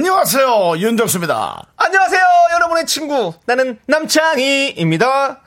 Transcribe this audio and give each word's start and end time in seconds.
안녕하세요 0.00 0.76
윤정수입니다. 0.76 1.68
안녕하세요, 1.74 2.20
여러분의 2.52 2.84
친구. 2.84 3.32
나는 3.46 3.78
남창희입니다. 3.86 5.40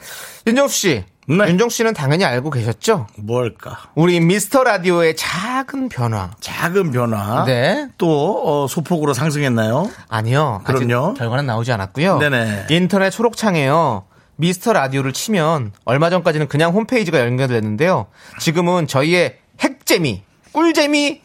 윤정수 0.47 0.75
씨. 0.75 1.05
네. 1.27 1.35
윤정수 1.49 1.77
씨는 1.77 1.93
당연히 1.93 2.25
알고 2.25 2.49
계셨죠? 2.49 3.05
뭘까? 3.17 3.77
우리 3.93 4.19
미스터 4.19 4.63
라디오의 4.63 5.17
작은 5.17 5.89
변화. 5.89 6.31
작은 6.39 6.89
변화. 6.89 7.45
네. 7.45 7.89
또 7.99 8.41
어, 8.63 8.67
소폭으로 8.67 9.13
상승했나요? 9.13 9.87
아니요. 10.07 10.61
그럼요. 10.65 11.13
결과는 11.13 11.45
나오지 11.45 11.71
않았고요. 11.71 12.17
네네. 12.17 12.65
인터넷 12.71 13.11
초록창에요. 13.11 14.05
미스터 14.37 14.73
라디오를 14.73 15.13
치면 15.13 15.73
얼마 15.85 16.09
전까지는 16.09 16.47
그냥 16.47 16.71
홈페이지가 16.71 17.19
연결됐는데요. 17.19 18.07
지금은 18.39 18.87
저희의 18.87 19.37
핵재미, 19.59 20.23
꿀재미 20.53 21.21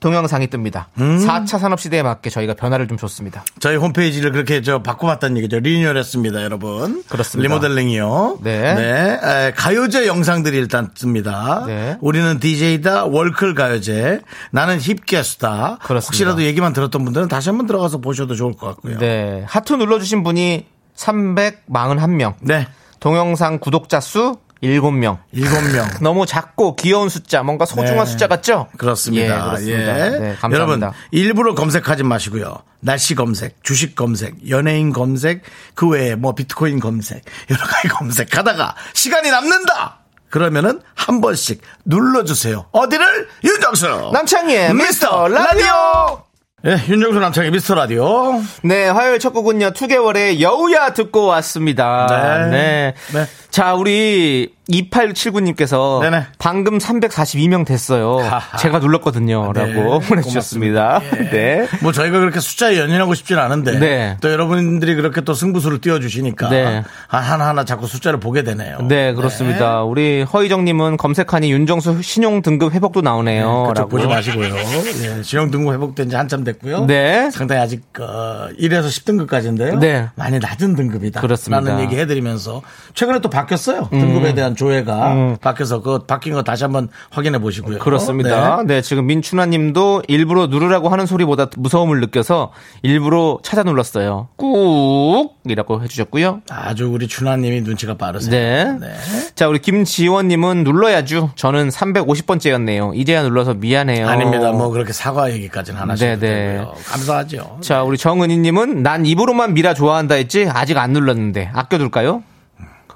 동영상이 0.00 0.46
뜹니다. 0.46 0.86
음. 1.00 1.18
4차 1.18 1.58
산업시대에 1.58 2.02
맞게 2.02 2.30
저희가 2.30 2.54
변화를 2.54 2.86
좀 2.86 2.96
줬습니다. 2.96 3.44
저희 3.58 3.76
홈페이지를 3.76 4.30
그렇게 4.30 4.62
저 4.62 4.80
바꿔봤다는 4.82 5.36
얘기죠. 5.38 5.58
리뉴얼했습니다, 5.58 6.42
여러분. 6.44 7.02
그렇습니다. 7.08 7.48
리모델링이요. 7.48 8.38
네. 8.42 9.18
에, 9.22 9.52
가요제 9.56 10.06
영상들이 10.06 10.56
일단 10.56 10.90
뜹니다. 10.94 11.66
네. 11.66 11.98
우리는 12.00 12.38
DJ다 12.38 13.06
월클 13.06 13.54
가요제. 13.54 14.20
나는 14.52 14.78
힙게스다. 14.78 15.78
그렇습니다. 15.82 16.06
혹시라도 16.06 16.42
얘기만 16.42 16.72
들었던 16.72 17.04
분들은 17.04 17.26
다시 17.26 17.48
한번 17.48 17.66
들어가서 17.66 17.98
보셔도 17.98 18.36
좋을 18.36 18.52
것 18.52 18.66
같고요. 18.68 18.98
네. 18.98 19.44
하트 19.48 19.72
눌러주신 19.72 20.22
분이 20.22 20.66
341명. 20.96 22.34
네. 22.40 22.68
동영상 23.00 23.58
구독자 23.58 24.00
수 24.00 24.36
7명. 24.62 25.18
일곱 25.32 25.60
명. 25.72 25.88
너무 26.02 26.26
작고 26.26 26.76
귀여운 26.76 27.08
숫자, 27.08 27.42
뭔가 27.42 27.64
소중한 27.64 28.04
네. 28.04 28.10
숫자 28.10 28.26
같죠? 28.26 28.68
그렇습니다. 28.76 29.36
예, 29.36 29.40
그렇습니다. 29.42 30.06
예. 30.06 30.10
네, 30.10 30.36
감사합니다. 30.40 30.86
여러분 30.86 30.90
일부러 31.10 31.54
검색하지 31.54 32.02
마시고요. 32.02 32.56
날씨 32.80 33.14
검색, 33.14 33.62
주식 33.62 33.94
검색, 33.94 34.48
연예인 34.48 34.92
검색, 34.92 35.42
그 35.74 35.88
외에 35.88 36.14
뭐 36.14 36.34
비트코인 36.34 36.80
검색 36.80 37.24
여러 37.50 37.60
가지 37.62 37.88
검색하다가 37.88 38.74
시간이 38.94 39.30
남는다. 39.30 39.98
그러면은 40.30 40.80
한 40.94 41.20
번씩 41.20 41.62
눌러주세요. 41.84 42.66
어디를 42.72 43.28
윤정수 43.44 44.10
남창희의 44.12 44.74
미스터 44.74 45.28
라디오! 45.28 46.28
예, 46.66 46.72
윤정수 46.88 47.20
남창의 47.20 47.52
미스터 47.52 47.76
라디오. 47.76 48.42
네, 48.62 48.88
화요일 48.88 49.20
첫 49.20 49.30
곡은요, 49.30 49.70
2개월의 49.70 50.40
여우야 50.40 50.92
듣고 50.92 51.24
왔습니다. 51.26 52.06
네. 52.50 52.50
네. 52.50 52.94
네. 53.14 53.26
자, 53.58 53.74
우리 53.74 54.52
2879님께서 54.70 56.00
네네. 56.02 56.26
방금 56.38 56.78
342명 56.78 57.66
됐어요. 57.66 58.18
제가 58.60 58.78
눌렀거든요. 58.78 59.52
네, 59.54 59.72
라고 59.72 59.98
보내주셨습니다. 60.00 61.00
고맙습니다. 61.00 61.26
예. 61.26 61.30
네. 61.30 61.68
뭐 61.82 61.92
저희가 61.92 62.18
그렇게 62.20 62.38
숫자에 62.40 62.78
연연하고 62.78 63.14
싶지는 63.14 63.42
않은데 63.42 63.78
네. 63.78 64.16
또 64.20 64.30
여러분들이 64.30 64.94
그렇게 64.94 65.22
또 65.22 65.32
승부수를 65.34 65.80
띄워주시니까 65.80 66.50
네. 66.50 66.84
하나하나 67.08 67.64
자꾸 67.64 67.86
숫자를 67.86 68.20
보게 68.20 68.42
되네요. 68.42 68.78
네, 68.82 69.14
그렇습니다. 69.14 69.82
우리 69.82 70.22
허희정님은 70.22 70.98
검색하니 70.98 71.50
윤정수 71.50 72.02
신용 72.02 72.42
등급 72.42 72.74
회복도 72.74 73.00
나오네요. 73.00 73.64
그쪽 73.68 73.74
라고. 73.74 73.88
보지 73.88 74.06
마시고요. 74.06 74.54
예, 74.54 75.22
신용 75.22 75.50
등급 75.50 75.72
회복된 75.72 76.10
지 76.10 76.16
한참 76.16 76.44
됐고요. 76.44 76.84
네. 76.84 77.30
상당히 77.30 77.62
아직 77.62 77.82
어, 77.98 78.48
1에서 78.60 78.86
10등급까지인데요. 78.86 79.78
네. 79.78 80.08
많이 80.14 80.38
낮은 80.38 80.76
등급이다. 80.76 81.22
그렇습니다. 81.22 81.60
라는 81.60 81.82
얘기 81.82 81.96
해드리면서 81.96 82.60
최근에 82.94 83.20
또 83.20 83.30
바뀌었어요. 83.48 83.88
등급에 83.90 84.34
대한 84.34 84.54
조회가 84.54 85.38
바뀌어서 85.40 85.80
그 85.80 86.00
바뀐 86.00 86.34
거 86.34 86.42
다시 86.42 86.64
한번 86.64 86.88
확인해 87.10 87.38
보시고요. 87.38 87.76
음. 87.76 87.78
그렇습니다. 87.78 88.58
네. 88.58 88.74
네, 88.76 88.82
지금 88.82 89.06
민춘아 89.06 89.46
님도 89.46 90.02
일부러 90.08 90.46
누르라고 90.46 90.88
하는 90.88 91.06
소리보다 91.06 91.46
무서움을 91.56 92.00
느껴서 92.00 92.52
일부러 92.82 93.38
찾아 93.42 93.62
눌렀어요. 93.62 94.28
꾹! 94.36 95.36
이라고 95.46 95.82
해주셨고요. 95.82 96.42
아주 96.50 96.90
우리 96.90 97.08
준하님이 97.08 97.62
눈치가 97.62 97.96
빠르세요. 97.96 98.78
네. 98.78 98.88
자, 99.34 99.48
우리 99.48 99.58
김지원 99.60 100.28
님은 100.28 100.64
눌러야죠. 100.64 101.30
저는 101.36 101.70
350번째였네요. 101.70 102.92
이제야 102.94 103.22
눌러서 103.22 103.54
미안해요. 103.54 104.08
아닙니다. 104.08 104.52
뭐 104.52 104.68
그렇게 104.68 104.92
사과 104.92 105.32
얘기까지는 105.32 105.80
안 105.80 105.90
하셔도 105.90 106.10
네, 106.10 106.18
네. 106.18 106.52
되고요. 106.58 106.74
감사하죠. 106.86 107.58
자, 107.62 107.82
우리 107.82 107.96
정은희 107.96 108.38
님은 108.38 108.82
난 108.82 109.06
입으로만 109.06 109.54
미라 109.54 109.74
좋아한다 109.74 110.16
했지 110.16 110.46
아직 110.50 110.76
안 110.76 110.92
눌렀는데 110.92 111.50
아껴둘까요? 111.54 112.22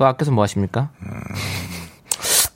그거 0.03 0.09
아껴서 0.09 0.33
뭐 0.33 0.43
하십니까? 0.43 0.91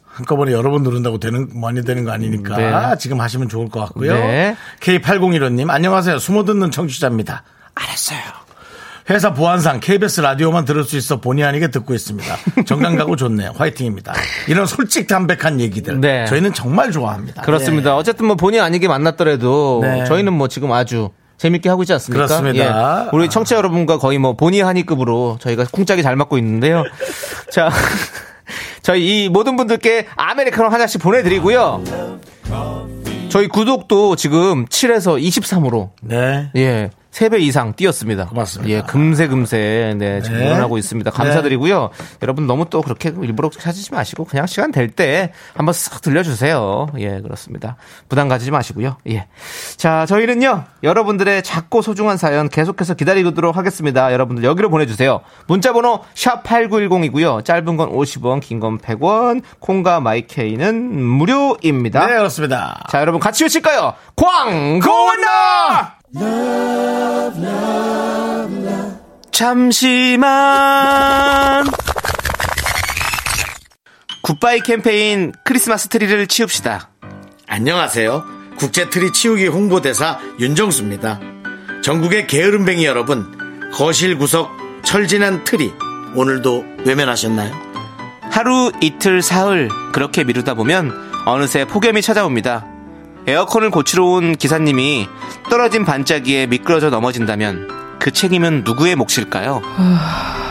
한꺼번에 0.05 0.51
여러 0.51 0.71
번 0.71 0.83
누른다고 0.83 1.19
되는 1.19 1.49
많이 1.55 1.85
되는 1.85 2.05
거 2.05 2.11
아니니까 2.11 2.57
네. 2.57 2.99
지금 2.99 3.21
하시면 3.21 3.49
좋을 3.49 3.69
것 3.69 3.79
같고요. 3.81 4.15
네. 4.15 4.57
K8015님 4.81 5.71
안녕하세요. 5.71 6.19
숨어 6.19 6.45
듣는 6.45 6.73
청취자입니다. 6.73 7.45
알았어요. 7.75 8.19
회사 9.11 9.33
보안상 9.33 9.79
KBS 9.79 10.23
라디오만 10.23 10.65
들을 10.65 10.83
수 10.83 10.97
있어 10.97 11.21
본의 11.21 11.45
아니게 11.45 11.69
듣고 11.69 11.95
있습니다. 11.95 12.37
정강 12.67 12.97
가고 12.97 13.15
좋네요. 13.15 13.53
화이팅입니다. 13.55 14.15
이런 14.49 14.67
솔직 14.67 15.07
담백한 15.07 15.61
얘기들 15.61 16.01
네. 16.01 16.25
저희는 16.27 16.53
정말 16.53 16.91
좋아합니다. 16.91 17.43
그렇습니다. 17.43 17.91
예. 17.91 17.95
어쨌든 17.95 18.27
뭐 18.27 18.35
본의 18.35 18.59
아니게 18.61 18.89
만났더라도 18.89 19.81
네. 19.83 20.05
저희는 20.07 20.33
뭐 20.33 20.49
지금 20.49 20.73
아주 20.73 21.11
재밌게 21.39 21.69
하고 21.69 21.83
있지 21.83 21.93
않습니까? 21.93 22.27
그렇습니다. 22.27 23.05
예. 23.05 23.09
우리 23.13 23.29
청취자 23.29 23.57
여러분과 23.57 23.99
거의 23.99 24.19
뭐 24.19 24.35
본의 24.35 24.61
하니급으로 24.63 25.39
저희가 25.41 25.65
쿵짝이 25.71 26.03
잘 26.03 26.17
맞고 26.17 26.39
있는데요. 26.39 26.85
자, 27.51 27.71
저희 28.83 29.25
이 29.25 29.29
모든 29.29 29.57
분들께 29.57 30.07
아메리카노 30.17 30.69
하나씩 30.69 31.01
보내드리고요. 31.03 31.83
저희 33.29 33.49
구독도 33.49 34.17
지금 34.17 34.65
7에서 34.67 35.21
23으로 35.23 35.91
네. 36.01 36.51
예. 36.57 36.91
3배 37.17 37.41
이상 37.41 37.73
뛰었습니다. 37.73 38.27
고맙습니다. 38.27 38.71
예, 38.77 38.83
금세 38.83 39.27
금세 39.27 39.95
네, 39.97 40.21
지금 40.21 40.39
네. 40.39 40.45
늘어나고 40.45 40.77
있습니다. 40.77 41.11
감사드리고요. 41.11 41.89
여러분 42.23 42.47
너무 42.47 42.67
또 42.69 42.83
그렇게 42.83 43.09
일부러 43.23 43.49
찾으지 43.49 43.93
마시고 43.95 44.25
그냥 44.27 44.47
시간 44.47 44.71
될 44.71 44.91
때 44.91 45.33
한번 45.55 45.73
쓱 45.73 46.03
들려주세요. 46.03 46.89
예, 46.99 47.21
그렇습니다. 47.21 47.77
부담 48.09 48.29
가지지 48.29 48.51
마시고요. 48.51 48.99
예. 49.09 49.27
자, 49.77 50.05
저희는요, 50.07 50.65
여러분들의 50.83 51.43
작고 51.43 51.83
소중한 51.83 52.17
사연 52.19 52.49
계속해서 52.49 52.95
기다리도록 52.95 53.57
하겠습니다. 53.57 54.13
여러분들 54.13 54.45
여기로 54.45 54.69
보내주세요. 54.71 55.21
문자번호 55.47 56.01
샵 56.15 56.43
8910이고요. 56.45 57.45
짧은 57.45 57.77
건 57.77 57.91
50원, 57.93 58.41
긴 58.41 58.61
건 58.61 58.79
100원, 58.79 59.43
콩과 59.61 60.01
마이케이는 60.01 61.03
무료입니다. 61.03 62.07
네, 62.07 62.15
그렇습니다. 62.17 62.85
자, 62.91 63.01
여러분 63.01 63.21
같이 63.21 63.43
외칠까요? 63.45 63.95
광고나! 64.17 65.97
잠시만. 69.31 70.27
굿바이 74.23 74.61
캠페인 74.61 75.33
크리스마스 75.45 75.89
트리를 75.89 76.27
치웁시다. 76.27 76.89
안녕하세요. 77.47 78.25
국제 78.57 78.89
트리 78.89 79.13
치우기 79.13 79.49
홍보대사 79.49 80.19
윤정수입니다. 80.41 81.21
전국의 81.83 82.27
게으름뱅이 82.27 82.87
여러분, 82.87 83.71
거실 83.75 84.17
구석 84.17 84.51
철 84.83 85.10
지난 85.10 85.45
트리, 85.45 85.73
오늘도 86.15 86.65
외면하셨나요? 86.87 87.55
하루 88.31 88.73
이틀 88.81 89.21
사흘 89.21 89.69
그렇게 89.93 90.25
미루다 90.25 90.55
보면 90.55 90.93
어느새 91.27 91.67
폭염이 91.67 92.01
찾아옵니다. 92.01 92.76
에어컨을 93.27 93.71
고치러 93.71 94.05
온 94.05 94.37
기사님이 94.37 95.09
떨어진 95.51 95.85
반짝이에 95.85 96.47
미끄러져 96.47 96.91
넘어진다면 96.91 97.99
그 97.99 98.13
책임은 98.13 98.63
누구의 98.65 98.95
몫일까요? 98.97 99.63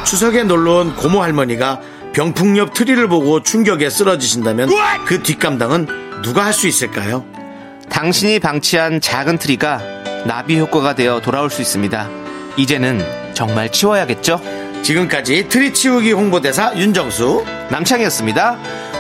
추석에 0.04 0.44
놀러온 0.44 0.95
고모 0.95 1.22
할머니가 1.24 1.80
병풍 2.13 2.57
옆 2.57 2.74
트리를 2.74 3.07
보고 3.07 3.42
충격에 3.42 3.89
쓰러지신다면 3.89 4.69
그 5.06 5.22
뒷감당은 5.24 6.22
누가 6.24 6.45
할 6.45 6.54
수 6.54 6.68
있을까요? 6.68 7.25
당신이 7.89 8.39
방치한 8.39 9.00
작은 9.00 9.38
트리가 9.38 9.80
나비 10.25 10.57
효과가 10.60 10.95
되어 10.95 11.21
돌아올 11.21 11.50
수 11.50 11.62
있습니다. 11.62 12.10
이제는 12.57 13.06
정말 13.33 13.71
치워야겠죠? 13.71 14.42
지금까지 14.81 15.48
트리 15.50 15.74
치우기 15.74 16.12
홍보대사 16.13 16.74
윤정수 16.75 17.45
남창희였습니다. 17.69 18.57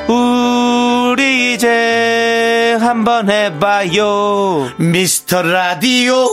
우리 0.09 1.53
이제 1.53 2.77
한번 2.79 3.29
해봐요. 3.29 4.71
미스터 4.77 5.43
라디오 5.43 6.27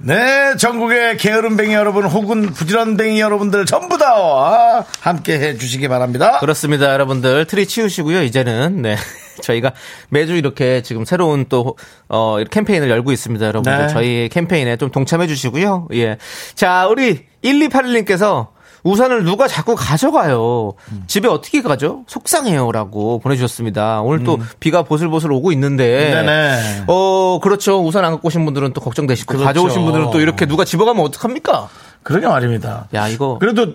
네, 0.00 0.54
전국의 0.56 1.16
게으름뱅이 1.16 1.72
여러분 1.74 2.04
혹은 2.04 2.52
부지런뱅이 2.52 3.20
여러분들 3.20 3.64
전부 3.64 3.98
다 3.98 4.84
함께 5.00 5.40
해 5.40 5.56
주시기 5.56 5.88
바랍니다. 5.88 6.38
그렇습니다, 6.38 6.92
여러분들. 6.92 7.46
트리 7.46 7.66
치우시고요, 7.66 8.22
이제는. 8.22 8.82
네. 8.82 8.96
저희가 9.42 9.72
매주 10.10 10.34
이렇게 10.34 10.82
지금 10.82 11.04
새로운 11.04 11.46
또, 11.48 11.76
어, 12.08 12.36
캠페인을 12.44 12.90
열고 12.90 13.10
있습니다, 13.10 13.44
여러분들. 13.44 13.78
네. 13.78 13.88
저희 13.88 14.28
캠페인에 14.28 14.76
좀 14.76 14.90
동참해 14.90 15.26
주시고요. 15.26 15.88
예. 15.94 16.18
자, 16.54 16.86
우리 16.86 17.24
1281님께서 17.42 18.48
우산을 18.84 19.24
누가 19.24 19.48
자꾸 19.48 19.74
가져가요. 19.74 20.74
집에 21.06 21.28
어떻게 21.28 21.62
가죠? 21.62 22.04
속상해요라고 22.06 23.18
보내주셨습니다. 23.20 24.00
오늘 24.02 24.24
또 24.24 24.38
비가 24.60 24.82
보슬보슬 24.82 25.30
오고 25.32 25.52
있는데, 25.52 26.12
음. 26.12 26.26
네네. 26.26 26.84
어 26.86 27.40
그렇죠. 27.42 27.84
우산 27.84 28.04
안 28.04 28.12
갖고 28.12 28.28
오신 28.28 28.44
분들은 28.44 28.72
또 28.72 28.80
걱정되시고 28.80 29.28
그렇죠. 29.28 29.44
가져오신 29.44 29.84
분들은 29.84 30.10
또 30.10 30.20
이렇게 30.20 30.46
누가 30.46 30.64
집어가면 30.64 31.04
어떡합니까? 31.04 31.68
그러게 32.02 32.26
말입니다. 32.26 32.88
야 32.94 33.08
이거 33.08 33.38
그래도 33.38 33.74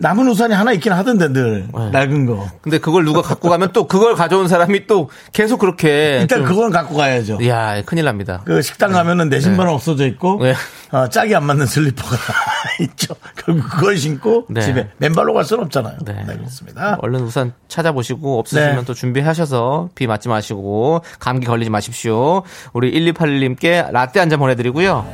남은 0.00 0.28
우산이 0.28 0.54
하나 0.54 0.72
있긴 0.72 0.92
하던데 0.92 1.28
늘 1.32 1.66
네. 1.74 1.90
낡은 1.90 2.26
거. 2.26 2.48
근데 2.62 2.78
그걸 2.78 3.04
누가 3.04 3.20
갖고 3.20 3.48
가면 3.48 3.72
또 3.72 3.88
그걸 3.88 4.14
가져온 4.14 4.46
사람이 4.46 4.86
또 4.86 5.10
계속 5.32 5.58
그렇게 5.58 6.18
일단 6.20 6.38
좀- 6.40 6.48
그건 6.48 6.70
갖고 6.70 6.94
가야죠. 6.96 7.38
야 7.48 7.82
큰일 7.84 8.04
납니다. 8.04 8.42
그 8.44 8.62
식당 8.62 8.92
가면은 8.92 9.28
내 9.28 9.40
신발은 9.40 9.72
없어져 9.72 10.06
있고 10.06 10.38
네. 10.42 10.54
어, 10.92 11.08
짝이 11.08 11.34
안 11.34 11.44
맞는 11.44 11.66
슬리퍼가 11.66 12.16
있죠. 12.80 13.14
결국 13.36 13.68
그걸 13.68 13.96
신고 13.96 14.46
네. 14.48 14.60
집에 14.62 14.88
맨발로 14.98 15.34
갈 15.34 15.44
수는 15.44 15.64
없잖아요. 15.64 15.96
네. 16.04 16.24
네, 16.26 16.36
그렇습니다. 16.36 16.96
얼른 17.02 17.20
우산 17.20 17.52
찾아보시고 17.66 18.38
없으시면 18.38 18.76
네. 18.76 18.84
또 18.84 18.94
준비하셔서 18.94 19.90
비 19.96 20.06
맞지 20.06 20.28
마시고 20.28 21.02
감기 21.18 21.46
걸리지 21.46 21.70
마십시오. 21.70 22.42
우리 22.72 22.92
1281님께 23.12 23.90
라떼 23.90 24.20
한 24.20 24.28
잔 24.28 24.38
보내드리고요. 24.38 25.06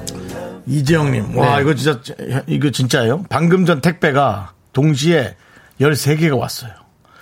이재영님, 0.66 1.36
와 1.36 1.56
네. 1.56 1.62
이거 1.62 1.74
진짜 1.74 1.98
이거 2.46 2.70
진짜예요. 2.70 3.24
방금 3.28 3.66
전 3.66 3.80
택배가 3.80 4.53
동시에 4.74 5.34
13개가 5.80 6.38
왔어요. 6.38 6.70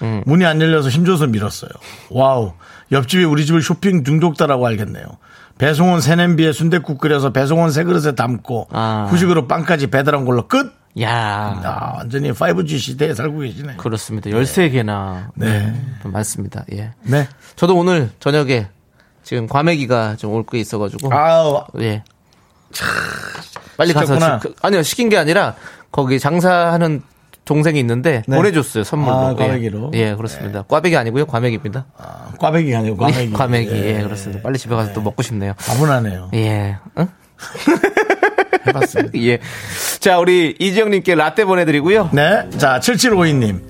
음. 0.03 0.23
문이 0.27 0.45
안 0.45 0.61
열려서 0.61 0.89
힘줘서 0.89 1.29
밀었어요. 1.29 1.71
와우. 2.11 2.55
옆집이 2.91 3.23
우리 3.25 3.47
집을 3.47 3.63
쇼핑 3.63 4.03
중독자라고 4.05 4.67
알겠네요. 4.67 5.05
배송온 5.59 6.01
새냄비에 6.01 6.51
순댓국 6.53 6.99
끓여서 6.99 7.31
배송온 7.31 7.71
새 7.71 7.85
그릇에 7.85 8.15
담고 8.17 8.69
아. 8.73 9.07
후식으로 9.11 9.47
빵까지 9.47 9.87
배달한 9.89 10.25
걸로 10.25 10.49
끝. 10.49 10.73
야 11.01 11.59
아, 11.65 11.95
완전히 11.97 12.33
5G 12.33 12.79
시대에 12.79 13.15
살고 13.15 13.39
계시네요. 13.39 13.77
그렇습니다. 13.79 14.29
13개나 14.29 15.29
네. 15.37 15.73
많습니다. 16.05 16.65
예. 16.75 16.91
네. 17.03 17.27
저도 17.57 17.77
오늘 17.79 18.11
저녁에 18.21 18.67
지금 19.23 19.47
과메기가 19.47 20.17
좀 20.17 20.35
올 20.35 20.45
게 20.45 20.59
있어가지고 20.59 21.15
아우, 21.15 21.65
예. 21.81 22.03
빨리 23.77 23.93
가서 23.93 24.15
시켰구나. 24.15 24.39
시- 24.41 24.49
그- 24.49 24.55
아니요 24.63 24.83
시킨 24.83 25.09
게 25.09 25.17
아니라 25.17 25.55
거기 25.91 26.19
장사하는 26.19 27.03
동생이 27.53 27.79
있는데 27.81 28.23
네. 28.27 28.37
보내줬어요 28.37 28.83
선물로. 28.85 29.13
아, 29.15 29.35
예. 29.39 29.43
과메기로? 29.43 29.91
예, 29.95 30.15
그렇습니다. 30.15 30.63
꽈배기 30.63 30.97
아니고요 30.97 31.27
과메기입니다. 31.27 31.85
아, 31.99 32.33
꽈배기 32.39 32.75
아니고 32.75 32.97
꽈배기. 32.97 33.33
과메기 33.35 33.71
예, 33.75 34.03
그렇습니다. 34.03 34.43
빨리 34.43 34.59
집에 34.59 34.75
가서 34.75 34.95
또 34.95 35.03
먹고 35.03 35.23
싶네요. 35.23 35.53
가분하네요. 35.59 36.31
예. 36.35 36.77
응? 36.99 37.09
해봤습니다. 38.67 39.19
예. 39.19 39.39
자, 40.01 40.19
우리 40.19 40.55
이지영님께 40.59 41.15
라떼 41.15 41.45
보내드리고요. 41.45 42.11
네. 42.13 42.49
자, 42.59 42.79
7752님. 42.81 43.61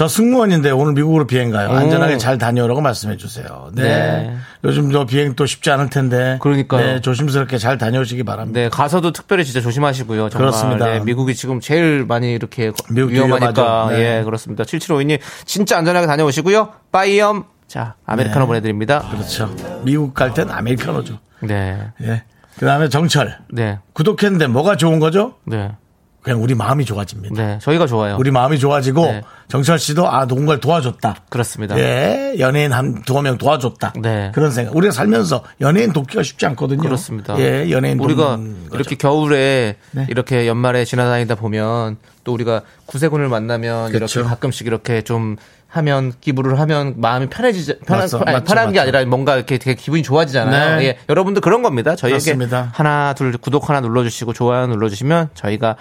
저 0.00 0.08
승무원인데 0.08 0.70
오늘 0.70 0.94
미국으로 0.94 1.26
비행 1.26 1.50
가요. 1.50 1.68
안전하게 1.72 2.16
잘 2.16 2.38
다녀오라고 2.38 2.80
말씀해 2.80 3.18
주세요. 3.18 3.70
네. 3.74 3.82
네. 3.82 4.36
요즘 4.64 4.90
저 4.90 5.04
비행 5.04 5.34
또 5.34 5.44
쉽지 5.44 5.70
않을 5.70 5.90
텐데. 5.90 6.38
그러니까요. 6.40 6.86
네, 6.86 7.00
조심스럽게 7.02 7.58
잘 7.58 7.76
다녀오시기 7.76 8.22
바랍니다. 8.22 8.60
네, 8.60 8.70
가서도 8.70 9.12
특별히 9.12 9.44
진짜 9.44 9.60
조심하시고요. 9.60 10.30
정말. 10.30 10.38
그렇습니다. 10.38 10.86
네, 10.86 11.00
미국이 11.00 11.34
지금 11.34 11.60
제일 11.60 12.06
많이 12.06 12.32
이렇게 12.32 12.72
미국도 12.88 13.14
위험하니까. 13.14 13.88
네. 13.90 14.20
예, 14.20 14.24
그렇습니다. 14.24 14.64
7752님 14.64 15.18
진짜 15.44 15.76
안전하게 15.76 16.06
다녀오시고요. 16.06 16.70
빠이엄. 16.90 17.44
자, 17.68 17.96
아메리카노 18.06 18.40
네. 18.40 18.46
보내드립니다. 18.46 19.04
그렇죠. 19.10 19.54
미국 19.82 20.14
갈 20.14 20.32
땐 20.32 20.50
아메리카노죠. 20.50 21.18
네. 21.40 21.78
예. 22.00 22.22
그 22.58 22.64
다음에 22.64 22.88
정철. 22.88 23.36
네. 23.50 23.78
구독했는데 23.92 24.46
뭐가 24.46 24.76
좋은 24.76 24.98
거죠? 24.98 25.34
네. 25.44 25.72
그냥 26.22 26.42
우리 26.42 26.54
마음이 26.54 26.84
좋아집니다. 26.84 27.34
네. 27.34 27.58
저희가 27.60 27.86
좋아요. 27.86 28.16
우리 28.18 28.30
마음이 28.30 28.58
좋아지고 28.58 29.06
네. 29.06 29.22
정철 29.48 29.78
씨도 29.78 30.08
아 30.08 30.26
누군가를 30.26 30.60
도와줬다. 30.60 31.16
그렇습니다. 31.30 31.78
예, 31.78 32.36
연예인 32.38 32.72
한 32.72 33.02
두어 33.02 33.22
명 33.22 33.38
도와줬다. 33.38 33.94
네. 34.00 34.30
그런 34.34 34.50
생각. 34.50 34.76
우리가 34.76 34.92
살면서 34.92 35.42
연예인 35.60 35.92
돕기가 35.92 36.22
쉽지 36.22 36.44
않거든요. 36.46 36.82
그렇습니다. 36.82 37.38
예, 37.38 37.70
연예인 37.70 37.98
우리가 37.98 38.36
돕는 38.36 38.64
거죠. 38.64 38.76
이렇게 38.76 38.96
겨울에 38.96 39.76
네. 39.92 40.06
이렇게 40.10 40.46
연말에 40.46 40.84
지나다니다 40.84 41.36
보면 41.36 41.96
또 42.24 42.34
우리가 42.34 42.62
구세군을 42.86 43.28
만나면 43.28 43.92
그렇죠. 43.92 44.20
이렇게 44.20 44.28
가끔씩 44.28 44.66
이렇게 44.66 45.02
좀 45.02 45.36
하면 45.70 46.12
기부를 46.20 46.58
하면 46.58 46.94
마음이 46.96 47.28
편해지지 47.28 47.78
편한 47.86 48.04
맞죠, 48.04 48.18
아니, 48.18 48.32
맞죠, 48.32 48.44
편한 48.44 48.72
게 48.72 48.78
맞죠. 48.78 48.82
아니라 48.82 49.08
뭔가 49.08 49.36
이렇게 49.36 49.56
되게 49.58 49.74
기분이 49.74 50.02
좋아지잖아요. 50.02 50.78
네. 50.78 50.84
예, 50.84 50.98
여러분들 51.08 51.40
그런 51.40 51.62
겁니다. 51.62 51.94
저희에게 51.96 52.18
그렇습니다. 52.18 52.70
하나 52.74 53.14
둘 53.14 53.36
구독 53.38 53.68
하나 53.68 53.80
눌러주시고 53.80 54.32
좋아요 54.32 54.66
눌러주시면 54.66 55.30
저희가 55.34 55.76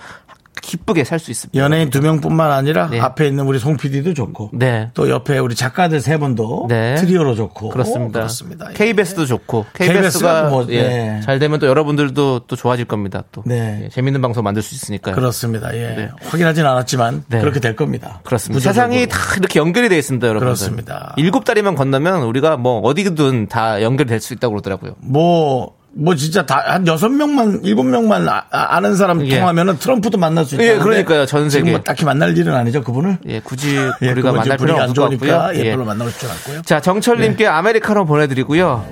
기쁘게 0.62 1.04
살 1.04 1.20
수 1.20 1.32
있습니다. 1.32 1.62
연예인 1.62 1.90
두 1.90 2.02
명뿐만 2.02 2.52
아니라 2.52 2.88
네. 2.90 3.00
앞에 3.00 3.28
있는 3.28 3.46
우리 3.46 3.60
송 3.60 3.78
PD도 3.78 4.14
좋고 4.14 4.52
네. 4.54 4.90
또 4.94 5.10
옆에 5.10 5.38
우리 5.38 5.54
작가들 5.56 6.00
세 6.00 6.18
분도 6.18 6.66
네. 6.70 6.96
트리오로 6.96 7.36
좋고 7.36 7.70
그렇습니다. 7.70 8.20
그렇습니다. 8.20 8.68
예. 8.70 8.74
KBS도 8.74 9.26
좋고 9.26 9.66
KBS 9.74 9.94
KBS가 9.94 10.44
가 10.44 10.50
뭐, 10.50 10.66
예, 10.70 10.82
네. 10.82 11.22
잘 11.26 11.40
되면 11.40 11.60
또 11.60 11.68
여러분들도 11.68 12.40
또 12.48 12.56
좋아질 12.56 12.86
겁니다. 12.86 13.24
또 13.32 13.44
네. 13.46 13.82
예, 13.86 13.90
재밌는 13.90 14.22
방송 14.22 14.44
만들 14.44 14.62
수 14.62 14.76
있으니까요. 14.76 15.16
그렇습니다. 15.16 15.76
예. 15.76 15.96
네. 15.96 16.10
확인하진 16.22 16.66
않았지만 16.66 17.26
네. 17.28 17.40
그렇게 17.40 17.60
될 17.60 17.76
겁니다. 17.76 18.22
그렇습니다. 18.24 18.60
구조적으로. 18.60 18.74
세상이 18.94 19.08
다 19.08 19.18
이렇게 19.38 19.60
연결이 19.60 19.90
돼 19.90 19.98
있습니다, 19.98 20.26
여러분. 20.28 20.46
그렇습니다. 20.46 21.14
일곱 21.18 21.44
다리만 21.46 21.76
건너면 21.76 22.24
우리가 22.24 22.58
뭐 22.58 22.80
어디든 22.82 23.48
다 23.48 23.82
연결될 23.82 24.20
수 24.22 24.34
있다고 24.34 24.54
그러더라고요. 24.54 24.96
뭐, 25.00 25.79
뭐 25.92 26.16
진짜 26.16 26.46
다 26.46 26.60
한 26.66 26.86
여섯 26.88 27.10
명만, 27.10 27.62
일곱 27.64 27.84
명만 27.84 28.28
아- 28.30 28.44
아는 28.52 28.96
사람 28.96 29.26
예. 29.26 29.38
통하면은 29.40 29.80
트럼프도 29.80 30.18
만날 30.18 30.46
수 30.46 30.56
있다. 30.56 30.64
예, 30.64 30.78
그러니까요. 30.78 31.26
전 31.26 31.50
세계. 31.50 31.72
뭐 31.72 31.82
딱히 31.82 32.06
만날 32.06 32.38
일은 32.38 32.54
아니죠, 32.54 32.84
그분을. 32.84 33.18
예, 33.28 33.40
굳이 33.40 33.76
예, 34.02 34.12
우리가 34.12 34.32
만날 34.32 34.58
필요는 34.58 34.82
안 34.84 34.90
없을 34.90 35.04
것 35.04 35.10
같고요. 35.10 35.50
예, 35.56 35.66
예. 35.68 35.72
별로 35.72 35.86
만나고 35.86 36.12
싶지 36.12 36.28
않고요. 36.28 36.62
자, 36.62 36.80
정철 36.80 37.20
님께 37.20 37.48
아메리카노 37.48 38.06
보내 38.06 38.28
드리고요. 38.28 38.86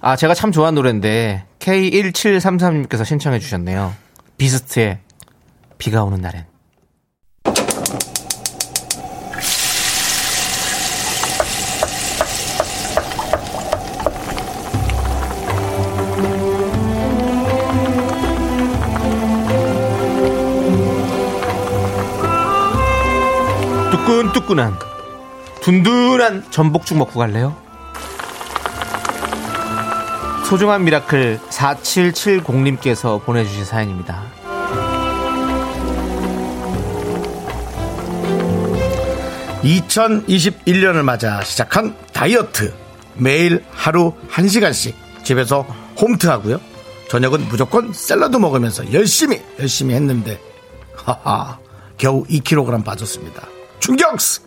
아, 0.00 0.16
제가 0.16 0.34
참 0.34 0.52
좋아하는 0.52 0.74
노래인데 0.74 1.44
K1733님께서 1.60 3.04
신청해 3.04 3.38
주셨네요. 3.38 3.94
비스트의 4.36 4.98
비가 5.78 6.02
오는 6.04 6.20
날엔. 6.20 6.44
뜨끈뜨끈한 24.04 24.78
든든한 25.62 26.44
전복죽 26.50 26.98
먹고 26.98 27.18
갈래요? 27.18 27.56
소중한 30.44 30.84
Miracle 30.84 31.40
4770님께서 31.48 33.24
보내주신 33.24 33.64
사연입니다. 33.64 34.22
이 39.62 39.80
2021년을 39.80 41.02
맞아 41.02 41.42
시작한 41.42 41.96
다이어트. 42.12 42.74
매일 43.14 43.64
하루 43.70 44.12
1시간씩 44.30 44.92
집에서 45.24 45.62
홈트 45.98 46.26
하고요. 46.26 46.60
저녁은 47.08 47.48
무조건 47.48 47.92
샐러드 47.94 48.36
먹으면서 48.36 48.92
열심히, 48.92 49.40
열심히 49.58 49.94
했는데, 49.94 50.38
하하, 50.94 51.58
겨우 51.96 52.24
2kg 52.24 52.84
빠졌습니다. 52.84 53.53
충격스! 53.84 54.40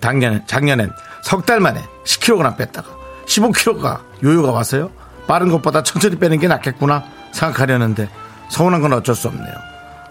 작년, 0.00 0.42
작년엔 0.46 0.90
석 1.22 1.44
달 1.44 1.60
만에 1.60 1.82
10kg 2.06 2.56
뺐다가 2.56 2.88
15kg가 3.26 4.00
요요가 4.22 4.52
왔어요. 4.52 4.90
빠른 5.26 5.50
것보다 5.50 5.82
천천히 5.82 6.16
빼는 6.18 6.38
게 6.38 6.48
낫겠구나 6.48 7.04
생각하려는데 7.32 8.08
서운한 8.50 8.80
건 8.80 8.94
어쩔 8.94 9.14
수 9.14 9.28
없네요. 9.28 9.54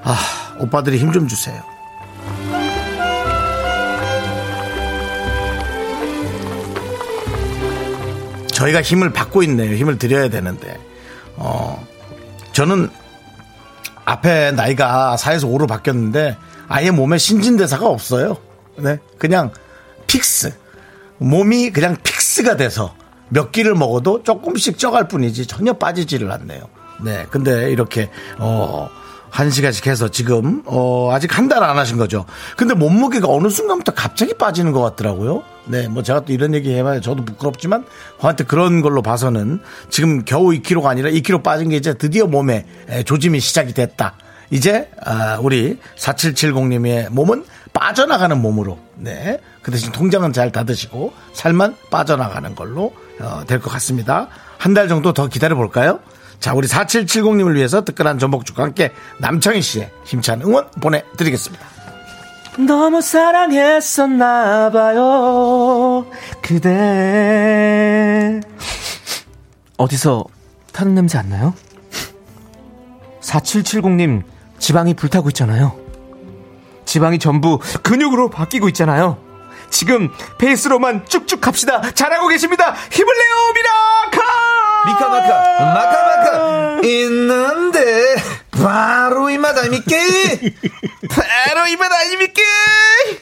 아, 0.03 0.15
오빠들이 0.59 0.99
힘 0.99 1.11
좀 1.11 1.27
주세요. 1.27 1.59
저희가 8.51 8.81
힘을 8.81 9.11
받고 9.13 9.43
있네요. 9.43 9.75
힘을 9.75 9.97
드려야 9.97 10.29
되는데. 10.29 10.79
어, 11.35 11.85
저는 12.53 12.89
앞에 14.05 14.51
나이가 14.51 15.15
4에서 15.19 15.43
5로 15.43 15.67
바뀌었는데 15.67 16.37
아예 16.67 16.91
몸에 16.91 17.17
신진대사가 17.17 17.87
없어요. 17.87 18.37
네. 18.77 18.97
그냥 19.17 19.51
fix. 20.07 20.53
몸이 21.19 21.71
그냥 21.71 21.95
fix가 22.03 22.57
돼서 22.57 22.93
몇 23.29 23.51
끼를 23.51 23.73
먹어도 23.75 24.23
조금씩 24.23 24.77
쪄갈 24.77 25.07
뿐이지 25.07 25.47
전혀 25.47 25.73
빠지지를 25.73 26.31
않네요. 26.31 26.61
네. 27.03 27.25
근데 27.29 27.71
이렇게, 27.71 28.09
어, 28.37 28.89
한 29.29 29.51
시간씩 29.51 29.87
해서 29.87 30.07
지금, 30.07 30.63
어, 30.65 31.09
아직 31.11 31.37
한 31.37 31.47
달 31.49 31.61
안 31.63 31.77
하신 31.77 31.97
거죠. 31.97 32.25
근데 32.55 32.73
몸무게가 32.73 33.27
어느 33.27 33.49
순간부터 33.49 33.93
갑자기 33.93 34.33
빠지는 34.33 34.71
것 34.71 34.81
같더라고요. 34.81 35.43
네. 35.65 35.87
뭐 35.87 36.01
제가 36.03 36.21
또 36.21 36.31
이런 36.33 36.53
얘기 36.53 36.73
해봐야 36.73 37.01
저도 37.01 37.25
부끄럽지만, 37.25 37.85
저한테 38.21 38.45
그런 38.45 38.81
걸로 38.81 39.01
봐서는 39.01 39.59
지금 39.89 40.23
겨우 40.23 40.49
2kg가 40.51 40.85
아니라 40.85 41.09
2kg 41.09 41.43
빠진 41.43 41.69
게 41.69 41.75
이제 41.77 41.93
드디어 41.93 42.25
몸에 42.25 42.65
에, 42.89 43.03
조짐이 43.03 43.39
시작이 43.39 43.73
됐다. 43.73 44.15
이제, 44.49 44.89
아, 45.03 45.39
우리 45.41 45.77
4770님의 45.97 47.09
몸은 47.09 47.45
빠져나가는 47.73 48.39
몸으로, 48.41 48.79
네. 48.95 49.39
그 49.61 49.71
대신 49.71 49.91
통장은 49.91 50.33
잘 50.33 50.51
닫으시고, 50.51 51.13
살만 51.33 51.75
빠져나가는 51.91 52.55
걸로, 52.55 52.93
어, 53.19 53.43
될것 53.45 53.71
같습니다. 53.73 54.27
한 54.57 54.73
달 54.73 54.87
정도 54.87 55.13
더 55.13 55.27
기다려 55.27 55.55
볼까요? 55.55 55.99
자, 56.39 56.53
우리 56.53 56.67
4770님을 56.67 57.55
위해서 57.55 57.83
뜨끈한 57.83 58.19
전복죽과 58.19 58.63
함께 58.63 58.91
남창희 59.19 59.61
씨의 59.61 59.91
힘찬 60.05 60.41
응원 60.41 60.69
보내드리겠습니다. 60.81 61.65
너무 62.59 63.01
사랑했었나 63.01 64.71
봐요 64.71 66.07
그대 66.41 68.41
어디서 69.77 70.25
타는 70.73 70.95
냄새 70.95 71.19
안 71.19 71.29
나요? 71.29 71.53
4770님 73.21 74.23
지방이 74.59 74.93
불타고 74.93 75.29
있잖아요. 75.29 75.77
지방이 76.85 77.19
전부 77.19 77.59
근육으로 77.83 78.29
바뀌고 78.29 78.67
있잖아요. 78.69 79.17
지금 79.69 80.09
페이스로만 80.37 81.05
쭉쭉 81.07 81.41
갑시다. 81.41 81.81
잘하고 81.93 82.27
계십니다. 82.27 82.73
힘을 82.91 83.13
내요 83.17 83.53
미라카! 83.55 84.85
미카마카. 84.85 85.73
마카마카. 85.73 86.81
있는데 86.87 88.15
바로 88.61 89.29
이 89.29 89.37
맛 89.37 89.57
아닙니까? 89.57 89.95
바로 91.09 91.67
이만 91.67 91.91
아닙니까 91.91 92.41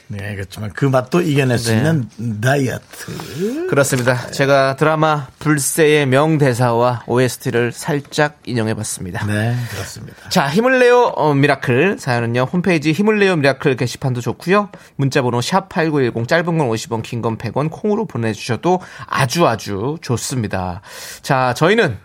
네, 0.08 0.36
그렇지만 0.36 0.72
그 0.74 0.86
맛도 0.86 1.22
이겨낼 1.22 1.58
수 1.58 1.72
네. 1.72 1.78
있는 1.78 2.10
다이어트. 2.42 3.68
그렇습니다. 3.68 4.28
제가 4.32 4.76
드라마 4.76 5.28
불새의 5.40 6.06
명대사와 6.08 7.04
OST를 7.08 7.72
살짝 7.72 8.40
인용해봤습니다. 8.46 9.26
네, 9.26 9.56
그렇습니다. 9.72 10.30
자, 10.30 10.48
힘을 10.50 10.80
내요 10.80 11.14
어, 11.16 11.34
Miracle 11.34 11.98
사연은요. 12.00 12.44
홈페이지 12.44 12.92
힘을 12.92 13.20
내요 13.20 13.36
Miracle 13.36 13.76
게시판도 13.76 14.22
좋고요. 14.22 14.70
문자번호 14.96 15.42
샵 15.42 15.70
#8910 15.70 16.28
짧은 16.28 16.58
건 16.58 16.70
50원, 16.70 17.02
긴 17.04 17.22
건 17.22 17.38
100원 17.38 17.70
콩으로 17.72 18.06
보내주셔도 18.06 18.80
아주 19.08 19.48
아주 19.48 19.98
좋습니다. 20.02 20.82
자, 21.22 21.54
저희는 21.56 21.98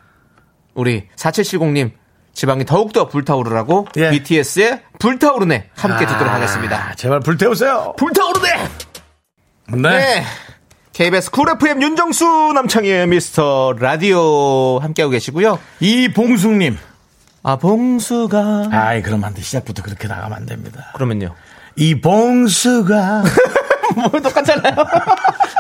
우리 0.75 1.09
4770님 1.17 1.91
지방이 2.33 2.65
더욱더 2.65 3.09
불타오르라고 3.09 3.89
예. 3.97 4.11
BTS의 4.11 4.81
불타오르네 4.99 5.71
함께 5.75 6.07
듣도록 6.07 6.29
아, 6.29 6.35
하겠습니다. 6.35 6.95
제발 6.97 7.21
불태우세요. 7.21 7.95
불타오르네. 7.97 8.49
네. 9.73 9.91
네. 9.91 10.25
KBS 10.93 11.31
쿨 11.31 11.49
FM 11.51 11.83
윤정수 11.83 12.53
남창희의 12.55 13.07
미스터 13.07 13.75
라디오 13.79 14.79
함께하고 14.81 15.11
계시고요. 15.13 15.59
이봉숙님. 15.81 16.77
아, 17.43 17.57
봉수가. 17.57 18.69
아이, 18.71 19.03
그럼 19.03 19.25
안 19.25 19.33
돼. 19.33 19.41
시작부터 19.41 19.83
그렇게 19.83 20.09
나가면 20.09 20.37
안 20.37 20.47
됩니다. 20.47 20.91
그러면요. 20.95 21.35
이봉수가. 21.77 23.23
뭐 24.11 24.21
똑같잖아요. 24.21 24.75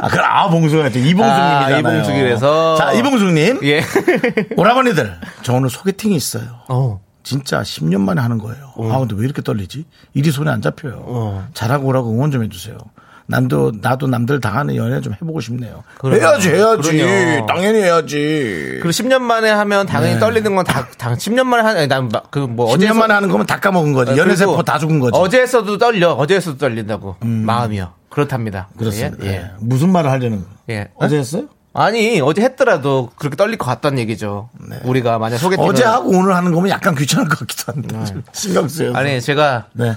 아, 0.02 0.08
그, 0.08 0.18
아, 0.20 0.46
있죠. 0.46 0.98
이봉숙님이잖아요. 0.98 1.74
아, 1.74 1.78
이봉숙이라서. 1.78 2.76
자, 2.76 2.92
이봉숙님. 2.92 3.60
예. 3.64 3.82
오라버니들. 4.56 5.16
저 5.42 5.54
오늘 5.54 5.70
소개팅이 5.70 6.14
있어요. 6.16 6.44
어. 6.68 7.00
진짜 7.22 7.60
10년 7.60 8.00
만에 8.00 8.20
하는 8.20 8.38
거예요. 8.38 8.72
아, 8.90 8.98
근데 8.98 9.14
왜 9.16 9.24
이렇게 9.24 9.42
떨리지? 9.42 9.84
일이 10.14 10.30
손에 10.30 10.50
안 10.50 10.62
잡혀요. 10.62 11.02
어. 11.06 11.48
잘하고 11.54 11.86
오라고 11.88 12.10
응원 12.10 12.30
좀 12.30 12.42
해주세요. 12.42 12.78
남도, 13.26 13.74
나도 13.80 14.08
남들 14.08 14.40
다 14.40 14.56
하는 14.56 14.74
연애 14.74 15.00
좀 15.00 15.12
해보고 15.12 15.40
싶네요. 15.40 15.84
그래요. 15.98 16.20
해야지, 16.20 16.48
해야지. 16.48 16.90
그럼요. 16.98 17.46
당연히 17.46 17.78
해야지. 17.78 18.78
그리고 18.82 18.88
10년 18.88 19.20
만에 19.20 19.48
하면 19.50 19.86
당연히 19.86 20.18
떨리는 20.18 20.52
건 20.56 20.64
다, 20.64 20.88
당, 20.98 21.14
10년 21.14 21.44
만에 21.44 21.62
하는, 21.62 21.86
난그뭐 21.86 22.74
10년 22.74 22.94
만에 22.96 23.14
하는 23.14 23.28
거면 23.28 23.46
다 23.46 23.60
까먹은 23.60 23.92
거지. 23.92 24.16
연애 24.18 24.34
세포 24.34 24.60
다 24.64 24.78
죽은 24.78 24.98
거지. 24.98 25.12
어제 25.16 25.42
했어도 25.42 25.78
떨려. 25.78 26.12
어제 26.14 26.34
했어도 26.36 26.58
떨린다고. 26.58 27.16
마음이요. 27.20 27.92
그렇답니다. 28.10 28.68
그렇습니다. 28.76 29.24
예. 29.24 29.28
예. 29.30 29.50
무슨 29.60 29.90
말을 29.90 30.10
하려는 30.10 30.42
거예요? 30.42 30.54
예. 30.70 30.88
어제 30.96 31.16
했어요? 31.18 31.48
아니, 31.72 32.20
어제 32.20 32.42
했더라도 32.42 33.10
그렇게 33.16 33.36
떨릴 33.36 33.56
것 33.56 33.64
같다는 33.66 33.98
얘기죠. 34.00 34.48
우리가 34.82 35.18
만약 35.18 35.38
소개팅. 35.38 35.64
어제 35.64 35.84
하고 35.84 36.10
오늘 36.10 36.34
하는 36.34 36.52
거면 36.52 36.68
약간 36.70 36.96
귀찮을 36.96 37.28
것 37.28 37.38
같기도 37.40 37.72
한데. 37.72 37.88
좀 38.06 38.22
신경 38.32 38.68
쓰여서. 38.68 38.98
아니, 38.98 39.20
제가 39.20 39.68
네. 39.74 39.94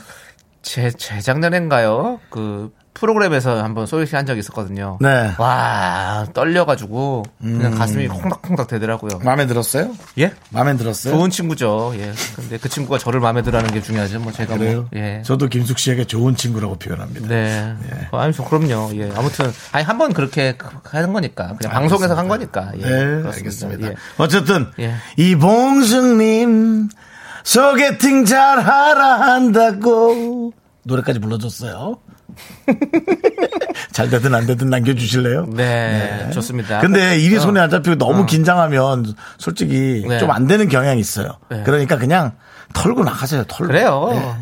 재, 0.61 0.91
재작년인가요? 0.91 2.19
그 2.29 2.71
프로그램에서 2.93 3.63
한번 3.63 3.85
소개팅 3.87 4.17
한 4.19 4.25
적이 4.25 4.39
있었거든요. 4.39 4.97
네. 5.01 5.31
와, 5.37 6.25
떨려가지고 6.33 7.23
그냥 7.41 7.73
음. 7.73 7.77
가슴이 7.77 8.07
콩닥콩닥 8.07 8.67
되더라고요. 8.67 9.19
마음에 9.23 9.47
들었어요? 9.47 9.91
예? 10.19 10.31
마음에 10.51 10.77
들었어요? 10.77 11.13
좋은 11.15 11.29
친구죠. 11.31 11.93
예. 11.97 12.13
근데 12.35 12.57
그 12.57 12.69
친구가 12.69 12.99
저를 12.99 13.19
마음에 13.19 13.41
들어 13.41 13.57
하는 13.57 13.71
게 13.71 13.81
중요하죠. 13.81 14.19
뭐 14.19 14.31
제가 14.31 14.57
그래요? 14.57 14.87
뭐. 14.91 15.01
예. 15.01 15.21
저도 15.25 15.47
김숙 15.47 15.79
씨에게 15.79 16.05
좋은 16.05 16.35
친구라고 16.35 16.75
표현합니다. 16.75 17.27
네. 17.27 17.75
어, 18.11 18.19
아니, 18.19 18.31
저 18.33 18.43
그럼요. 18.43 18.91
예. 18.95 19.11
아무튼, 19.15 19.51
아니, 19.71 19.83
한 19.83 19.97
번 19.97 20.13
그렇게 20.13 20.55
하는 20.83 21.13
거니까. 21.13 21.55
그냥 21.57 21.73
방송에서 21.73 22.15
한 22.15 22.27
거니까. 22.27 22.71
예. 22.77 22.81
네. 22.81 23.23
알겠습니다. 23.27 23.87
예. 23.89 23.95
어쨌든 24.17 24.67
예. 24.79 24.93
이봉승님 25.17 26.89
소개팅 27.43 28.25
잘 28.25 28.59
하라 28.59 29.19
한다고 29.19 30.53
노래까지 30.83 31.19
불러줬어요. 31.19 31.97
잘 33.91 34.09
되든 34.09 34.33
안 34.33 34.45
되든 34.45 34.69
남겨주실래요? 34.69 35.47
네, 35.55 36.29
좋습니다. 36.33 36.79
근데 36.79 37.17
일이 37.19 37.37
어. 37.37 37.39
손에 37.39 37.59
안 37.59 37.69
잡히고 37.69 37.97
너무 37.97 38.25
긴장하면 38.25 39.13
솔직히 39.37 40.03
네. 40.07 40.19
좀안 40.19 40.47
되는 40.47 40.67
경향이 40.67 40.99
있어요. 40.99 41.37
네. 41.49 41.63
그러니까 41.63 41.97
그냥 41.97 42.33
털고 42.73 43.03
나가세요. 43.03 43.43
털고. 43.47 43.67
그래요. 43.67 44.09
네. 44.11 44.35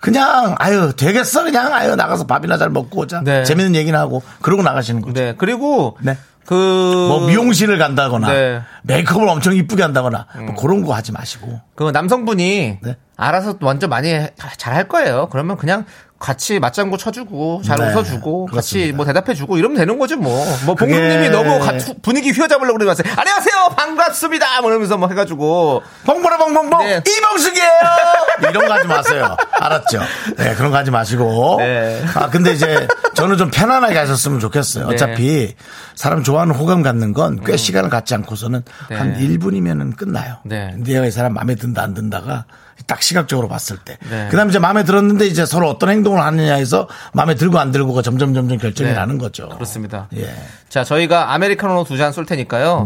그냥 0.00 0.56
아유 0.58 0.92
되겠어 0.96 1.44
그냥 1.44 1.72
아유 1.72 1.94
나가서 1.94 2.26
밥이나 2.26 2.58
잘 2.58 2.70
먹고 2.70 3.00
오자. 3.02 3.22
네. 3.24 3.44
재밌는 3.44 3.74
얘기나 3.76 4.00
하고 4.00 4.22
그러고 4.40 4.62
나가시는 4.62 5.00
거죠. 5.02 5.12
네. 5.14 5.34
그리고 5.38 5.96
네. 6.00 6.16
그뭐 6.46 7.26
미용실을 7.28 7.78
간다거나 7.78 8.26
네. 8.32 8.56
음. 8.56 8.62
메이크업을 8.82 9.28
엄청 9.28 9.54
이쁘게 9.54 9.80
한다거나 9.82 10.26
뭐 10.44 10.54
그런 10.56 10.82
거 10.84 10.92
하지 10.92 11.12
마시고 11.12 11.60
그 11.76 11.90
남성분이 11.92 12.78
네. 12.82 12.96
알아서 13.16 13.58
먼저 13.60 13.86
많이 13.86 14.10
잘 14.56 14.74
할 14.74 14.88
거예요. 14.88 15.28
그러면 15.30 15.56
그냥 15.56 15.84
같이 16.22 16.60
맞장구 16.60 16.96
쳐주고 16.98 17.62
잘 17.64 17.78
네, 17.78 17.90
웃어주고 17.90 18.46
같이 18.46 18.74
그렇습니다. 18.74 18.96
뭐 18.96 19.04
대답해주고 19.06 19.58
이러면 19.58 19.76
되는 19.76 19.98
거지 19.98 20.14
뭐. 20.14 20.46
뭐 20.64 20.74
그게- 20.76 20.92
봉수님이 20.94 21.30
너무 21.30 21.58
가- 21.58 21.72
분위기 22.00 22.30
휘어잡으려고 22.30 22.78
그러지 22.78 23.02
마세요. 23.02 23.14
안녕하세요 23.18 23.54
반갑습니다. 23.76 24.60
뭐 24.60 24.70
이러면서 24.70 24.96
뭐 24.96 25.08
해가지고 25.08 25.82
뻥보라 26.06 26.38
뻥뻥뻥 26.38 26.86
네. 26.86 27.02
이봉숙이에요 27.06 27.70
이런 28.50 28.68
거 28.68 28.72
하지 28.74 28.86
마세요 28.86 29.36
알았죠 29.60 30.00
네 30.36 30.54
그런 30.54 30.70
거 30.70 30.76
하지 30.76 30.90
마시고 30.92 31.56
네. 31.58 32.02
아 32.14 32.28
근데 32.30 32.52
이제 32.52 32.86
저는 33.14 33.36
좀 33.36 33.50
편안하게 33.50 33.98
하셨으면 33.98 34.38
좋겠어요 34.40 34.86
네. 34.88 34.94
어차피 34.94 35.54
사람 35.94 36.22
좋아하는 36.22 36.54
호감 36.54 36.82
갖는 36.82 37.12
건 37.12 37.32
꽤 37.44 37.56
시간을 37.56 37.90
갖지 37.90 38.14
않고서는 38.14 38.62
네. 38.90 38.96
한 38.96 39.16
1분이면은 39.18 39.96
끝나요 39.96 40.36
네. 40.44 40.72
내가 40.78 41.04
이 41.06 41.10
사람 41.10 41.34
마음에 41.34 41.54
든다 41.56 41.82
안 41.82 41.94
든다가 41.94 42.44
딱 42.86 43.00
시각적으로 43.02 43.48
봤을 43.48 43.76
때 43.78 43.96
네. 44.10 44.28
그다음 44.30 44.48
이제 44.48 44.58
마음에 44.58 44.82
들었는데 44.84 45.26
이제 45.26 45.46
서로 45.46 45.68
어떤 45.68 45.88
행동 45.90 46.11
을 46.16 46.22
하느냐에서 46.22 46.88
마음에 47.12 47.34
들고 47.34 47.58
안 47.58 47.70
들고가 47.72 48.02
점점 48.02 48.34
점점 48.34 48.58
결정이 48.58 48.90
네. 48.90 48.94
나는 48.96 49.18
거죠 49.18 49.48
그렇습니다. 49.50 50.08
예. 50.16 50.28
자, 50.68 50.84
저희가 50.84 51.32
아메리카노 51.34 51.84
두 51.84 51.96
잔 51.96 52.12
쏠 52.12 52.26
테니까요. 52.26 52.84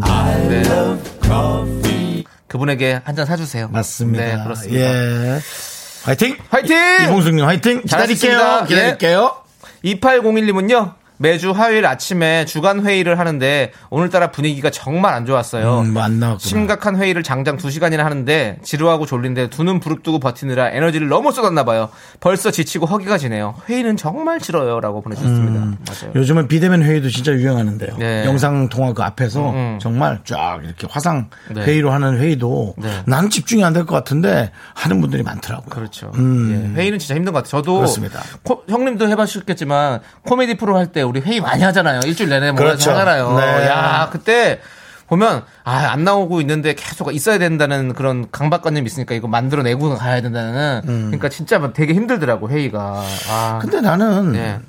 네. 0.49 0.63
그분에게 2.47 3.01
한 3.03 3.15
잔 3.15 3.25
사주세요. 3.25 3.67
맞습니다 3.69 4.23
네, 4.23 4.43
그렇습니다. 4.43 4.79
예 4.79 5.39
화이팅 6.03 6.37
화이팅! 6.49 6.77
이봉숙님 7.05 7.45
화이팅 7.45 7.81
기다릴게요 7.81 8.37
잘하셨습니다. 8.37 8.65
기다릴게요 8.65 9.31
2801님은요. 9.83 10.93
매주 11.19 11.51
화요일 11.51 11.85
아침에 11.85 12.45
주간 12.45 12.85
회의를 12.85 13.19
하는데 13.19 13.71
오늘따라 13.89 14.31
분위기가 14.31 14.69
정말 14.69 15.13
안 15.13 15.25
좋았어요. 15.25 15.79
음, 15.81 15.93
나왔구나. 15.93 16.37
심각한 16.37 16.95
회의를 16.95 17.23
장장 17.23 17.57
2시간이나 17.57 17.97
하는데 17.97 18.57
지루하고 18.63 19.05
졸린데 19.05 19.49
두 19.49 19.67
눈 19.67 19.79
부릅뜨고 19.81 20.19
버티느라 20.19 20.69
에너지를 20.71 21.09
너무 21.09 21.31
쏟았나 21.33 21.65
봐요. 21.65 21.89
벌써 22.21 22.51
지치고 22.51 22.85
허기가 22.85 23.17
지네요. 23.17 23.55
회의는 23.67 23.97
정말 23.97 24.39
싫어요라고 24.39 25.01
보내주셨습니다. 25.01 25.59
맞아요. 25.59 26.11
요즘은 26.15 26.47
비대면 26.47 26.83
회의도 26.83 27.09
진짜 27.09 27.33
유행하는데요. 27.33 27.97
네. 27.97 28.23
영상 28.25 28.69
통화 28.69 28.93
그 28.93 29.01
앞에서 29.03 29.49
음. 29.51 29.79
정말 29.81 30.19
쫙 30.23 30.59
이렇게 30.63 30.87
화상 30.89 31.29
네. 31.53 31.63
회의로 31.63 31.91
하는 31.91 32.17
회의도 32.19 32.75
네. 32.77 33.01
나는 33.05 33.29
집중이 33.29 33.63
안 33.63 33.73
될 33.73 33.85
것 33.85 33.93
같은데 33.95 34.51
하는 34.73 35.01
분들이 35.01 35.21
많더라고요. 35.23 35.69
그렇죠. 35.69 36.11
음. 36.15 36.73
예, 36.75 36.81
회의는 36.81 36.99
진짜 36.99 37.15
힘든 37.15 37.33
것 37.33 37.39
같아요. 37.43 37.61
저도 37.61 37.75
그렇습니다. 37.75 38.21
코- 38.43 38.63
형님도 38.69 39.07
해보셨겠지만 39.09 39.99
코미디 40.25 40.55
프로 40.57 40.77
할때 40.77 41.01
우리 41.07 41.19
회의 41.21 41.41
많이 41.41 41.63
하잖아요. 41.63 42.01
일주일 42.05 42.29
내내 42.29 42.51
모여서 42.51 42.63
그렇죠. 42.63 42.91
하잖아요. 42.91 43.37
네. 43.37 43.67
야 43.67 44.09
그때 44.11 44.59
보면 45.07 45.43
아 45.63 45.87
안 45.91 46.03
나오고 46.03 46.41
있는데 46.41 46.73
계속 46.75 47.13
있어야 47.15 47.37
된다는 47.37 47.93
그런 47.93 48.27
강박관념이 48.31 48.85
있으니까 48.85 49.15
이거 49.15 49.27
만들어내고 49.27 49.95
가야 49.95 50.21
된다는 50.21 50.81
그러니까 50.85 51.29
진짜 51.29 51.59
막 51.59 51.73
되게 51.73 51.93
힘들더라고 51.93 52.49
회의가 52.49 53.03
아 53.29 53.59
근데 53.61 53.79
나는 53.81 54.33
네. 54.33 54.59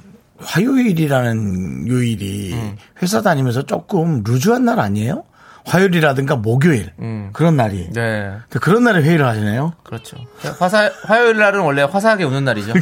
화요일이라는 0.41 1.89
요일이 1.89 2.57
회사 3.03 3.23
다니면서 3.23 3.63
조금 3.65 4.23
루즈한 4.25 4.65
날 4.65 4.79
아니에요? 4.81 5.25
화요일이라든가 5.69 6.37
목요일 6.37 6.93
음. 6.99 7.31
그런 7.33 7.57
날이 7.57 7.91
네. 7.93 8.33
그 8.49 8.59
그런 8.59 8.85
날에 8.85 9.03
회의를 9.03 9.27
하시네요. 9.27 9.75
그렇죠. 9.85 10.17
화사 10.59 10.91
화요일 11.05 11.37
날은 11.37 11.61
원래 11.61 11.83
화사하게 11.83 12.25
웃는 12.25 12.45
날이죠. 12.45 12.73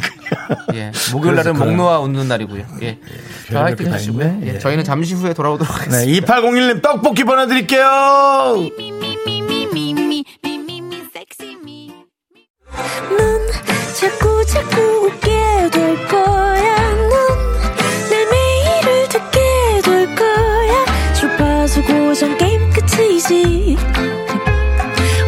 예. 0.73 0.91
목요일 1.11 1.35
날은 1.35 1.57
목 1.57 1.75
놓아 1.75 1.99
웃는 1.99 2.27
날이고요. 2.27 2.65
예. 2.81 2.87
예 2.87 2.99
자, 3.51 3.63
화이팅 3.63 3.91
하시고요. 3.91 4.39
예, 4.43 4.47
예. 4.47 4.59
저희는 4.59 4.83
잠시 4.83 5.13
후에 5.13 5.33
돌아오도록 5.33 5.67
네, 5.67 5.79
하겠습니다. 5.79 6.35
네, 6.35 6.41
2801님 6.41 6.81
떡볶이 6.81 7.23
보내드릴게요. 7.25 8.55
미미미미미 8.77 10.25
미미미 10.41 11.03
섹시미 11.13 11.93
눈 13.09 13.47
자꾸 13.99 14.45
자꾸 14.45 14.81
웃기. 15.07 15.36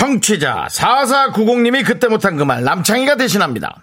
청취자 0.00 0.66
4490님이 0.70 1.84
그때 1.84 2.08
못한 2.08 2.36
그 2.38 2.44
말 2.44 2.64
남창희가 2.64 3.16
대신합니다. 3.16 3.82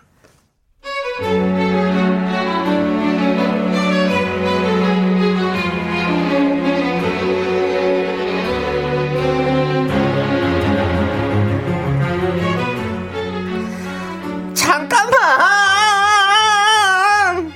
잠깐만 15.77 17.51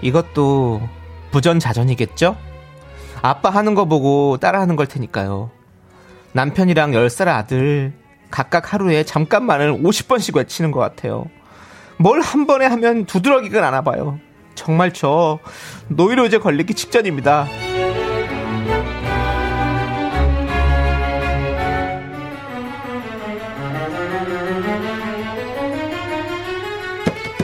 이것도 0.00 0.80
부전자전이겠죠? 1.30 2.36
아빠 3.22 3.50
하는 3.50 3.74
거 3.74 3.84
보고 3.84 4.36
따라 4.38 4.60
하는 4.60 4.76
걸 4.76 4.86
테니까요 4.86 5.50
남편이랑 6.32 6.92
10살 6.92 7.28
아들 7.28 7.92
각각 8.30 8.72
하루에 8.72 9.04
잠깐만을 9.04 9.72
50번씩 9.74 10.36
외치는 10.36 10.70
것 10.70 10.80
같아요. 10.80 11.26
뭘 11.98 12.20
한 12.20 12.46
번에 12.46 12.66
하면 12.66 13.04
두드러기가 13.04 13.60
나나 13.60 13.82
봐요. 13.82 14.18
정말 14.54 14.92
저 14.92 15.38
노이로제 15.88 16.38
걸리기 16.38 16.74
직전입니다. 16.74 17.46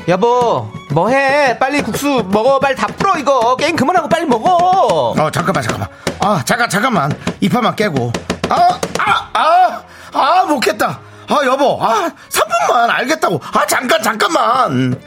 여보 0.09 0.71
뭐해? 0.93 1.59
빨리 1.59 1.83
국수 1.83 2.25
먹어. 2.31 2.59
빨리 2.61 2.75
다 2.75 2.87
풀어 2.87 3.19
이거. 3.19 3.57
게임 3.57 3.77
그만하고 3.77 4.09
빨리 4.09 4.25
먹어. 4.25 5.11
어, 5.11 5.31
잠깐만, 5.31 5.63
잠깐만. 5.63 5.89
아, 6.21 6.43
잠깐, 6.47 6.69
잠깐만. 6.71 7.13
이파만 7.41 7.77
깨고. 7.77 8.13
아, 8.51 8.81
아, 8.99 9.31
아, 9.35 9.83
아, 10.13 10.45
못겠다. 10.47 11.01
아, 11.29 11.39
여보. 11.45 11.79
아, 11.83 12.11
3분만 12.31 12.89
알겠다고. 12.91 13.41
아, 13.53 13.67
잠깐, 13.67 14.03
잠깐만. 14.03 15.01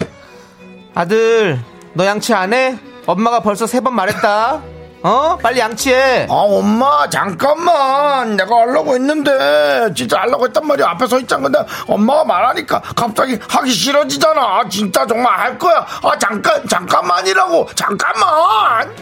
아들 0.93 1.60
너 1.93 2.06
양치 2.06 2.34
안 2.34 2.54
해? 2.54 2.77
엄마가 3.08 3.39
벌써 3.39 3.65
세 3.65 3.80
번 3.82 3.95
말했다 3.95 4.62
어? 5.04 5.38
빨리 5.41 5.60
양치해 5.60 6.27
아, 6.30 6.34
엄마, 6.34 7.10
잠깐만. 7.10 8.36
내가 8.36 8.56
하려고 8.56 8.93
했는데. 8.93 9.91
진짜 9.95 10.19
하려고 10.19 10.45
했단 10.45 10.67
말이야. 10.67 10.89
앞에 10.89 11.08
서 11.08 11.17
있잖아. 11.19 11.41
근데 11.43 11.60
엄마가 11.88 12.23
말하니까 12.25 12.82
갑자기 12.95 13.39
하기 13.49 13.71
싫어지잖아. 13.71 14.39
아, 14.39 14.69
진짜 14.69 15.08
정말 15.08 15.39
할 15.39 15.58
거야. 15.58 15.86
아, 16.04 16.17
잠깐, 16.19 16.67
잠깐만이라고. 16.67 17.69
잠깐만. 17.73 18.93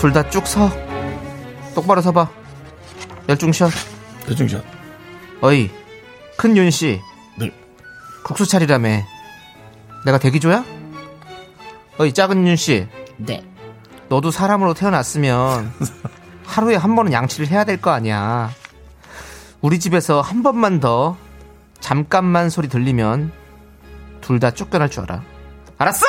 둘 0.00 0.12
다 0.12 0.22
쭉 0.30 0.46
서 0.46 0.70
똑바로 1.74 2.00
서봐 2.00 2.28
열중 3.28 3.52
쉬어 3.52 3.68
대중샷. 4.26 4.64
어이 5.42 5.70
큰 6.36 6.56
윤 6.56 6.70
씨 6.70 7.00
네. 7.38 7.50
국수 8.24 8.46
차리라며 8.46 9.02
내가 10.04 10.18
대기조야? 10.18 10.64
어이 11.98 12.12
작은 12.14 12.46
윤 12.46 12.56
씨 12.56 12.88
네. 13.18 13.42
너도 14.08 14.30
사람으로 14.30 14.74
태어났으면 14.74 15.72
하루에 16.46 16.76
한 16.76 16.96
번은 16.96 17.12
양치를 17.12 17.48
해야 17.48 17.64
될 17.64 17.80
거 17.80 17.90
아니야 17.90 18.50
우리 19.60 19.78
집에서 19.78 20.20
한 20.20 20.42
번만 20.42 20.80
더 20.80 21.16
잠깐만 21.80 22.48
소리 22.50 22.68
들리면 22.68 23.32
둘 24.22 24.40
다 24.40 24.50
쫓겨날 24.50 24.90
줄 24.90 25.02
알아 25.04 25.22
알았어? 25.78 26.04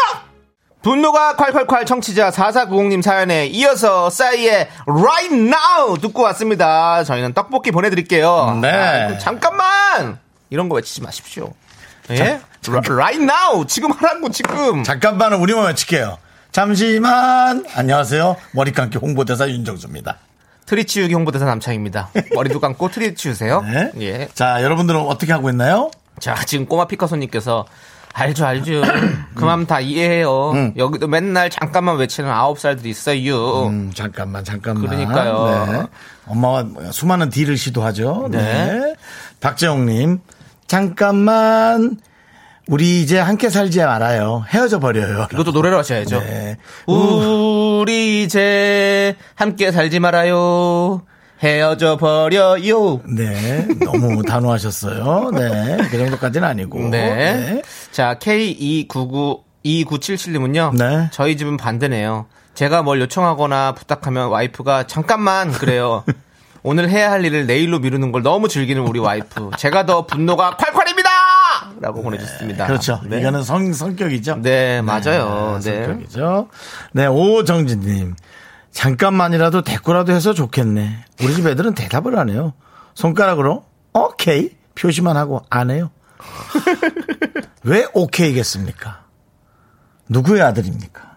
분노가 0.81 1.35
콸콸콸 1.35 1.85
청취자 1.85 2.31
4490님 2.31 3.01
사연에 3.03 3.45
이어서 3.47 4.09
싸이의 4.09 4.67
Right 4.87 5.35
Now 5.35 5.97
듣고 5.99 6.23
왔습니다. 6.23 7.03
저희는 7.03 7.33
떡볶이 7.33 7.71
보내드릴게요. 7.71 8.57
네. 8.61 8.69
아이고, 8.69 9.19
잠깐만! 9.19 10.17
이런 10.49 10.69
거 10.69 10.75
외치지 10.75 11.01
마십시오. 11.01 11.53
예? 12.09 12.41
Right 12.67 13.23
Now! 13.23 13.65
지금 13.67 13.91
하라고 13.91 14.29
지금! 14.31 14.83
잠깐만은 14.83 15.37
우리만 15.39 15.67
외칠게요. 15.67 16.17
잠시만. 16.51 17.65
안녕하세요. 17.75 18.35
머리 18.53 18.71
감기 18.71 18.97
홍보대사 18.97 19.47
윤정수입니다. 19.49 20.17
트리 20.65 20.85
치우기 20.85 21.13
홍보대사 21.13 21.45
남창희입니다. 21.45 22.09
머리도 22.33 22.59
감고 22.61 22.89
트리 22.89 23.13
치우세요. 23.13 23.61
네. 23.61 23.91
예. 23.99 24.27
자, 24.33 24.63
여러분들은 24.63 24.99
어떻게 24.99 25.31
하고 25.31 25.49
있나요? 25.49 25.91
자, 26.19 26.35
지금 26.45 26.65
꼬마 26.65 26.87
피카소님께서 26.87 27.65
알죠, 28.13 28.45
알죠. 28.45 28.81
그 29.35 29.43
마음 29.43 29.65
다 29.65 29.79
이해해요. 29.79 30.73
여기도 30.77 31.07
맨날 31.07 31.49
잠깐만 31.49 31.97
외치는 31.97 32.29
아홉 32.29 32.59
살들이 32.59 32.89
있어요. 32.89 33.67
음, 33.67 33.91
잠깐만, 33.93 34.43
잠깐만. 34.43 34.85
그러니까요. 34.87 35.65
네. 35.71 35.83
엄마와 36.27 36.65
수많은 36.91 37.29
딜을 37.29 37.57
시도하죠. 37.57 38.27
네. 38.31 38.37
네. 38.39 38.95
박재홍님, 39.39 40.19
잠깐만. 40.67 41.97
우리 42.67 43.01
이제 43.01 43.19
함께 43.19 43.49
살지 43.49 43.79
말아요. 43.79 44.45
헤어져 44.47 44.79
버려요. 44.79 45.27
이것도 45.33 45.51
노래로 45.51 45.77
하셔야죠. 45.79 46.19
네. 46.19 46.57
우리 46.85 48.23
이제 48.23 49.15
함께 49.35 49.71
살지 49.71 49.99
말아요. 49.99 51.01
헤어져 51.43 51.97
버려요. 51.97 53.01
네. 53.07 53.67
너무 53.83 54.21
단호하셨어요. 54.23 55.31
네. 55.31 55.77
그 55.89 55.97
정도까지는 55.97 56.47
아니고. 56.47 56.89
네. 56.89 57.61
자, 57.91 58.19
K299, 58.19 59.41
2977님은요. 59.65 60.77
네. 60.77 61.09
저희 61.11 61.37
집은 61.37 61.57
반대네요. 61.57 62.27
제가 62.53 62.83
뭘 62.83 63.01
요청하거나 63.01 63.73
부탁하면 63.73 64.29
와이프가 64.29 64.85
잠깐만 64.87 65.51
그래요. 65.51 66.03
오늘 66.63 66.89
해야 66.89 67.11
할 67.11 67.25
일을 67.25 67.47
내일로 67.47 67.79
미루는 67.79 68.11
걸 68.11 68.21
너무 68.21 68.47
즐기는 68.47 68.79
우리 68.83 68.99
와이프. 68.99 69.51
제가 69.57 69.87
더 69.87 70.05
분노가 70.05 70.57
콸콸입니다! 70.57 71.09
라고 71.79 72.03
보내주셨습니다. 72.03 72.67
그렇죠. 72.67 73.01
네. 73.05 73.19
이거는 73.19 73.41
성, 73.41 73.73
성격이죠. 73.73 74.41
네, 74.43 74.81
맞아요. 74.83 75.59
네. 75.63 75.85
성격이죠. 75.85 76.49
네, 76.91 77.07
오정진님. 77.07 78.15
잠깐만이라도 78.71 79.63
대꾸라도 79.63 80.13
해서 80.13 80.33
좋겠네. 80.33 81.05
우리 81.23 81.35
집 81.35 81.45
애들은 81.47 81.73
대답을 81.73 82.17
안 82.17 82.29
해요. 82.29 82.53
손가락으로, 82.93 83.65
오케이. 83.93 84.51
표시만 84.75 85.17
하고 85.17 85.41
안 85.49 85.69
해요. 85.69 85.91
왜 87.63 87.85
오케이겠습니까? 87.93 89.05
누구의 90.09 90.41
아들입니까? 90.41 91.11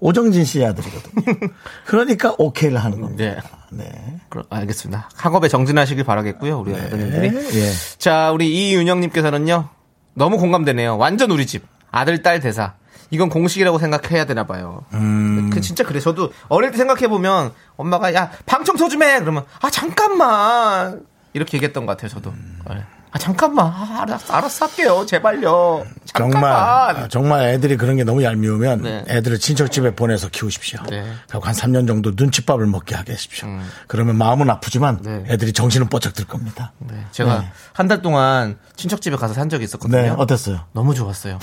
오정진 0.00 0.44
씨의 0.44 0.66
아들이거든요. 0.66 1.50
그러니까 1.86 2.34
오케이를 2.38 2.78
하는 2.78 3.00
겁니다. 3.00 3.24
네. 3.24 3.38
네. 3.70 4.20
알겠습니다. 4.48 5.10
학업에 5.14 5.48
정진하시길 5.48 6.04
바라겠고요. 6.04 6.58
우리 6.58 6.74
아드님들이. 6.74 7.30
네, 7.30 7.60
예. 7.60 7.70
자, 7.98 8.32
우리 8.32 8.48
이윤영님께서는요. 8.70 9.68
너무 10.14 10.38
공감되네요. 10.38 10.96
완전 10.96 11.30
우리 11.30 11.46
집. 11.46 11.64
아들, 11.90 12.22
딸 12.22 12.40
대사. 12.40 12.74
이건 13.10 13.28
공식이라고 13.28 13.78
생각해야 13.78 14.24
되나 14.24 14.44
봐요. 14.44 14.84
음. 14.94 15.50
그 15.52 15.60
진짜 15.60 15.84
그래. 15.84 15.98
저도 16.00 16.32
어릴 16.48 16.70
때 16.70 16.76
생각해 16.78 17.08
보면 17.08 17.52
엄마가 17.76 18.14
야 18.14 18.30
방 18.46 18.64
청소 18.64 18.88
좀 18.88 19.02
해. 19.02 19.18
그러면 19.20 19.44
아 19.60 19.70
잠깐만 19.70 21.02
이렇게 21.32 21.56
얘기했던 21.56 21.86
것 21.86 21.92
같아요. 21.92 22.08
저도. 22.08 22.32
네. 22.68 22.84
아 23.12 23.18
잠깐만. 23.18 23.66
아, 23.66 24.02
알았어, 24.02 24.32
알았어 24.34 24.66
할게요. 24.66 25.04
제발요. 25.06 25.84
잠깐만. 26.04 26.32
정말 26.32 26.52
아, 26.52 27.08
정말 27.08 27.44
애들이 27.48 27.76
그런 27.76 27.96
게 27.96 28.04
너무 28.04 28.22
얄미우면 28.22 28.82
네. 28.82 29.04
애들을 29.08 29.38
친척집에 29.38 29.94
보내서 29.96 30.28
키우십시오. 30.28 30.80
네. 30.88 31.00
음. 31.00 31.18
그리고 31.28 31.46
한 31.46 31.54
3년 31.54 31.88
정도 31.88 32.12
눈칫밥을 32.14 32.66
먹게 32.66 32.94
하십시오. 32.94 33.48
그러면 33.88 34.16
마음은 34.16 34.48
아프지만 34.48 35.02
네. 35.02 35.24
애들이 35.28 35.52
정신은 35.52 35.88
뻗쩍 35.88 36.14
들 36.14 36.24
겁니다. 36.24 36.72
네, 36.78 36.94
제가 37.10 37.40
네. 37.40 37.48
한달 37.72 38.00
동안 38.02 38.58
친척집에 38.76 39.16
가서 39.16 39.34
산 39.34 39.48
적이 39.48 39.64
있었거든요. 39.64 40.00
네, 40.00 40.08
어땠어요? 40.10 40.60
너무 40.72 40.94
좋았어요. 40.94 41.38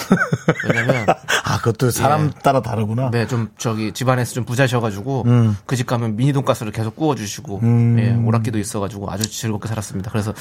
왜냐면 0.70 1.06
아, 1.44 1.58
그것도 1.58 1.92
사람 1.92 2.28
예. 2.28 2.40
따라 2.42 2.62
다르구나. 2.62 3.10
네, 3.12 3.28
좀 3.28 3.50
저기 3.58 3.92
집안에서 3.92 4.34
좀 4.34 4.46
부자셔가지고 4.46 5.24
음. 5.28 5.58
그집 5.66 5.86
가면 5.88 6.16
미니 6.16 6.32
돈가스를 6.32 6.72
계속 6.72 6.96
구워주시고 6.96 7.62
예, 8.00 8.14
오락기도 8.16 8.58
있어가지고 8.58 9.12
아주 9.12 9.30
즐겁게 9.30 9.68
살았습니다. 9.68 10.12
그래서 10.12 10.34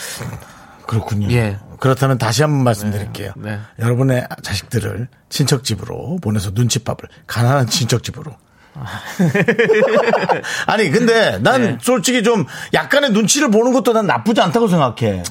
그렇군요. 0.87 1.31
예. 1.31 1.59
그렇다면 1.81 2.18
다시 2.18 2.42
한번 2.42 2.64
말씀드릴게요. 2.64 3.33
네. 3.37 3.59
여러분의 3.79 4.27
자식들을 4.42 5.09
친척집으로 5.29 6.18
보내서 6.22 6.51
눈칫밥을 6.55 7.09
가난한 7.27 7.66
친척집으로. 7.66 8.33
아니 10.66 10.90
근데 10.90 11.38
난 11.40 11.62
네. 11.62 11.79
솔직히 11.81 12.22
좀 12.22 12.44
약간의 12.75 13.11
눈치를 13.12 13.51
보는 13.51 13.72
것도 13.72 13.92
난 13.92 14.07
나쁘지 14.07 14.40
않다고 14.40 14.68
생각해. 14.68 15.22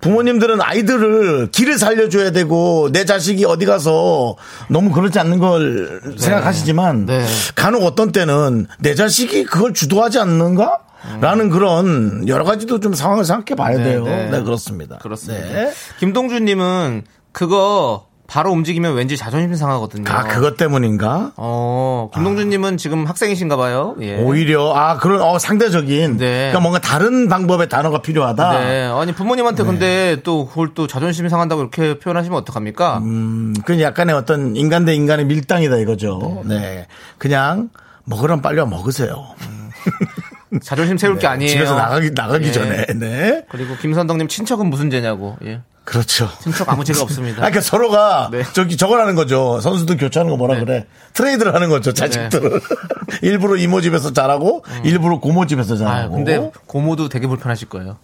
부모님들은 0.00 0.60
아이들을 0.60 1.50
길을 1.52 1.78
살려줘야 1.78 2.32
되고 2.32 2.90
내 2.92 3.04
자식이 3.04 3.44
어디 3.44 3.66
가서 3.66 4.36
너무 4.68 4.90
그렇지 4.90 5.18
않는 5.18 5.38
걸 5.38 6.00
생각하시지만 6.18 7.06
네. 7.06 7.24
간혹 7.54 7.84
어떤 7.84 8.10
때는 8.10 8.66
내 8.80 8.94
자식이 8.94 9.44
그걸 9.44 9.72
주도하지 9.72 10.18
않는가? 10.18 10.80
라는 11.20 11.50
그런 11.50 12.26
여러 12.28 12.44
가지도 12.44 12.80
좀 12.80 12.94
상황을 12.94 13.24
생각해 13.24 13.56
봐야 13.56 13.76
네, 13.76 13.84
돼요. 13.84 14.04
네. 14.04 14.30
네, 14.30 14.42
그렇습니다. 14.42 14.98
그렇습니다. 14.98 15.46
네. 15.46 15.72
김동준님은 16.00 17.04
그거 17.32 18.06
바로 18.32 18.50
움직이면 18.50 18.94
왠지 18.94 19.18
자존심 19.18 19.54
상하거든요. 19.54 20.10
아, 20.10 20.22
그것 20.22 20.56
때문인가? 20.56 21.32
어, 21.36 22.08
김동준님은 22.14 22.78
지금 22.78 23.04
학생이신가 23.04 23.56
봐요. 23.56 23.94
예. 24.00 24.16
오히려, 24.22 24.72
아, 24.74 24.96
그런, 24.96 25.20
어, 25.20 25.38
상대적인. 25.38 26.16
네. 26.16 26.34
그러니까 26.34 26.60
뭔가 26.60 26.78
다른 26.78 27.28
방법의 27.28 27.68
단어가 27.68 28.00
필요하다. 28.00 28.58
네. 28.58 28.84
아니 28.86 29.12
부모님한테 29.12 29.64
근데 29.64 30.22
또 30.22 30.46
그걸 30.46 30.72
또 30.72 30.86
자존심이 30.86 31.28
상한다고 31.28 31.60
이렇게 31.60 31.98
표현하시면 31.98 32.38
어떡합니까? 32.38 32.98
음, 32.98 33.52
그건 33.58 33.80
약간의 33.80 34.14
어떤 34.14 34.56
인간 34.56 34.86
대 34.86 34.94
인간의 34.94 35.26
밀당이다 35.26 35.76
이거죠. 35.76 36.42
네. 36.46 36.86
그냥, 37.18 37.68
먹으란 38.04 38.40
빨리 38.40 38.60
와 38.60 38.66
먹으세요. 38.66 39.26
자존심 40.60 40.98
세울 40.98 41.18
게 41.18 41.26
아니에요. 41.26 41.48
네. 41.48 41.52
집에서 41.52 41.74
나가기, 41.76 42.10
나가기 42.14 42.48
예. 42.48 42.52
전에. 42.52 42.86
네. 42.96 43.44
그리고 43.48 43.76
김선덕님 43.76 44.28
친척은 44.28 44.66
무슨 44.66 44.90
죄냐고. 44.90 45.36
예. 45.44 45.60
그렇죠. 45.84 46.28
친척 46.40 46.68
아무 46.68 46.84
죄가 46.84 47.02
없습니다. 47.02 47.38
아, 47.38 47.50
그러니까 47.50 47.60
서로가 47.60 48.28
네. 48.30 48.42
저기 48.52 48.76
저걸 48.76 49.00
하는 49.00 49.14
거죠. 49.14 49.60
선수들 49.60 49.96
교체하는 49.96 50.30
거 50.30 50.36
뭐라 50.36 50.54
네. 50.54 50.64
그래. 50.64 50.86
트레이드를 51.14 51.54
하는 51.54 51.70
거죠. 51.70 51.92
자식들을. 51.92 52.60
일부러 53.22 53.56
이모 53.56 53.80
집에서 53.80 54.12
자라고, 54.12 54.64
일부러 54.84 55.18
고모 55.18 55.46
집에서 55.46 55.74
아, 55.74 55.78
자라고. 55.78 56.14
근데 56.14 56.50
고모도 56.66 57.08
되게 57.08 57.26
불편하실 57.26 57.68
거예요. 57.68 57.96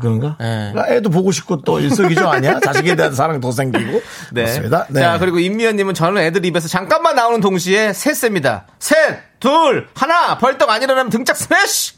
그런가? 0.00 0.36
네. 0.40 0.72
애도 0.88 1.10
보고 1.10 1.32
싶고 1.32 1.62
또 1.62 1.78
일석이조 1.80 2.26
아니야? 2.28 2.58
자식에 2.64 2.96
대한 2.96 3.14
사랑 3.14 3.40
더 3.40 3.52
생기고. 3.52 4.00
그렇습니다. 4.34 4.86
네. 4.88 5.00
자, 5.00 5.18
그리고 5.18 5.38
임미연님은 5.38 5.94
저는 5.94 6.22
애들 6.22 6.44
입에서 6.46 6.68
잠깐만 6.68 7.14
나오는 7.14 7.40
동시에 7.40 7.92
셋 7.92 8.12
셉니다. 8.12 8.66
셋, 8.78 9.18
둘, 9.40 9.88
하나, 9.94 10.38
벌떡 10.38 10.68
안 10.70 10.82
일어나면 10.82 11.10
등짝 11.10 11.36
스매시! 11.36 11.94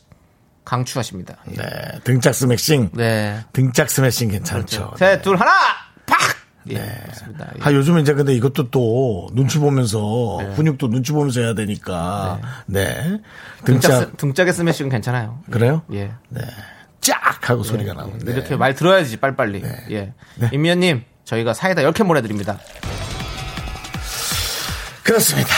강추하십니다. 0.64 1.36
예. 1.50 1.54
네. 1.56 1.64
등짝 2.04 2.34
스매싱. 2.34 2.90
네. 2.94 3.38
등짝 3.52 3.90
스매싱 3.90 4.30
괜찮죠. 4.30 4.94
셋, 4.98 5.20
둘, 5.22 5.36
하나! 5.36 5.52
팍! 6.06 6.18
예. 6.70 6.76
그렇습니다. 7.04 7.50
예. 7.58 7.62
아, 7.62 7.72
요즘 7.72 7.98
이제 7.98 8.14
근데 8.14 8.32
이것도 8.34 8.70
또 8.70 9.28
눈치 9.34 9.58
보면서 9.58 10.38
근육도 10.56 10.88
눈치 10.88 11.12
보면서 11.12 11.42
해야 11.42 11.54
되니까. 11.54 12.40
네. 12.64 13.20
등짝, 13.66 13.90
등짝. 13.90 13.92
스- 14.00 14.16
등짝의 14.16 14.52
스매싱은 14.54 14.90
괜찮아요. 14.90 15.40
그래요? 15.50 15.82
예. 15.92 16.12
네. 16.30 16.40
쫙 17.04 17.48
하고 17.50 17.62
소리가 17.62 17.92
나는데. 17.94 18.32
이렇게 18.32 18.56
말 18.56 18.74
들어야지, 18.74 19.18
빨리빨리. 19.18 19.62
예. 19.90 20.12
네. 20.36 20.50
임미연님, 20.52 21.04
저희가 21.24 21.52
사이다 21.54 21.82
10캔 21.82 22.06
보내드립니다. 22.06 22.58
그렇습니다. 25.02 25.50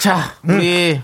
자, 0.00 0.34
우리. 0.42 1.00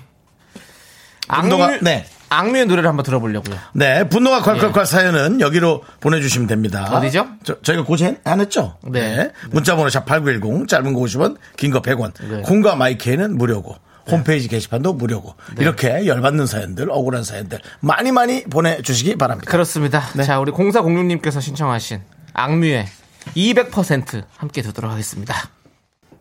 운동화- 1.29 1.65
악뮤, 1.75 1.79
네. 1.83 2.07
악뮤의 2.29 2.67
노래를 2.67 2.89
한번 2.89 3.05
들어보려고요. 3.05 3.57
네. 3.75 4.09
분노가 4.09 4.41
콸콸콸 4.43 4.87
사연은 4.87 5.41
여기로 5.41 5.85
보내주시면 6.01 6.47
됩니다. 6.49 6.89
예. 6.91 6.97
어디죠? 6.97 7.27
저, 7.45 7.61
저희가 7.61 7.85
고지 7.85 8.17
안 8.25 8.41
했죠? 8.41 8.79
네. 8.83 9.31
문자번호 9.51 9.89
샵8910 9.91 10.67
짧은 10.69 10.93
거 10.95 11.01
50원, 11.01 11.37
긴 11.57 11.71
거 11.73 11.83
100원. 11.83 12.13
네. 12.29 12.41
콩과 12.43 12.77
마이크에는 12.77 13.37
무료고. 13.37 13.77
홈페이지 14.11 14.49
게시판도 14.49 14.95
무료고. 14.95 15.35
이렇게 15.59 16.07
열받는 16.07 16.47
사연들, 16.47 16.91
억울한 16.91 17.25
사연들 17.25 17.61
많이 17.81 18.13
많이 18.13 18.45
보내주시기 18.45 19.17
바랍니다. 19.17 19.51
그렇습니다. 19.51 20.03
네. 20.15 20.25
자, 20.25 20.39
우리 20.39 20.53
0406님께서 20.53 21.41
신청하신 21.41 22.01
악뮤의 22.33 22.87
200% 23.35 24.25
함께 24.37 24.63
듣도록 24.63 24.91
하겠습니다. 24.91 25.35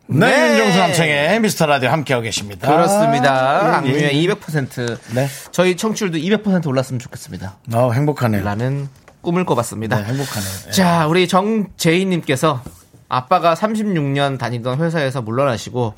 네, 0.08 0.28
네. 0.28 0.50
윤정수 0.52 0.78
남창의 0.78 1.40
미스터 1.40 1.66
라디오 1.66 1.90
함께하고 1.90 2.24
계십니다. 2.24 2.68
그렇습니다. 2.68 3.62
예, 3.64 3.68
예. 3.68 3.74
악뮤의 3.74 4.28
200%. 4.28 4.98
네. 5.16 5.28
저희 5.52 5.76
청취율도 5.76 6.18
200% 6.18 6.68
올랐으면 6.68 7.00
좋겠습니다. 7.00 7.58
어, 7.74 7.92
행복하네요. 7.92 8.44
라는 8.44 8.88
꿈을 9.22 9.46
꿔봤습니다. 9.46 9.98
네, 9.98 10.04
행복하네요. 10.04 10.52
예. 10.68 10.72
자, 10.72 11.08
우리 11.08 11.28
정재희님께서 11.28 12.62
아빠가 13.10 13.56
36년 13.56 14.38
다니던 14.38 14.80
회사에서 14.80 15.22
물러나시고 15.22 15.96